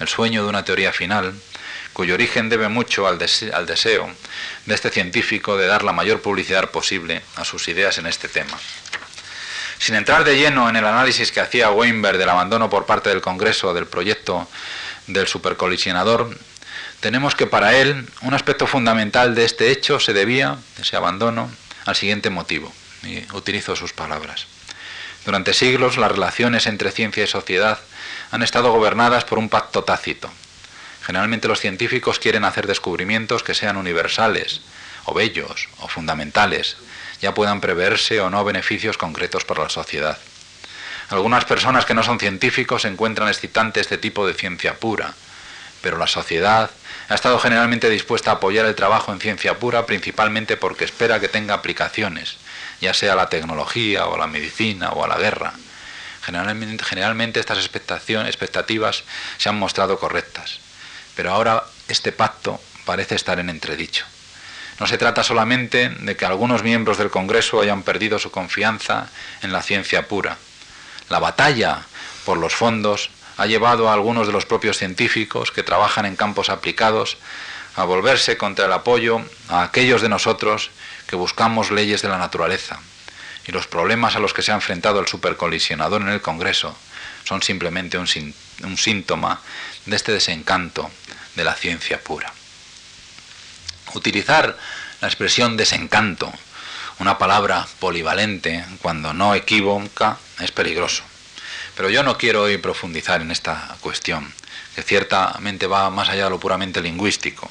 El 0.00 0.08
sueño 0.08 0.42
de 0.42 0.48
una 0.48 0.64
teoría 0.64 0.92
final, 0.92 1.32
cuyo 1.92 2.14
origen 2.14 2.48
debe 2.48 2.68
mucho 2.68 3.06
al, 3.06 3.18
deseo 3.18 4.10
de 4.66 4.74
este 4.74 4.90
científico 4.90 5.56
de 5.56 5.68
dar 5.68 5.84
la 5.84 5.92
mayor 5.92 6.22
publicidad 6.22 6.70
posible 6.70 7.22
a 7.36 7.44
sus 7.44 7.68
ideas 7.68 7.98
en 7.98 8.06
este 8.06 8.28
tema. 8.28 8.58
Sin 9.78 9.94
entrar 9.94 10.24
de 10.24 10.36
lleno 10.36 10.68
en 10.68 10.74
el 10.74 10.84
análisis 10.84 11.30
que 11.30 11.40
hacía 11.40 11.70
Weinberg 11.70 12.18
del 12.18 12.28
abandono 12.28 12.68
por 12.68 12.84
parte 12.84 13.10
del 13.10 13.20
Congreso 13.20 13.74
del 13.74 13.86
proyecto 13.86 14.48
del 15.06 15.28
supercolisionador, 15.28 16.36
tenemos 16.98 17.36
que 17.36 17.46
para 17.46 17.76
él 17.76 18.08
un 18.22 18.34
aspecto 18.34 18.66
fundamental 18.66 19.36
de 19.36 19.44
este 19.44 19.70
hecho 19.70 20.00
se 20.00 20.12
debía, 20.12 20.58
ese 20.80 20.96
abandono, 20.96 21.48
al 21.84 21.94
siguiente 21.94 22.28
motivo 22.28 22.74
utilizo 23.32 23.76
sus 23.76 23.92
palabras. 23.92 24.46
Durante 25.24 25.54
siglos 25.54 25.96
las 25.96 26.12
relaciones 26.12 26.66
entre 26.66 26.92
ciencia 26.92 27.24
y 27.24 27.26
sociedad 27.26 27.78
han 28.30 28.42
estado 28.42 28.72
gobernadas 28.72 29.24
por 29.24 29.38
un 29.38 29.48
pacto 29.48 29.82
tácito. 29.82 30.30
Generalmente 31.02 31.48
los 31.48 31.60
científicos 31.60 32.18
quieren 32.18 32.44
hacer 32.44 32.66
descubrimientos 32.66 33.42
que 33.42 33.54
sean 33.54 33.76
universales, 33.76 34.60
o 35.04 35.14
bellos, 35.14 35.68
o 35.78 35.88
fundamentales, 35.88 36.76
ya 37.20 37.34
puedan 37.34 37.60
preverse 37.60 38.20
o 38.20 38.30
no 38.30 38.44
beneficios 38.44 38.98
concretos 38.98 39.44
para 39.44 39.64
la 39.64 39.68
sociedad. 39.68 40.18
Algunas 41.08 41.44
personas 41.44 41.84
que 41.84 41.94
no 41.94 42.02
son 42.02 42.18
científicos 42.18 42.84
encuentran 42.84 43.28
excitante 43.28 43.80
este 43.80 43.98
tipo 43.98 44.26
de 44.26 44.34
ciencia 44.34 44.74
pura, 44.74 45.14
pero 45.80 45.98
la 45.98 46.08
sociedad 46.08 46.70
ha 47.08 47.14
estado 47.14 47.38
generalmente 47.38 47.88
dispuesta 47.88 48.30
a 48.32 48.34
apoyar 48.34 48.66
el 48.66 48.74
trabajo 48.74 49.12
en 49.12 49.20
ciencia 49.20 49.58
pura 49.58 49.86
principalmente 49.86 50.56
porque 50.56 50.84
espera 50.84 51.20
que 51.20 51.28
tenga 51.28 51.54
aplicaciones, 51.54 52.38
ya 52.80 52.94
sea 52.94 53.14
la 53.14 53.28
tecnología 53.28 54.06
o 54.06 54.14
a 54.14 54.18
la 54.18 54.26
medicina 54.26 54.90
o 54.90 55.04
a 55.04 55.08
la 55.08 55.16
guerra. 55.16 55.52
Generalmente, 56.22 56.84
generalmente 56.84 57.40
estas 57.40 57.58
expectativas 57.58 59.04
se 59.38 59.48
han 59.48 59.58
mostrado 59.58 59.98
correctas, 59.98 60.58
pero 61.14 61.32
ahora 61.32 61.64
este 61.88 62.12
pacto 62.12 62.60
parece 62.84 63.14
estar 63.14 63.38
en 63.38 63.50
entredicho. 63.50 64.04
No 64.78 64.86
se 64.86 64.98
trata 64.98 65.22
solamente 65.22 65.88
de 65.88 66.16
que 66.16 66.26
algunos 66.26 66.62
miembros 66.62 66.98
del 66.98 67.10
Congreso 67.10 67.60
hayan 67.60 67.82
perdido 67.82 68.18
su 68.18 68.30
confianza 68.30 69.08
en 69.42 69.52
la 69.52 69.62
ciencia 69.62 70.06
pura. 70.06 70.36
La 71.08 71.18
batalla 71.18 71.82
por 72.24 72.36
los 72.36 72.54
fondos 72.54 73.10
ha 73.38 73.46
llevado 73.46 73.88
a 73.88 73.92
algunos 73.92 74.26
de 74.26 74.32
los 74.32 74.46
propios 74.46 74.78
científicos 74.78 75.50
que 75.50 75.62
trabajan 75.62 76.06
en 76.06 76.16
campos 76.16 76.50
aplicados 76.50 77.16
a 77.76 77.84
volverse 77.84 78.36
contra 78.36 78.66
el 78.66 78.72
apoyo 78.72 79.20
a 79.48 79.62
aquellos 79.62 80.02
de 80.02 80.08
nosotros 80.08 80.70
que 81.06 81.16
buscamos 81.16 81.70
leyes 81.70 82.02
de 82.02 82.08
la 82.08 82.18
naturaleza. 82.18 82.80
Y 83.46 83.52
los 83.52 83.66
problemas 83.66 84.16
a 84.16 84.18
los 84.18 84.34
que 84.34 84.42
se 84.42 84.50
ha 84.50 84.56
enfrentado 84.56 84.98
el 84.98 85.06
supercolisionador 85.06 86.00
en 86.00 86.08
el 86.08 86.22
Congreso 86.22 86.76
son 87.24 87.42
simplemente 87.42 87.98
un, 87.98 88.08
síntoma 88.76 89.40
de 89.84 89.96
este 89.96 90.12
desencanto 90.12 90.90
de 91.34 91.44
la 91.44 91.54
ciencia 91.54 92.02
pura. 92.02 92.32
Utilizar 93.94 94.56
la 95.00 95.08
expresión 95.08 95.56
desencanto, 95.56 96.32
una 96.98 97.18
palabra 97.18 97.66
polivalente, 97.78 98.64
cuando 98.80 99.12
no 99.12 99.34
equivoca, 99.34 100.18
es 100.40 100.50
peligroso. 100.50 101.04
Pero 101.76 101.90
yo 101.90 102.02
no 102.02 102.16
quiero 102.16 102.42
hoy 102.42 102.56
profundizar 102.56 103.20
en 103.20 103.30
esta 103.30 103.76
cuestión, 103.80 104.32
que 104.76 104.82
ciertamente 104.82 105.66
va 105.66 105.88
más 105.88 106.10
allá 106.10 106.24
de 106.24 106.30
lo 106.30 106.38
puramente 106.38 106.82
lingüístico. 106.82 107.50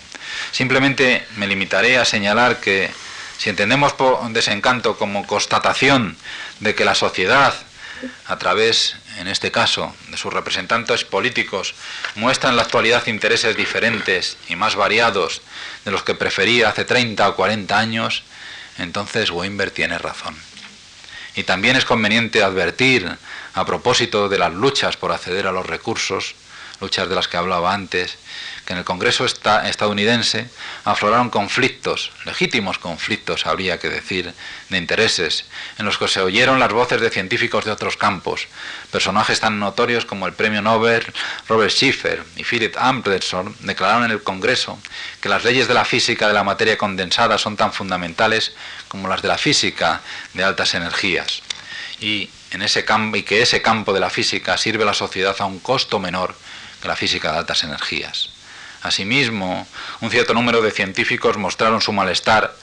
Simplemente 0.52 1.26
me 1.38 1.48
limitaré 1.48 1.98
a 1.98 2.06
señalar 2.06 2.60
que 2.60 2.92
si 3.40 3.50
entendemos 3.50 3.94
por 3.94 4.30
desencanto 4.30 4.96
como 4.96 5.26
constatación 5.26 6.18
de 6.60 6.76
que 6.76 6.86
la 6.86 6.94
sociedad, 6.94 7.56
a 8.28 8.38
través, 8.38 8.98
en 9.18 9.28
este 9.28 9.50
caso, 9.50 9.92
de 10.10 10.18
sus 10.18 10.32
representantes 10.32 11.04
políticos, 11.04 11.74
muestra 12.14 12.52
en 12.52 12.58
la 12.58 12.62
actualidad 12.62 13.08
intereses 13.08 13.58
diferentes 13.58 14.38
y 14.48 14.56
más 14.56 14.76
variados 14.76 15.42
de 15.84 15.90
los 15.90 16.04
que 16.04 16.14
prefería 16.14 16.70
hace 16.70 16.86
30 16.86 17.28
o 17.28 17.36
40 17.36 17.76
años, 17.76 18.22
entonces 18.78 19.32
Weinberg 19.32 19.72
tiene 19.72 19.98
razón. 19.98 20.38
Y 21.36 21.42
también 21.42 21.76
es 21.76 21.86
conveniente 21.86 22.44
advertir, 22.44 23.18
a 23.56 23.66
propósito 23.66 24.30
de 24.30 24.38
las 24.38 24.54
luchas 24.54 24.96
por 24.96 25.12
acceder 25.12 25.48
a 25.48 25.52
los 25.52 25.66
recursos, 25.66 26.36
luchas 26.82 27.10
de 27.10 27.16
las 27.16 27.28
que 27.28 27.38
hablaba 27.38 27.74
antes, 27.74 28.18
que 28.66 28.74
en 28.74 28.80
el 28.80 28.86
Congreso 28.86 29.26
estadounidense 29.26 30.50
afloraron 30.84 31.30
conflictos, 31.30 32.12
legítimos 32.26 32.80
conflictos, 32.80 33.46
habría 33.46 33.80
que 33.80 33.90
decir, 33.90 34.34
de 34.70 34.78
intereses, 34.78 35.46
en 35.78 35.86
los 35.86 35.98
que 35.98 36.08
se 36.08 36.22
oyeron 36.22 36.60
las 36.60 36.74
voces 36.74 37.00
de 37.00 37.12
científicos 37.12 37.66
de 37.66 37.72
otros 37.72 37.96
campos, 37.96 38.48
personajes 38.92 39.40
tan 39.40 39.60
notorios 39.60 40.06
como 40.06 40.26
el 40.26 40.34
premio 40.34 40.62
Nobel 40.62 41.06
Robert 41.48 41.72
Schiffer 41.72 42.24
y 42.36 42.44
Philip 42.44 42.76
Anderson 42.78 43.56
declararon 43.60 44.06
en 44.06 44.12
el 44.12 44.24
Congreso 44.24 44.80
que 45.22 45.30
las 45.30 45.44
leyes 45.44 45.68
de 45.68 45.76
la 45.76 45.86
física 45.86 46.28
de 46.28 46.34
la 46.34 46.44
materia 46.44 46.78
condensada 46.78 47.38
son 47.38 47.56
tan 47.56 47.72
fundamentales 47.72 48.54
como 48.88 49.08
las 49.08 49.22
de 49.22 49.28
la 49.28 49.38
física 49.38 50.02
de 50.34 50.44
altas 50.44 50.74
energías. 50.74 51.42
Y, 52.00 52.30
en 52.52 52.62
ese 52.62 52.86
campo, 52.86 53.18
y 53.18 53.24
que 53.24 53.42
ese 53.42 53.62
campo 53.62 53.92
de 53.92 54.00
la 54.00 54.10
física 54.10 54.58
sirve 54.58 54.84
a 54.84 54.88
la 54.88 54.94
sociedad 54.94 55.36
a 55.40 55.46
un 55.46 55.60
costo 55.60 56.00
menor 56.00 56.36
la 56.88 56.96
física 56.96 57.32
de 57.32 57.40
altas 57.40 57.64
energías. 57.64 58.30
Asimismo, 58.82 59.68
un 60.02 60.12
cierto 60.12 60.34
número 60.34 60.62
de 60.62 60.72
científicos 60.72 61.38
mostraron 61.38 61.82
su 61.82 61.92
malestar 61.92 62.56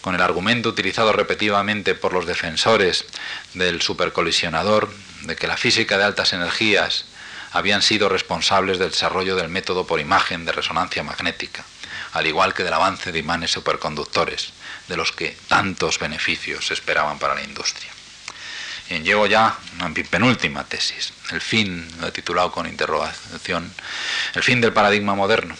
con 0.00 0.14
el 0.14 0.22
argumento 0.22 0.68
utilizado 0.68 1.12
repetidamente 1.12 1.94
por 1.94 2.12
los 2.12 2.26
defensores 2.26 3.04
del 3.54 3.82
supercolisionador 3.82 4.92
de 5.22 5.36
que 5.36 5.48
la 5.48 5.56
física 5.56 5.98
de 5.98 6.04
altas 6.04 6.32
energías 6.32 7.04
habían 7.52 7.82
sido 7.82 8.08
responsables 8.08 8.78
del 8.78 8.90
desarrollo 8.90 9.36
del 9.36 9.48
método 9.48 9.86
por 9.86 10.00
imagen 10.00 10.44
de 10.44 10.52
resonancia 10.52 11.02
magnética, 11.02 11.64
al 12.12 12.26
igual 12.26 12.54
que 12.54 12.62
del 12.62 12.74
avance 12.74 13.10
de 13.10 13.18
imanes 13.18 13.50
superconductores, 13.50 14.52
de 14.86 14.96
los 14.96 15.12
que 15.12 15.36
tantos 15.48 15.98
beneficios 15.98 16.66
se 16.66 16.74
esperaban 16.74 17.18
para 17.18 17.34
la 17.34 17.42
industria. 17.42 17.97
Y 18.90 19.00
llego 19.00 19.26
ya 19.26 19.54
a 19.80 19.88
mi 19.88 20.02
penúltima 20.02 20.64
tesis, 20.64 21.12
el 21.30 21.40
fin, 21.40 21.86
lo 22.00 22.08
he 22.08 22.12
titulado 22.12 22.50
con 22.50 22.66
interrogación, 22.66 23.70
el 24.34 24.42
fin 24.42 24.60
del 24.60 24.72
paradigma 24.72 25.14
moderno. 25.14 25.54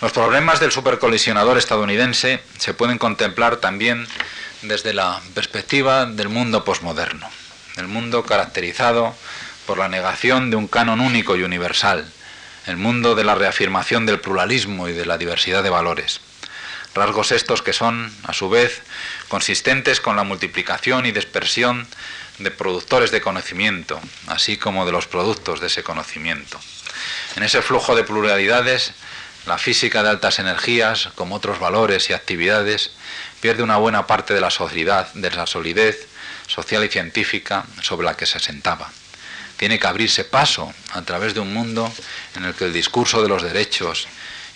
Los 0.00 0.12
problemas 0.12 0.60
del 0.60 0.70
supercolisionador 0.70 1.58
estadounidense 1.58 2.40
se 2.58 2.74
pueden 2.74 2.98
contemplar 2.98 3.56
también 3.56 4.06
desde 4.62 4.94
la 4.94 5.20
perspectiva 5.34 6.06
del 6.06 6.28
mundo 6.28 6.64
posmoderno, 6.64 7.28
el 7.76 7.88
mundo 7.88 8.24
caracterizado 8.24 9.14
por 9.66 9.78
la 9.78 9.88
negación 9.88 10.50
de 10.50 10.56
un 10.56 10.68
canon 10.68 11.00
único 11.00 11.36
y 11.36 11.42
universal, 11.42 12.10
el 12.66 12.76
mundo 12.76 13.14
de 13.14 13.24
la 13.24 13.34
reafirmación 13.34 14.06
del 14.06 14.20
pluralismo 14.20 14.88
y 14.88 14.92
de 14.92 15.06
la 15.06 15.18
diversidad 15.18 15.62
de 15.62 15.70
valores. 15.70 16.20
Rasgos 16.94 17.32
estos 17.32 17.62
que 17.62 17.72
son, 17.72 18.12
a 18.24 18.32
su 18.32 18.48
vez, 18.48 18.82
consistentes 19.28 20.00
con 20.00 20.16
la 20.16 20.24
multiplicación 20.24 21.06
y 21.06 21.12
dispersión 21.12 21.86
de 22.38 22.50
productores 22.50 23.10
de 23.10 23.20
conocimiento, 23.20 24.00
así 24.26 24.56
como 24.56 24.86
de 24.86 24.92
los 24.92 25.06
productos 25.06 25.60
de 25.60 25.66
ese 25.66 25.82
conocimiento. 25.82 26.58
En 27.36 27.42
ese 27.42 27.62
flujo 27.62 27.94
de 27.94 28.04
pluralidades, 28.04 28.92
la 29.46 29.58
física 29.58 30.02
de 30.02 30.10
altas 30.10 30.38
energías, 30.38 31.10
como 31.14 31.36
otros 31.36 31.58
valores 31.58 32.10
y 32.10 32.12
actividades, 32.12 32.92
pierde 33.40 33.62
una 33.62 33.76
buena 33.76 34.06
parte 34.06 34.34
de 34.34 34.40
la 34.40 34.50
sociedad, 34.50 35.12
de 35.14 35.30
la 35.30 35.46
solidez 35.46 36.06
social 36.46 36.84
y 36.84 36.88
científica 36.88 37.64
sobre 37.82 38.06
la 38.06 38.16
que 38.16 38.26
se 38.26 38.38
asentaba. 38.38 38.90
Tiene 39.56 39.78
que 39.78 39.86
abrirse 39.86 40.24
paso 40.24 40.72
a 40.92 41.02
través 41.02 41.34
de 41.34 41.40
un 41.40 41.52
mundo 41.52 41.92
en 42.36 42.44
el 42.44 42.54
que 42.54 42.64
el 42.64 42.72
discurso 42.72 43.22
de 43.22 43.28
los 43.28 43.42
derechos 43.42 44.06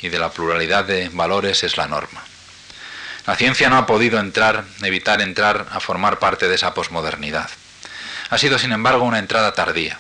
y 0.01 0.09
de 0.09 0.19
la 0.19 0.31
pluralidad 0.31 0.85
de 0.85 1.09
valores 1.09 1.63
es 1.65 1.77
la 1.77 1.89
norma. 1.89 2.23
La 3.27 3.37
ciencia 3.37 3.69
no 3.69 3.77
ha 3.77 3.87
podido 3.87 4.19
entrar, 4.19 4.65
evitar 4.83 5.21
entrar 5.21 5.69
a 5.71 5.81
formar 5.81 6.19
parte 6.19 6.49
de 6.49 6.57
esa 6.57 6.75
posmodernidad. 6.75 7.49
Ha 8.33 8.39
sido, 8.39 8.59
sin 8.59 8.73
embargo, 8.73 9.05
una 9.05 9.19
entrada 9.19 9.53
tardía. 9.53 9.99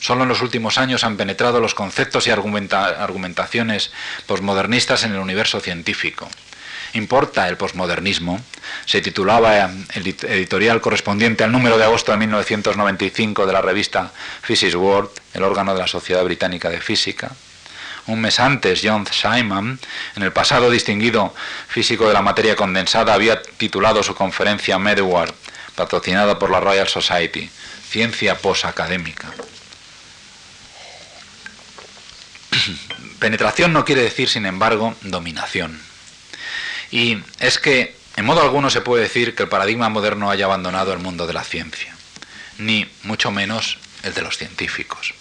Solo 0.00 0.22
en 0.22 0.30
los 0.30 0.40
últimos 0.40 0.78
años 0.78 1.04
han 1.04 1.18
penetrado 1.18 1.60
los 1.60 1.74
conceptos 1.74 2.26
y 2.26 2.30
argumentaciones 2.30 3.92
posmodernistas 4.24 5.04
en 5.04 5.12
el 5.12 5.18
universo 5.18 5.60
científico. 5.60 6.26
¿Importa 6.94 7.46
el 7.48 7.58
posmodernismo? 7.58 8.40
Se 8.86 9.02
titulaba 9.02 9.70
el 9.92 10.16
editorial 10.22 10.80
correspondiente 10.80 11.44
al 11.44 11.52
número 11.52 11.76
de 11.76 11.84
agosto 11.84 12.12
de 12.12 12.18
1995 12.18 13.44
de 13.44 13.52
la 13.52 13.60
revista 13.60 14.10
Physics 14.40 14.74
World, 14.74 15.10
el 15.34 15.42
órgano 15.42 15.74
de 15.74 15.80
la 15.80 15.86
Sociedad 15.86 16.24
Británica 16.24 16.70
de 16.70 16.80
Física. 16.80 17.30
Un 18.06 18.22
mes 18.22 18.40
antes, 18.40 18.80
John 18.82 19.06
Simon, 19.06 19.78
en 20.16 20.22
el 20.22 20.32
pasado 20.32 20.70
distinguido 20.70 21.34
físico 21.68 22.08
de 22.08 22.14
la 22.14 22.22
materia 22.22 22.56
condensada, 22.56 23.12
había 23.12 23.42
titulado 23.42 24.02
su 24.02 24.14
conferencia 24.14 24.78
Medward 24.78 25.34
patrocinada 25.80 26.38
por 26.38 26.50
la 26.50 26.60
Royal 26.60 26.88
Society, 26.88 27.48
ciencia 27.88 28.36
posacadémica. 28.36 29.32
Penetración 33.18 33.72
no 33.72 33.86
quiere 33.86 34.02
decir, 34.02 34.28
sin 34.28 34.44
embargo, 34.44 34.94
dominación. 35.00 35.80
Y 36.90 37.16
es 37.38 37.58
que, 37.58 37.96
en 38.16 38.26
modo 38.26 38.42
alguno, 38.42 38.68
se 38.68 38.82
puede 38.82 39.04
decir 39.04 39.34
que 39.34 39.44
el 39.44 39.48
paradigma 39.48 39.88
moderno 39.88 40.30
haya 40.30 40.44
abandonado 40.44 40.92
el 40.92 40.98
mundo 40.98 41.26
de 41.26 41.32
la 41.32 41.44
ciencia, 41.44 41.96
ni 42.58 42.86
mucho 43.02 43.30
menos 43.30 43.78
el 44.02 44.12
de 44.12 44.20
los 44.20 44.36
científicos. 44.36 45.14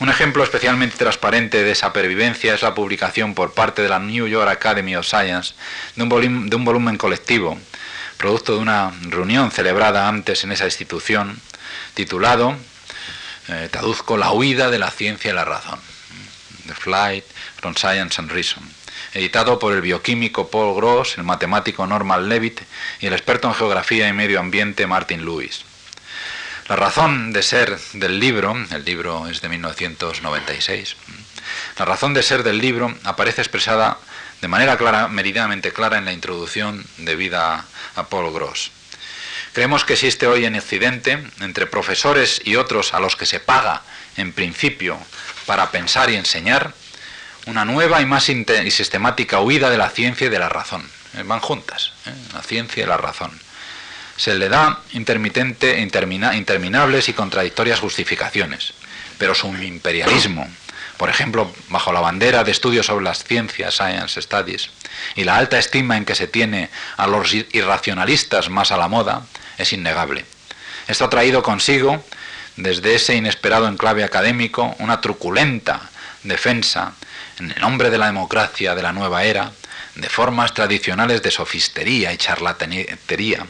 Un 0.00 0.08
ejemplo 0.08 0.42
especialmente 0.42 0.96
transparente 0.96 1.62
de 1.62 1.70
esa 1.70 1.92
pervivencia 1.92 2.54
es 2.54 2.62
la 2.62 2.74
publicación 2.74 3.34
por 3.34 3.54
parte 3.54 3.82
de 3.82 3.88
la 3.88 4.00
New 4.00 4.26
York 4.26 4.50
Academy 4.50 4.96
of 4.96 5.06
Science 5.06 5.54
de 5.94 6.02
un, 6.02 6.50
de 6.50 6.56
un 6.56 6.64
volumen 6.64 6.98
colectivo 6.98 7.56
producto 8.16 8.54
de 8.54 8.58
una 8.60 8.92
reunión 9.02 9.50
celebrada 9.50 10.08
antes 10.08 10.44
en 10.44 10.52
esa 10.52 10.64
institución, 10.64 11.40
titulado, 11.94 12.56
eh, 13.48 13.68
traduzco, 13.70 14.16
La 14.16 14.32
huida 14.32 14.70
de 14.70 14.78
la 14.78 14.90
ciencia 14.90 15.30
y 15.30 15.34
la 15.34 15.44
razón, 15.44 15.78
The 16.66 16.74
Flight 16.74 17.24
from 17.60 17.74
Science 17.74 18.20
and 18.20 18.30
Reason, 18.30 18.62
editado 19.14 19.58
por 19.58 19.72
el 19.72 19.80
bioquímico 19.80 20.50
Paul 20.50 20.74
Gross, 20.74 21.18
el 21.18 21.24
matemático 21.24 21.86
Norman 21.86 22.28
Levitt 22.28 22.60
y 23.00 23.06
el 23.06 23.12
experto 23.12 23.48
en 23.48 23.54
geografía 23.54 24.08
y 24.08 24.12
medio 24.12 24.40
ambiente 24.40 24.86
Martin 24.86 25.24
Lewis. 25.24 25.64
La 26.68 26.74
razón 26.74 27.32
de 27.32 27.42
ser 27.42 27.78
del 27.92 28.18
libro, 28.18 28.56
el 28.72 28.84
libro 28.84 29.28
es 29.28 29.40
de 29.40 29.48
1996, 29.48 30.96
la 31.78 31.84
razón 31.84 32.14
de 32.14 32.22
ser 32.22 32.42
del 32.42 32.58
libro 32.58 32.92
aparece 33.04 33.40
expresada 33.40 33.98
de 34.40 34.48
manera 34.48 34.76
clara, 34.76 35.08
meridamente 35.08 35.72
clara 35.72 35.98
en 35.98 36.04
la 36.04 36.12
introducción 36.12 36.84
de 36.98 37.16
vida 37.16 37.64
a 37.94 38.06
Paul 38.06 38.32
Gross. 38.32 38.70
Creemos 39.52 39.84
que 39.84 39.94
existe 39.94 40.26
hoy 40.26 40.44
en 40.44 40.56
Occidente, 40.56 41.18
entre 41.40 41.66
profesores 41.66 42.42
y 42.44 42.56
otros 42.56 42.92
a 42.92 43.00
los 43.00 43.16
que 43.16 43.24
se 43.24 43.40
paga, 43.40 43.82
en 44.16 44.32
principio, 44.32 44.98
para 45.46 45.70
pensar 45.70 46.10
y 46.10 46.16
enseñar, 46.16 46.74
una 47.46 47.64
nueva 47.64 48.02
y 48.02 48.06
más 48.06 48.28
y 48.28 48.70
sistemática 48.70 49.40
huida 49.40 49.70
de 49.70 49.78
la 49.78 49.88
ciencia 49.88 50.26
y 50.26 50.30
de 50.30 50.38
la 50.38 50.48
razón. 50.48 50.86
Eh, 51.16 51.22
van 51.24 51.40
juntas, 51.40 51.92
¿eh? 52.04 52.12
la 52.34 52.42
ciencia 52.42 52.82
y 52.82 52.86
la 52.86 52.96
razón. 52.96 53.30
Se 54.16 54.34
le 54.34 54.48
da 54.48 54.80
intermitente, 54.92 55.80
interminables 55.80 57.08
y 57.08 57.12
contradictorias 57.12 57.80
justificaciones, 57.80 58.74
pero 59.18 59.34
su 59.34 59.48
imperialismo, 59.56 60.48
por 60.96 61.10
ejemplo, 61.10 61.52
bajo 61.68 61.92
la 61.92 62.00
bandera 62.00 62.44
de 62.44 62.52
estudios 62.52 62.86
sobre 62.86 63.04
las 63.04 63.24
ciencias, 63.24 63.74
Science 63.74 64.20
Studies, 64.20 64.70
y 65.14 65.24
la 65.24 65.36
alta 65.36 65.58
estima 65.58 65.96
en 65.96 66.04
que 66.04 66.14
se 66.14 66.26
tiene 66.26 66.70
a 66.96 67.06
los 67.06 67.34
irracionalistas 67.34 68.48
más 68.48 68.72
a 68.72 68.76
la 68.76 68.88
moda, 68.88 69.22
es 69.58 69.72
innegable. 69.72 70.24
Esto 70.88 71.04
ha 71.04 71.10
traído 71.10 71.42
consigo, 71.42 72.04
desde 72.56 72.94
ese 72.94 73.14
inesperado 73.14 73.68
enclave 73.68 74.04
académico, 74.04 74.74
una 74.78 75.00
truculenta 75.00 75.90
defensa, 76.22 76.92
en 77.38 77.54
nombre 77.60 77.90
de 77.90 77.98
la 77.98 78.06
democracia 78.06 78.74
de 78.74 78.82
la 78.82 78.92
nueva 78.92 79.24
era, 79.24 79.52
de 79.94 80.08
formas 80.08 80.54
tradicionales 80.54 81.22
de 81.22 81.30
sofistería 81.30 82.12
y 82.12 82.16
charlatanería. 82.16 83.46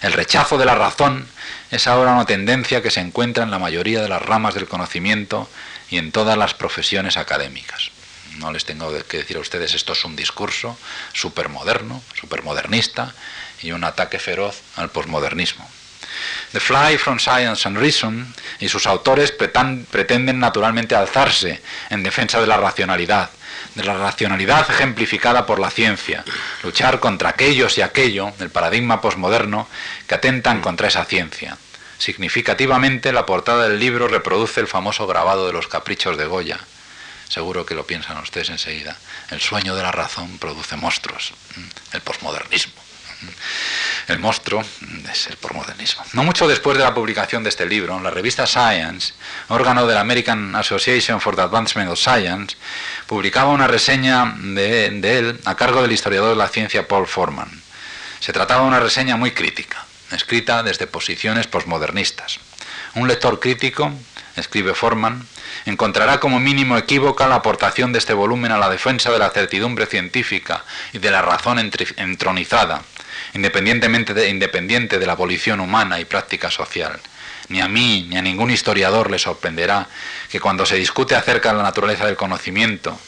El 0.00 0.12
rechazo 0.12 0.58
de 0.58 0.64
la 0.64 0.74
razón 0.74 1.26
es 1.70 1.86
ahora 1.86 2.12
una 2.12 2.26
tendencia 2.26 2.82
que 2.82 2.90
se 2.90 3.00
encuentra 3.00 3.44
en 3.44 3.50
la 3.50 3.58
mayoría 3.58 4.02
de 4.02 4.08
las 4.08 4.20
ramas 4.20 4.54
del 4.54 4.66
conocimiento 4.68 5.48
y 5.92 5.98
en 5.98 6.10
todas 6.10 6.38
las 6.38 6.54
profesiones 6.54 7.18
académicas. 7.18 7.90
No 8.38 8.50
les 8.50 8.64
tengo 8.64 8.90
que 9.04 9.18
decir 9.18 9.36
a 9.36 9.40
ustedes, 9.40 9.74
esto 9.74 9.92
es 9.92 10.04
un 10.06 10.16
discurso 10.16 10.78
supermoderno, 11.12 12.02
supermodernista 12.18 13.14
y 13.60 13.72
un 13.72 13.84
ataque 13.84 14.18
feroz 14.18 14.62
al 14.76 14.90
posmodernismo. 14.90 15.68
The 16.52 16.60
Fly 16.60 16.96
from 16.96 17.18
Science 17.18 17.68
and 17.68 17.76
Reason 17.76 18.34
y 18.58 18.70
sus 18.70 18.86
autores 18.86 19.32
pretenden 19.32 20.40
naturalmente 20.40 20.94
alzarse 20.94 21.60
en 21.90 22.02
defensa 22.02 22.40
de 22.40 22.46
la 22.46 22.56
racionalidad, 22.56 23.28
de 23.74 23.84
la 23.84 23.94
racionalidad 23.94 24.70
ejemplificada 24.70 25.44
por 25.44 25.58
la 25.58 25.70
ciencia, 25.70 26.24
luchar 26.62 27.00
contra 27.00 27.28
aquellos 27.28 27.76
y 27.76 27.82
aquello 27.82 28.32
del 28.38 28.48
paradigma 28.48 29.02
posmoderno 29.02 29.68
que 30.06 30.14
atentan 30.14 30.62
contra 30.62 30.88
esa 30.88 31.04
ciencia, 31.04 31.58
Significativamente, 32.02 33.12
la 33.12 33.26
portada 33.26 33.68
del 33.68 33.78
libro 33.78 34.08
reproduce 34.08 34.58
el 34.58 34.66
famoso 34.66 35.06
grabado 35.06 35.46
de 35.46 35.52
los 35.52 35.68
caprichos 35.68 36.16
de 36.18 36.26
Goya. 36.26 36.58
Seguro 37.28 37.64
que 37.64 37.76
lo 37.76 37.86
piensan 37.86 38.16
ustedes 38.16 38.50
enseguida. 38.50 38.98
El 39.30 39.40
sueño 39.40 39.76
de 39.76 39.84
la 39.84 39.92
razón 39.92 40.36
produce 40.38 40.74
monstruos. 40.74 41.32
El 41.92 42.00
posmodernismo. 42.00 42.72
El 44.08 44.18
monstruo 44.18 44.64
es 45.12 45.28
el 45.28 45.36
posmodernismo. 45.36 46.02
No 46.12 46.24
mucho 46.24 46.48
después 46.48 46.76
de 46.76 46.82
la 46.82 46.92
publicación 46.92 47.44
de 47.44 47.50
este 47.50 47.66
libro, 47.66 48.00
la 48.00 48.10
revista 48.10 48.48
Science, 48.48 49.14
órgano 49.46 49.86
de 49.86 49.94
la 49.94 50.00
American 50.00 50.56
Association 50.56 51.20
for 51.20 51.36
the 51.36 51.42
Advancement 51.42 51.88
of 51.88 52.00
Science, 52.00 52.56
publicaba 53.06 53.52
una 53.52 53.68
reseña 53.68 54.34
de, 54.38 54.90
de 54.90 55.18
él 55.18 55.40
a 55.44 55.54
cargo 55.54 55.82
del 55.82 55.92
historiador 55.92 56.30
de 56.30 56.36
la 56.36 56.48
ciencia 56.48 56.88
Paul 56.88 57.06
Forman. 57.06 57.62
Se 58.18 58.32
trataba 58.32 58.62
de 58.62 58.66
una 58.66 58.80
reseña 58.80 59.16
muy 59.16 59.30
crítica 59.30 59.86
escrita 60.12 60.62
desde 60.62 60.86
posiciones 60.86 61.46
posmodernistas. 61.46 62.40
Un 62.94 63.08
lector 63.08 63.40
crítico, 63.40 63.92
escribe 64.36 64.74
Forman, 64.74 65.26
encontrará 65.66 66.20
como 66.20 66.40
mínimo 66.40 66.76
equívoca 66.76 67.26
la 67.26 67.36
aportación 67.36 67.92
de 67.92 67.98
este 67.98 68.14
volumen 68.14 68.52
a 68.52 68.58
la 68.58 68.70
defensa 68.70 69.10
de 69.10 69.18
la 69.18 69.30
certidumbre 69.30 69.86
científica 69.86 70.64
y 70.92 70.98
de 70.98 71.10
la 71.10 71.22
razón 71.22 71.58
entronizada, 71.96 72.82
independientemente 73.34 74.14
de, 74.14 74.28
independiente 74.28 74.98
de 74.98 75.06
la 75.06 75.12
abolición 75.12 75.60
humana 75.60 76.00
y 76.00 76.04
práctica 76.04 76.50
social. 76.50 77.00
Ni 77.48 77.60
a 77.60 77.68
mí 77.68 78.06
ni 78.08 78.16
a 78.16 78.22
ningún 78.22 78.50
historiador 78.50 79.10
le 79.10 79.18
sorprenderá 79.18 79.88
que 80.30 80.40
cuando 80.40 80.64
se 80.64 80.76
discute 80.76 81.14
acerca 81.14 81.50
de 81.50 81.58
la 81.58 81.62
naturaleza 81.62 82.06
del 82.06 82.16
conocimiento, 82.16 82.98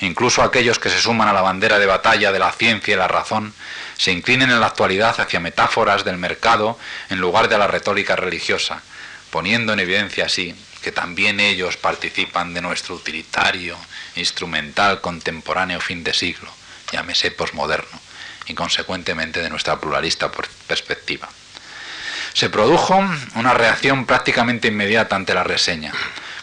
incluso 0.00 0.42
aquellos 0.42 0.78
que 0.78 0.90
se 0.90 1.00
suman 1.00 1.28
a 1.28 1.32
la 1.32 1.42
bandera 1.42 1.78
de 1.78 1.86
batalla 1.86 2.32
de 2.32 2.38
la 2.38 2.52
ciencia 2.52 2.94
y 2.94 2.96
la 2.96 3.08
razón, 3.08 3.54
se 4.02 4.10
inclinen 4.10 4.50
en 4.50 4.58
la 4.58 4.66
actualidad 4.66 5.20
hacia 5.20 5.38
metáforas 5.38 6.02
del 6.02 6.16
mercado 6.16 6.76
en 7.08 7.20
lugar 7.20 7.48
de 7.48 7.56
la 7.56 7.68
retórica 7.68 8.16
religiosa, 8.16 8.82
poniendo 9.30 9.72
en 9.72 9.78
evidencia 9.78 10.24
así 10.26 10.56
que 10.82 10.90
también 10.90 11.38
ellos 11.38 11.76
participan 11.76 12.52
de 12.52 12.62
nuestro 12.62 12.96
utilitario, 12.96 13.76
instrumental, 14.16 15.00
contemporáneo 15.00 15.80
fin 15.80 16.02
de 16.02 16.14
siglo, 16.14 16.50
llámese 16.90 17.30
posmoderno, 17.30 18.00
y 18.46 18.54
consecuentemente 18.54 19.40
de 19.40 19.48
nuestra 19.48 19.78
pluralista 19.78 20.32
perspectiva. 20.66 21.28
Se 22.32 22.50
produjo 22.50 23.00
una 23.36 23.54
reacción 23.54 24.04
prácticamente 24.04 24.66
inmediata 24.66 25.14
ante 25.14 25.32
la 25.32 25.44
reseña, 25.44 25.92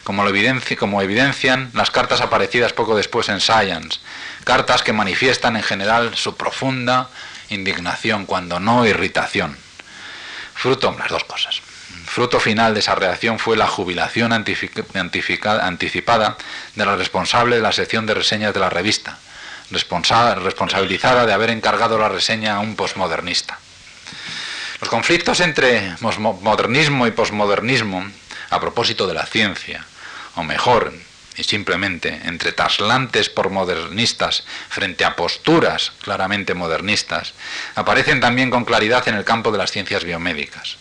como, 0.06 0.24
lo 0.24 0.32
como 0.78 1.02
evidencian 1.02 1.72
las 1.74 1.92
cartas 1.92 2.22
aparecidas 2.22 2.72
poco 2.72 2.96
después 2.96 3.28
en 3.28 3.42
Science, 3.42 4.00
cartas 4.46 4.82
que 4.82 4.94
manifiestan 4.94 5.58
en 5.58 5.64
general 5.64 6.16
su 6.16 6.38
profunda 6.38 7.10
indignación, 7.50 8.26
cuando 8.26 8.60
no 8.60 8.86
irritación. 8.86 9.58
Fruto, 10.54 10.96
las 10.98 11.10
dos 11.10 11.24
cosas. 11.24 11.62
Fruto 12.06 12.40
final 12.40 12.74
de 12.74 12.82
esa 12.82 12.96
reacción 12.96 13.40
fue 13.40 13.56
la 13.56 13.68
jubilación 13.68 14.34
anticipada 14.34 16.38
de 16.76 16.86
la 16.86 16.96
responsable 16.96 17.58
de 17.58 17.62
la 17.62 17.72
sección 17.72 18.06
de 18.06 18.16
reseñas 18.16 18.54
de 18.54 18.60
la 18.60 18.70
revista, 18.70 19.18
responsabilizada 19.72 21.26
de 21.26 21.34
haber 21.34 21.52
encargado 21.52 21.98
la 21.98 22.10
reseña 22.10 22.56
a 22.56 22.60
un 22.60 22.76
posmodernista. 22.76 23.60
Los 24.82 24.90
conflictos 24.90 25.40
entre 25.40 25.96
modernismo 26.00 27.06
y 27.06 27.12
posmodernismo, 27.12 28.06
a 28.50 28.60
propósito 28.60 29.08
de 29.08 29.14
la 29.14 29.26
ciencia, 29.26 29.86
o 30.36 30.44
mejor, 30.44 30.94
simplemente 31.44 32.22
entre 32.26 32.52
taslantes 32.52 33.30
por 33.30 33.50
modernistas 33.50 34.44
frente 34.70 35.06
a 35.06 35.16
posturas 35.16 35.94
claramente 36.02 36.54
modernistas, 36.54 37.34
aparecen 37.76 38.20
también 38.20 38.50
con 38.50 38.66
claridad 38.66 39.08
en 39.08 39.16
el 39.16 39.24
campo 39.24 39.52
de 39.52 39.58
las 39.58 39.72
ciencias 39.72 40.04
biomédicas. 40.04 40.78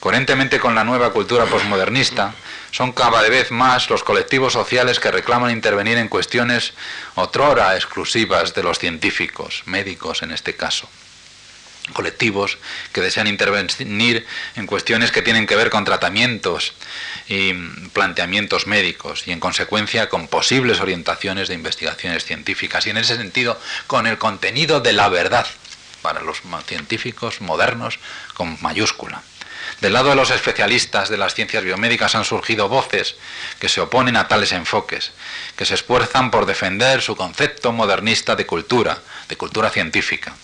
Coherentemente 0.00 0.60
con 0.60 0.74
la 0.74 0.84
nueva 0.84 1.12
cultura 1.12 1.46
posmodernista, 1.46 2.34
son 2.70 2.92
cada 2.92 3.20
vez 3.22 3.50
más 3.50 3.90
los 3.90 4.04
colectivos 4.04 4.52
sociales 4.52 5.00
que 5.00 5.10
reclaman 5.10 5.50
intervenir 5.50 5.98
en 5.98 6.08
cuestiones 6.08 6.74
otrora 7.16 7.74
exclusivas 7.74 8.54
de 8.54 8.62
los 8.62 8.78
científicos, 8.78 9.62
médicos 9.66 10.22
en 10.22 10.30
este 10.30 10.54
caso 10.54 10.88
colectivos 11.92 12.58
que 12.92 13.00
desean 13.00 13.26
intervenir 13.26 14.26
en 14.56 14.66
cuestiones 14.66 15.12
que 15.12 15.22
tienen 15.22 15.46
que 15.46 15.56
ver 15.56 15.70
con 15.70 15.84
tratamientos 15.84 16.72
y 17.28 17.52
planteamientos 17.92 18.66
médicos 18.66 19.26
y 19.26 19.32
en 19.32 19.40
consecuencia 19.40 20.08
con 20.08 20.28
posibles 20.28 20.80
orientaciones 20.80 21.48
de 21.48 21.54
investigaciones 21.54 22.24
científicas 22.24 22.86
y 22.86 22.90
en 22.90 22.98
ese 22.98 23.16
sentido 23.16 23.60
con 23.86 24.06
el 24.06 24.18
contenido 24.18 24.80
de 24.80 24.92
la 24.92 25.08
verdad 25.08 25.46
para 26.02 26.22
los 26.22 26.42
científicos 26.66 27.40
modernos 27.40 27.98
con 28.34 28.56
mayúscula. 28.60 29.22
Del 29.80 29.92
lado 29.92 30.10
de 30.10 30.16
los 30.16 30.30
especialistas 30.30 31.08
de 31.08 31.18
las 31.18 31.34
ciencias 31.34 31.62
biomédicas 31.62 32.14
han 32.14 32.24
surgido 32.24 32.68
voces 32.68 33.16
que 33.60 33.68
se 33.68 33.80
oponen 33.80 34.16
a 34.16 34.26
tales 34.26 34.52
enfoques, 34.52 35.12
que 35.56 35.64
se 35.64 35.74
esfuerzan 35.74 36.30
por 36.30 36.46
defender 36.46 37.02
su 37.02 37.14
concepto 37.14 37.72
modernista 37.72 38.34
de 38.34 38.46
cultura, 38.46 38.98
de 39.28 39.36
cultura 39.36 39.70
científica. 39.70 40.34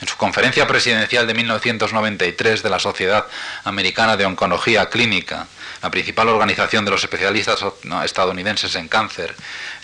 En 0.00 0.08
su 0.08 0.16
conferencia 0.16 0.66
presidencial 0.66 1.26
de 1.26 1.34
1993 1.34 2.62
de 2.62 2.70
la 2.70 2.78
Sociedad 2.78 3.26
Americana 3.64 4.16
de 4.16 4.24
Oncología 4.24 4.88
Clínica, 4.88 5.46
la 5.82 5.90
principal 5.90 6.28
organización 6.28 6.86
de 6.86 6.90
los 6.90 7.04
especialistas 7.04 7.60
estadounidenses 8.04 8.74
en 8.76 8.88
cáncer, 8.88 9.34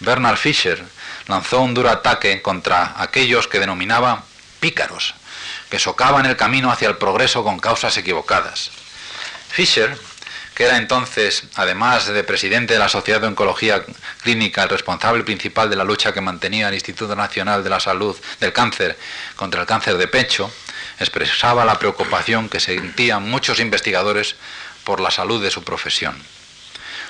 Bernard 0.00 0.38
Fisher 0.38 0.82
lanzó 1.26 1.60
un 1.60 1.74
duro 1.74 1.90
ataque 1.90 2.40
contra 2.40 2.94
aquellos 2.96 3.46
que 3.46 3.60
denominaba 3.60 4.24
pícaros, 4.58 5.14
que 5.68 5.78
socavan 5.78 6.24
el 6.24 6.36
camino 6.36 6.70
hacia 6.70 6.88
el 6.88 6.96
progreso 6.96 7.44
con 7.44 7.58
causas 7.58 7.96
equivocadas. 7.98 8.70
Fisher 9.50 9.98
que 10.56 10.64
era 10.64 10.78
entonces, 10.78 11.42
además 11.54 12.06
de 12.06 12.24
presidente 12.24 12.72
de 12.72 12.78
la 12.78 12.88
Sociedad 12.88 13.20
de 13.20 13.26
Oncología 13.26 13.84
Clínica, 14.22 14.62
el 14.62 14.70
responsable 14.70 15.22
principal 15.22 15.68
de 15.68 15.76
la 15.76 15.84
lucha 15.84 16.14
que 16.14 16.22
mantenía 16.22 16.68
el 16.68 16.74
Instituto 16.74 17.14
Nacional 17.14 17.62
de 17.62 17.68
la 17.68 17.78
Salud 17.78 18.16
del 18.40 18.54
Cáncer 18.54 18.96
contra 19.36 19.60
el 19.60 19.66
cáncer 19.66 19.98
de 19.98 20.08
pecho, 20.08 20.50
expresaba 20.98 21.66
la 21.66 21.78
preocupación 21.78 22.48
que 22.48 22.58
sentían 22.58 23.28
muchos 23.28 23.60
investigadores 23.60 24.36
por 24.82 25.00
la 25.00 25.10
salud 25.10 25.42
de 25.42 25.50
su 25.50 25.62
profesión. 25.62 26.16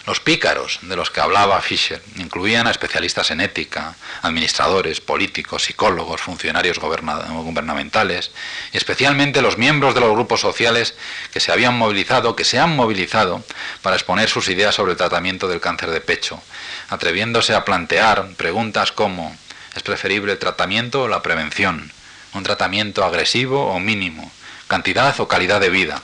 Los 0.07 0.21
pícaros 0.21 0.79
de 0.83 0.95
los 0.95 1.11
que 1.11 1.21
hablaba 1.21 1.61
Fischer 1.61 2.01
incluían 2.15 2.69
a 2.69 2.71
especialistas 2.71 3.33
en 3.33 3.41
ética, 3.41 3.97
administradores, 4.23 5.01
políticos, 5.01 5.65
psicólogos, 5.65 6.21
funcionarios 6.21 6.79
gubernamentales 6.79 8.31
y 8.73 8.77
especialmente 8.77 9.43
los 9.43 9.59
miembros 9.59 9.95
de 9.95 10.01
los 10.01 10.13
grupos 10.13 10.41
sociales 10.41 10.95
que 11.33 11.41
se 11.41 11.51
habían 11.51 11.77
movilizado, 11.77 12.37
que 12.37 12.45
se 12.45 12.61
han 12.61 12.77
movilizado 12.77 13.43
para 13.83 13.97
exponer 13.97 14.29
sus 14.29 14.49
ideas 14.49 14.77
sobre 14.77 14.93
el 14.93 14.99
tratamiento 14.99 15.49
del 15.49 15.61
cáncer 15.61 15.91
de 15.91 16.01
pecho, 16.01 16.41
atreviéndose 16.89 17.57
a 17.57 17.65
plantear 17.65 18.29
preguntas 18.37 18.93
como 18.93 19.37
¿es 19.75 19.83
preferible 19.83 20.33
el 20.33 20.39
tratamiento 20.39 21.03
o 21.03 21.09
la 21.09 21.23
prevención? 21.23 21.91
¿Un 22.33 22.45
tratamiento 22.45 23.05
agresivo 23.05 23.73
o 23.73 23.81
mínimo? 23.81 24.31
¿Cantidad 24.69 25.19
o 25.19 25.27
calidad 25.27 25.61
de 25.61 25.71
vida? 25.71 26.01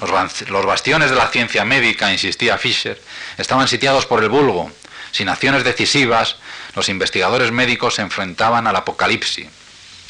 Los 0.00 0.66
bastiones 0.66 1.10
de 1.10 1.16
la 1.16 1.28
ciencia 1.28 1.64
médica, 1.64 2.12
insistía 2.12 2.58
Fischer, 2.58 3.00
estaban 3.36 3.66
sitiados 3.66 4.06
por 4.06 4.22
el 4.22 4.28
vulgo. 4.28 4.70
Sin 5.10 5.28
acciones 5.28 5.64
decisivas, 5.64 6.36
los 6.74 6.88
investigadores 6.88 7.50
médicos 7.50 7.96
se 7.96 8.02
enfrentaban 8.02 8.66
al 8.66 8.76
apocalipsis. 8.76 9.48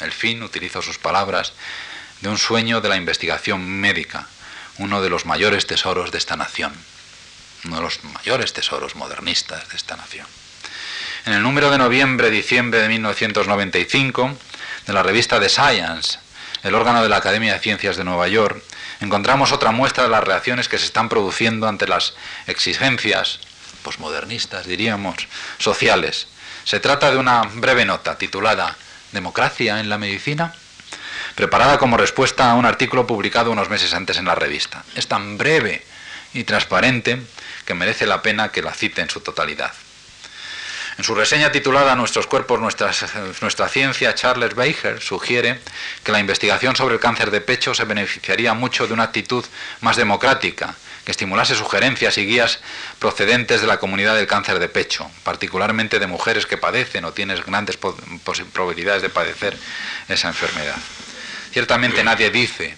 El 0.00 0.12
fin, 0.12 0.42
utilizó 0.42 0.82
sus 0.82 0.98
palabras, 0.98 1.52
de 2.20 2.28
un 2.28 2.38
sueño 2.38 2.80
de 2.80 2.88
la 2.88 2.96
investigación 2.96 3.66
médica, 3.80 4.26
uno 4.78 5.00
de 5.02 5.10
los 5.10 5.24
mayores 5.24 5.66
tesoros 5.66 6.10
de 6.10 6.18
esta 6.18 6.36
nación, 6.36 6.72
uno 7.64 7.76
de 7.76 7.82
los 7.82 8.04
mayores 8.04 8.52
tesoros 8.52 8.96
modernistas 8.96 9.68
de 9.68 9.76
esta 9.76 9.96
nación. 9.96 10.26
En 11.26 11.32
el 11.32 11.42
número 11.42 11.70
de 11.70 11.78
noviembre-diciembre 11.78 12.80
de 12.80 12.88
1995 12.88 14.36
de 14.86 14.92
la 14.92 15.02
revista 15.02 15.40
The 15.40 15.48
Science, 15.48 16.18
el 16.62 16.74
órgano 16.74 17.02
de 17.02 17.08
la 17.08 17.16
Academia 17.16 17.54
de 17.54 17.58
Ciencias 17.60 17.96
de 17.96 18.04
Nueva 18.04 18.28
York, 18.28 18.62
encontramos 19.00 19.52
otra 19.52 19.70
muestra 19.70 20.04
de 20.04 20.10
las 20.10 20.24
reacciones 20.24 20.68
que 20.68 20.78
se 20.78 20.86
están 20.86 21.08
produciendo 21.08 21.68
ante 21.68 21.86
las 21.86 22.14
exigencias 22.46 23.40
posmodernistas, 23.82 24.66
diríamos, 24.66 25.28
sociales. 25.58 26.28
Se 26.64 26.80
trata 26.80 27.10
de 27.10 27.16
una 27.16 27.42
breve 27.42 27.84
nota 27.84 28.18
titulada 28.18 28.76
Democracia 29.12 29.80
en 29.80 29.88
la 29.88 29.98
medicina, 29.98 30.54
preparada 31.34 31.78
como 31.78 31.96
respuesta 31.96 32.50
a 32.50 32.54
un 32.54 32.66
artículo 32.66 33.06
publicado 33.06 33.50
unos 33.50 33.70
meses 33.70 33.94
antes 33.94 34.18
en 34.18 34.26
la 34.26 34.34
revista. 34.34 34.84
Es 34.94 35.08
tan 35.08 35.38
breve 35.38 35.84
y 36.34 36.44
transparente 36.44 37.22
que 37.64 37.74
merece 37.74 38.06
la 38.06 38.22
pena 38.22 38.50
que 38.50 38.62
la 38.62 38.74
cite 38.74 39.00
en 39.00 39.10
su 39.10 39.20
totalidad. 39.20 39.72
En 40.98 41.04
su 41.04 41.14
reseña 41.14 41.52
titulada 41.52 41.94
Nuestros 41.94 42.26
cuerpos, 42.26 42.58
nuestra 42.60 43.68
ciencia, 43.68 44.14
Charles 44.16 44.56
Baker 44.56 45.00
sugiere 45.00 45.60
que 46.02 46.10
la 46.10 46.18
investigación 46.18 46.74
sobre 46.74 46.96
el 46.96 47.00
cáncer 47.00 47.30
de 47.30 47.40
pecho 47.40 47.72
se 47.72 47.84
beneficiaría 47.84 48.52
mucho 48.52 48.88
de 48.88 48.94
una 48.94 49.04
actitud 49.04 49.44
más 49.80 49.96
democrática, 49.96 50.74
que 51.04 51.12
estimulase 51.12 51.54
sugerencias 51.54 52.18
y 52.18 52.26
guías 52.26 52.58
procedentes 52.98 53.60
de 53.60 53.68
la 53.68 53.78
comunidad 53.78 54.16
del 54.16 54.26
cáncer 54.26 54.58
de 54.58 54.68
pecho, 54.68 55.08
particularmente 55.22 56.00
de 56.00 56.08
mujeres 56.08 56.46
que 56.46 56.56
padecen 56.56 57.04
o 57.04 57.12
tienen 57.12 57.40
grandes 57.46 57.76
probabilidades 57.76 59.00
de 59.00 59.08
padecer 59.08 59.56
esa 60.08 60.26
enfermedad. 60.26 60.76
Ciertamente 61.52 62.02
nadie 62.02 62.30
dice 62.30 62.76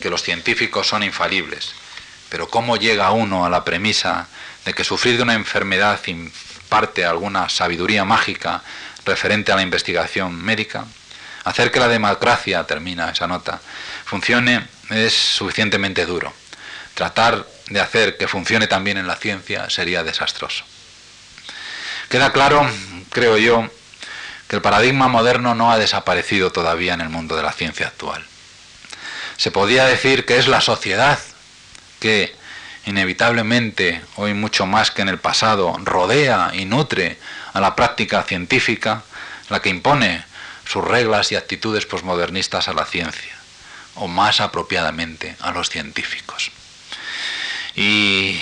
que 0.00 0.10
los 0.10 0.24
científicos 0.24 0.88
son 0.88 1.04
infalibles, 1.04 1.74
pero 2.28 2.48
¿cómo 2.48 2.76
llega 2.76 3.12
uno 3.12 3.46
a 3.46 3.50
la 3.50 3.62
premisa 3.62 4.26
de 4.64 4.74
que 4.74 4.82
sufrir 4.82 5.16
de 5.16 5.22
una 5.22 5.34
enfermedad 5.34 6.00
parte 6.72 7.04
alguna 7.04 7.50
sabiduría 7.50 8.02
mágica 8.06 8.62
referente 9.04 9.52
a 9.52 9.56
la 9.56 9.60
investigación 9.60 10.42
médica, 10.42 10.86
hacer 11.44 11.70
que 11.70 11.78
la 11.78 11.86
democracia, 11.86 12.64
termina 12.64 13.10
esa 13.10 13.26
nota, 13.26 13.60
funcione 14.06 14.66
es 14.88 15.12
suficientemente 15.12 16.06
duro. 16.06 16.32
Tratar 16.94 17.44
de 17.68 17.78
hacer 17.78 18.16
que 18.16 18.26
funcione 18.26 18.68
también 18.68 18.96
en 18.96 19.06
la 19.06 19.16
ciencia 19.16 19.68
sería 19.68 20.02
desastroso. 20.02 20.64
Queda 22.08 22.32
claro, 22.32 22.66
creo 23.10 23.36
yo, 23.36 23.68
que 24.48 24.56
el 24.56 24.62
paradigma 24.62 25.08
moderno 25.08 25.54
no 25.54 25.72
ha 25.72 25.78
desaparecido 25.78 26.52
todavía 26.52 26.94
en 26.94 27.02
el 27.02 27.10
mundo 27.10 27.36
de 27.36 27.42
la 27.42 27.52
ciencia 27.52 27.88
actual. 27.88 28.24
Se 29.36 29.50
podía 29.50 29.84
decir 29.84 30.24
que 30.24 30.38
es 30.38 30.48
la 30.48 30.62
sociedad 30.62 31.18
que 32.00 32.34
inevitablemente, 32.86 34.02
hoy 34.16 34.34
mucho 34.34 34.66
más 34.66 34.90
que 34.90 35.02
en 35.02 35.08
el 35.08 35.18
pasado, 35.18 35.76
rodea 35.84 36.50
y 36.54 36.64
nutre 36.64 37.18
a 37.52 37.60
la 37.60 37.76
práctica 37.76 38.22
científica, 38.22 39.02
la 39.48 39.60
que 39.60 39.68
impone 39.68 40.24
sus 40.64 40.84
reglas 40.84 41.32
y 41.32 41.36
actitudes 41.36 41.86
posmodernistas 41.86 42.68
a 42.68 42.72
la 42.72 42.86
ciencia, 42.86 43.36
o 43.94 44.08
más 44.08 44.40
apropiadamente 44.40 45.36
a 45.40 45.52
los 45.52 45.70
científicos. 45.70 46.50
Y 47.74 48.40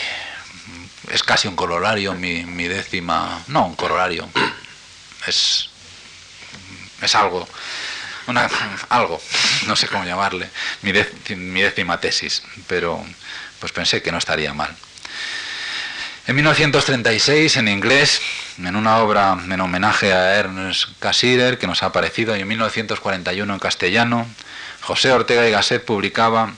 es 1.11 1.23
casi 1.23 1.49
un 1.49 1.57
corolario 1.57 2.15
mi, 2.15 2.69
décima, 2.69 3.43
no 3.49 3.67
un 3.67 3.77
corolario, 3.77 4.29
es, 5.27 5.69
es 7.03 7.15
algo, 7.15 7.47
una, 8.27 8.49
algo, 8.89 9.21
no 9.67 9.77
sé 9.77 9.89
cómo 9.89 10.05
llamarle, 10.05 10.49
mi, 10.83 10.93
mi 11.37 11.61
décima 11.61 12.01
tesis, 12.01 12.43
pero 12.67 13.05
pues 13.61 13.73
pensé 13.73 14.03
que 14.03 14.11
no 14.11 14.19
estaría 14.19 14.53
mal. 14.53 14.75
En 16.27 16.37
1936, 16.37 17.57
en 17.57 17.69
inglés, 17.69 18.21
en 18.59 18.77
una 18.77 18.99
obra 18.99 19.39
en 19.51 19.61
homenaje 19.61 20.13
a 20.13 20.37
Ernest 20.37 20.91
Cassirer, 20.99 21.59
que 21.59 21.67
nos 21.67 21.83
ha 21.83 21.87
aparecido, 21.87 22.37
y 22.37 22.41
en 22.41 22.49
1941 22.49 23.53
en 23.53 23.59
castellano, 23.59 24.27
José 24.81 25.13
Ortega 25.13 25.49
y 25.49 25.51
Gasset 25.51 25.85
publicaba 25.85 26.53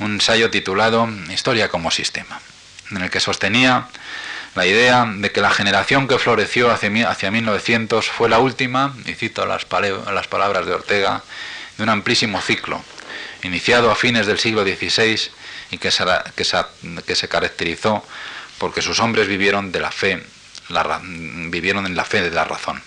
un 0.00 0.14
ensayo 0.14 0.50
titulado 0.50 1.08
Historia 1.30 1.68
como 1.68 1.90
Sistema, 1.90 2.40
en 2.90 3.02
el 3.02 3.10
que 3.10 3.20
sostenía 3.20 3.88
la 4.54 4.66
idea 4.66 5.06
de 5.06 5.32
que 5.32 5.40
la 5.40 5.50
generación 5.50 6.08
que 6.08 6.18
floreció 6.18 6.70
hacia, 6.70 7.08
hacia 7.08 7.30
1900 7.30 8.06
fue 8.06 8.28
la 8.28 8.38
última, 8.38 8.94
y 9.06 9.14
cito 9.14 9.46
las, 9.46 9.66
las 10.12 10.28
palabras 10.28 10.66
de 10.66 10.74
Ortega, 10.74 11.22
de 11.76 11.82
un 11.82 11.88
amplísimo 11.90 12.40
ciclo, 12.40 12.82
iniciado 13.42 13.90
a 13.90 13.94
fines 13.94 14.26
del 14.26 14.38
siglo 14.38 14.62
XVI 14.62 15.30
y 15.70 15.78
que 15.78 15.90
se, 15.90 16.04
que 16.34 17.14
se, 17.14 17.28
caracterizó 17.28 18.04
porque 18.58 18.82
sus 18.82 19.00
hombres 19.00 19.28
vivieron 19.28 19.72
de 19.72 19.80
la 19.80 19.90
fe, 19.90 20.22
vivieron 21.48 21.86
en 21.86 21.96
la 21.96 22.04
fe 22.04 22.22
de 22.22 22.30
la 22.30 22.44
razón. 22.44 22.82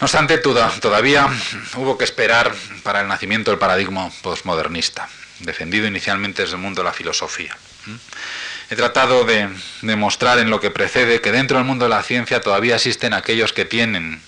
No 0.00 0.06
obstante, 0.06 0.38
todavía 0.38 1.28
hubo 1.76 1.96
que 1.96 2.04
esperar 2.04 2.52
para 2.82 3.02
el 3.02 3.08
nacimiento 3.08 3.50
del 3.50 3.58
paradigma 3.58 4.10
postmodernista, 4.22 5.08
defendido 5.40 5.86
inicialmente 5.86 6.42
desde 6.42 6.56
el 6.56 6.62
mundo 6.62 6.82
de 6.82 6.86
la 6.86 6.92
filosofía. 6.92 7.56
He 8.70 8.76
tratado 8.76 9.24
de 9.24 9.48
demostrar 9.82 10.38
en 10.38 10.50
lo 10.50 10.60
que 10.60 10.70
precede 10.70 11.20
que 11.20 11.30
dentro 11.30 11.58
del 11.58 11.66
mundo 11.66 11.84
de 11.84 11.90
la 11.90 12.02
ciencia 12.02 12.40
todavía 12.40 12.76
existen 12.76 13.12
aquellos 13.12 13.52
que 13.52 13.64
tienen 13.64 14.22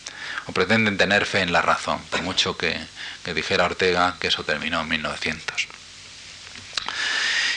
o 0.46 0.52
pretenden 0.52 0.98
tener 0.98 1.24
fe 1.24 1.40
en 1.40 1.52
la 1.52 1.62
razón, 1.62 1.98
por 2.10 2.22
mucho 2.22 2.56
que, 2.56 2.78
que 3.24 3.32
dijera 3.32 3.64
Ortega 3.64 4.16
que 4.20 4.28
eso 4.28 4.44
terminó 4.44 4.82
en 4.82 4.88
1900 4.88 5.73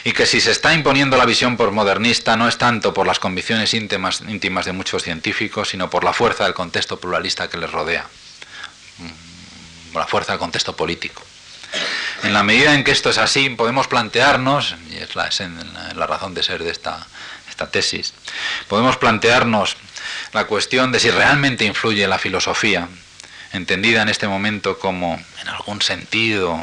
y 0.03 0.11
que 0.11 0.25
si 0.25 0.41
se 0.41 0.51
está 0.51 0.73
imponiendo 0.73 1.17
la 1.17 1.25
visión 1.25 1.57
postmodernista 1.57 2.35
no 2.35 2.47
es 2.47 2.57
tanto 2.57 2.93
por 2.93 3.07
las 3.07 3.19
convicciones 3.19 3.73
íntimas, 3.73 4.21
íntimas 4.27 4.65
de 4.65 4.73
muchos 4.73 5.03
científicos, 5.03 5.69
sino 5.69 5.89
por 5.89 6.03
la 6.03 6.13
fuerza 6.13 6.43
del 6.43 6.53
contexto 6.53 6.99
pluralista 6.99 7.49
que 7.49 7.57
les 7.57 7.71
rodea, 7.71 8.05
mm, 8.97 9.95
la 9.97 10.07
fuerza 10.07 10.33
del 10.33 10.39
contexto 10.39 10.75
político. 10.75 11.23
En 12.23 12.33
la 12.33 12.43
medida 12.43 12.73
en 12.73 12.83
que 12.83 12.91
esto 12.91 13.09
es 13.09 13.17
así, 13.17 13.49
podemos 13.49 13.87
plantearnos, 13.87 14.75
y 14.89 14.97
es 14.97 15.15
la, 15.15 15.29
la 15.95 16.07
razón 16.07 16.33
de 16.33 16.43
ser 16.43 16.63
de 16.63 16.71
esta, 16.71 17.05
esta 17.49 17.69
tesis, 17.69 18.13
podemos 18.67 18.97
plantearnos 18.97 19.77
la 20.33 20.45
cuestión 20.45 20.91
de 20.91 20.99
si 20.99 21.11
realmente 21.11 21.65
influye 21.65 22.07
la 22.07 22.17
filosofía 22.17 22.87
entendida 23.53 24.01
en 24.01 24.09
este 24.09 24.27
momento 24.27 24.79
como, 24.79 25.19
en 25.41 25.47
algún 25.47 25.81
sentido, 25.81 26.59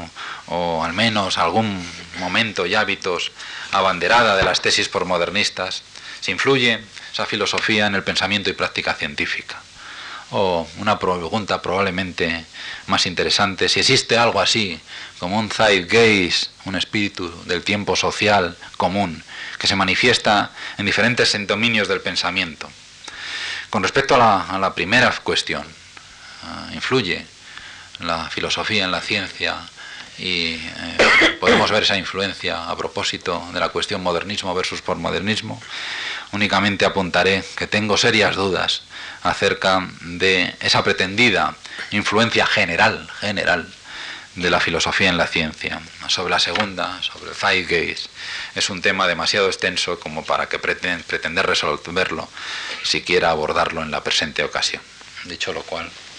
o 0.46 0.84
al 0.84 0.92
menos 0.92 1.38
algún 1.38 1.84
momento 2.18 2.66
y 2.66 2.74
hábitos 2.74 3.32
abanderada 3.72 4.36
de 4.36 4.44
las 4.44 4.60
tesis 4.60 4.88
por 4.88 5.04
modernistas, 5.04 5.82
si 6.20 6.30
influye 6.30 6.80
esa 7.12 7.26
filosofía 7.26 7.86
en 7.86 7.94
el 7.94 8.04
pensamiento 8.04 8.50
y 8.50 8.54
práctica 8.54 8.94
científica. 8.94 9.60
O 10.30 10.66
una 10.78 10.98
pregunta 10.98 11.62
probablemente 11.62 12.44
más 12.86 13.06
interesante, 13.06 13.68
si 13.68 13.80
existe 13.80 14.16
algo 14.16 14.40
así 14.40 14.80
como 15.18 15.38
un 15.38 15.50
zeitgeist, 15.50 16.50
un 16.64 16.76
espíritu 16.76 17.30
del 17.44 17.62
tiempo 17.62 17.94
social 17.94 18.56
común, 18.76 19.22
que 19.58 19.66
se 19.66 19.76
manifiesta 19.76 20.50
en 20.76 20.86
diferentes 20.86 21.36
dominios 21.46 21.88
del 21.88 22.00
pensamiento. 22.00 22.68
Con 23.70 23.82
respecto 23.82 24.14
a 24.16 24.18
la, 24.18 24.40
a 24.42 24.58
la 24.58 24.74
primera 24.74 25.10
cuestión, 25.22 25.64
influye 26.72 27.26
la 28.00 28.28
filosofía 28.28 28.84
en 28.84 28.90
la 28.90 29.00
ciencia 29.00 29.56
y 30.18 30.54
eh, 30.54 31.36
podemos 31.40 31.70
ver 31.70 31.82
esa 31.82 31.96
influencia 31.96 32.68
a 32.68 32.76
propósito 32.76 33.42
de 33.52 33.60
la 33.60 33.70
cuestión 33.70 34.02
modernismo 34.02 34.54
versus 34.54 34.82
postmodernismo. 34.82 35.60
Únicamente 36.32 36.84
apuntaré 36.84 37.44
que 37.56 37.66
tengo 37.66 37.96
serias 37.96 38.36
dudas 38.36 38.82
acerca 39.22 39.88
de 40.00 40.54
esa 40.60 40.82
pretendida 40.84 41.56
influencia 41.90 42.46
general, 42.46 43.08
general 43.20 43.72
de 44.34 44.50
la 44.50 44.60
filosofía 44.60 45.08
en 45.08 45.16
la 45.16 45.26
ciencia. 45.26 45.80
Sobre 46.08 46.30
la 46.30 46.40
segunda, 46.40 47.00
sobre 47.02 47.30
el 47.30 47.36
Zeitgeist, 47.36 48.08
es 48.54 48.68
un 48.70 48.82
tema 48.82 49.06
demasiado 49.06 49.46
extenso 49.46 49.98
como 50.00 50.24
para 50.24 50.48
que 50.48 50.58
pretender 50.58 51.46
resolverlo, 51.46 52.28
siquiera 52.82 53.30
abordarlo 53.30 53.82
en 53.82 53.90
la 53.90 54.02
presente 54.02 54.42
ocasión. 54.42 54.82
Dicho 55.24 55.52
lo 55.52 55.62
cual, 55.62 55.90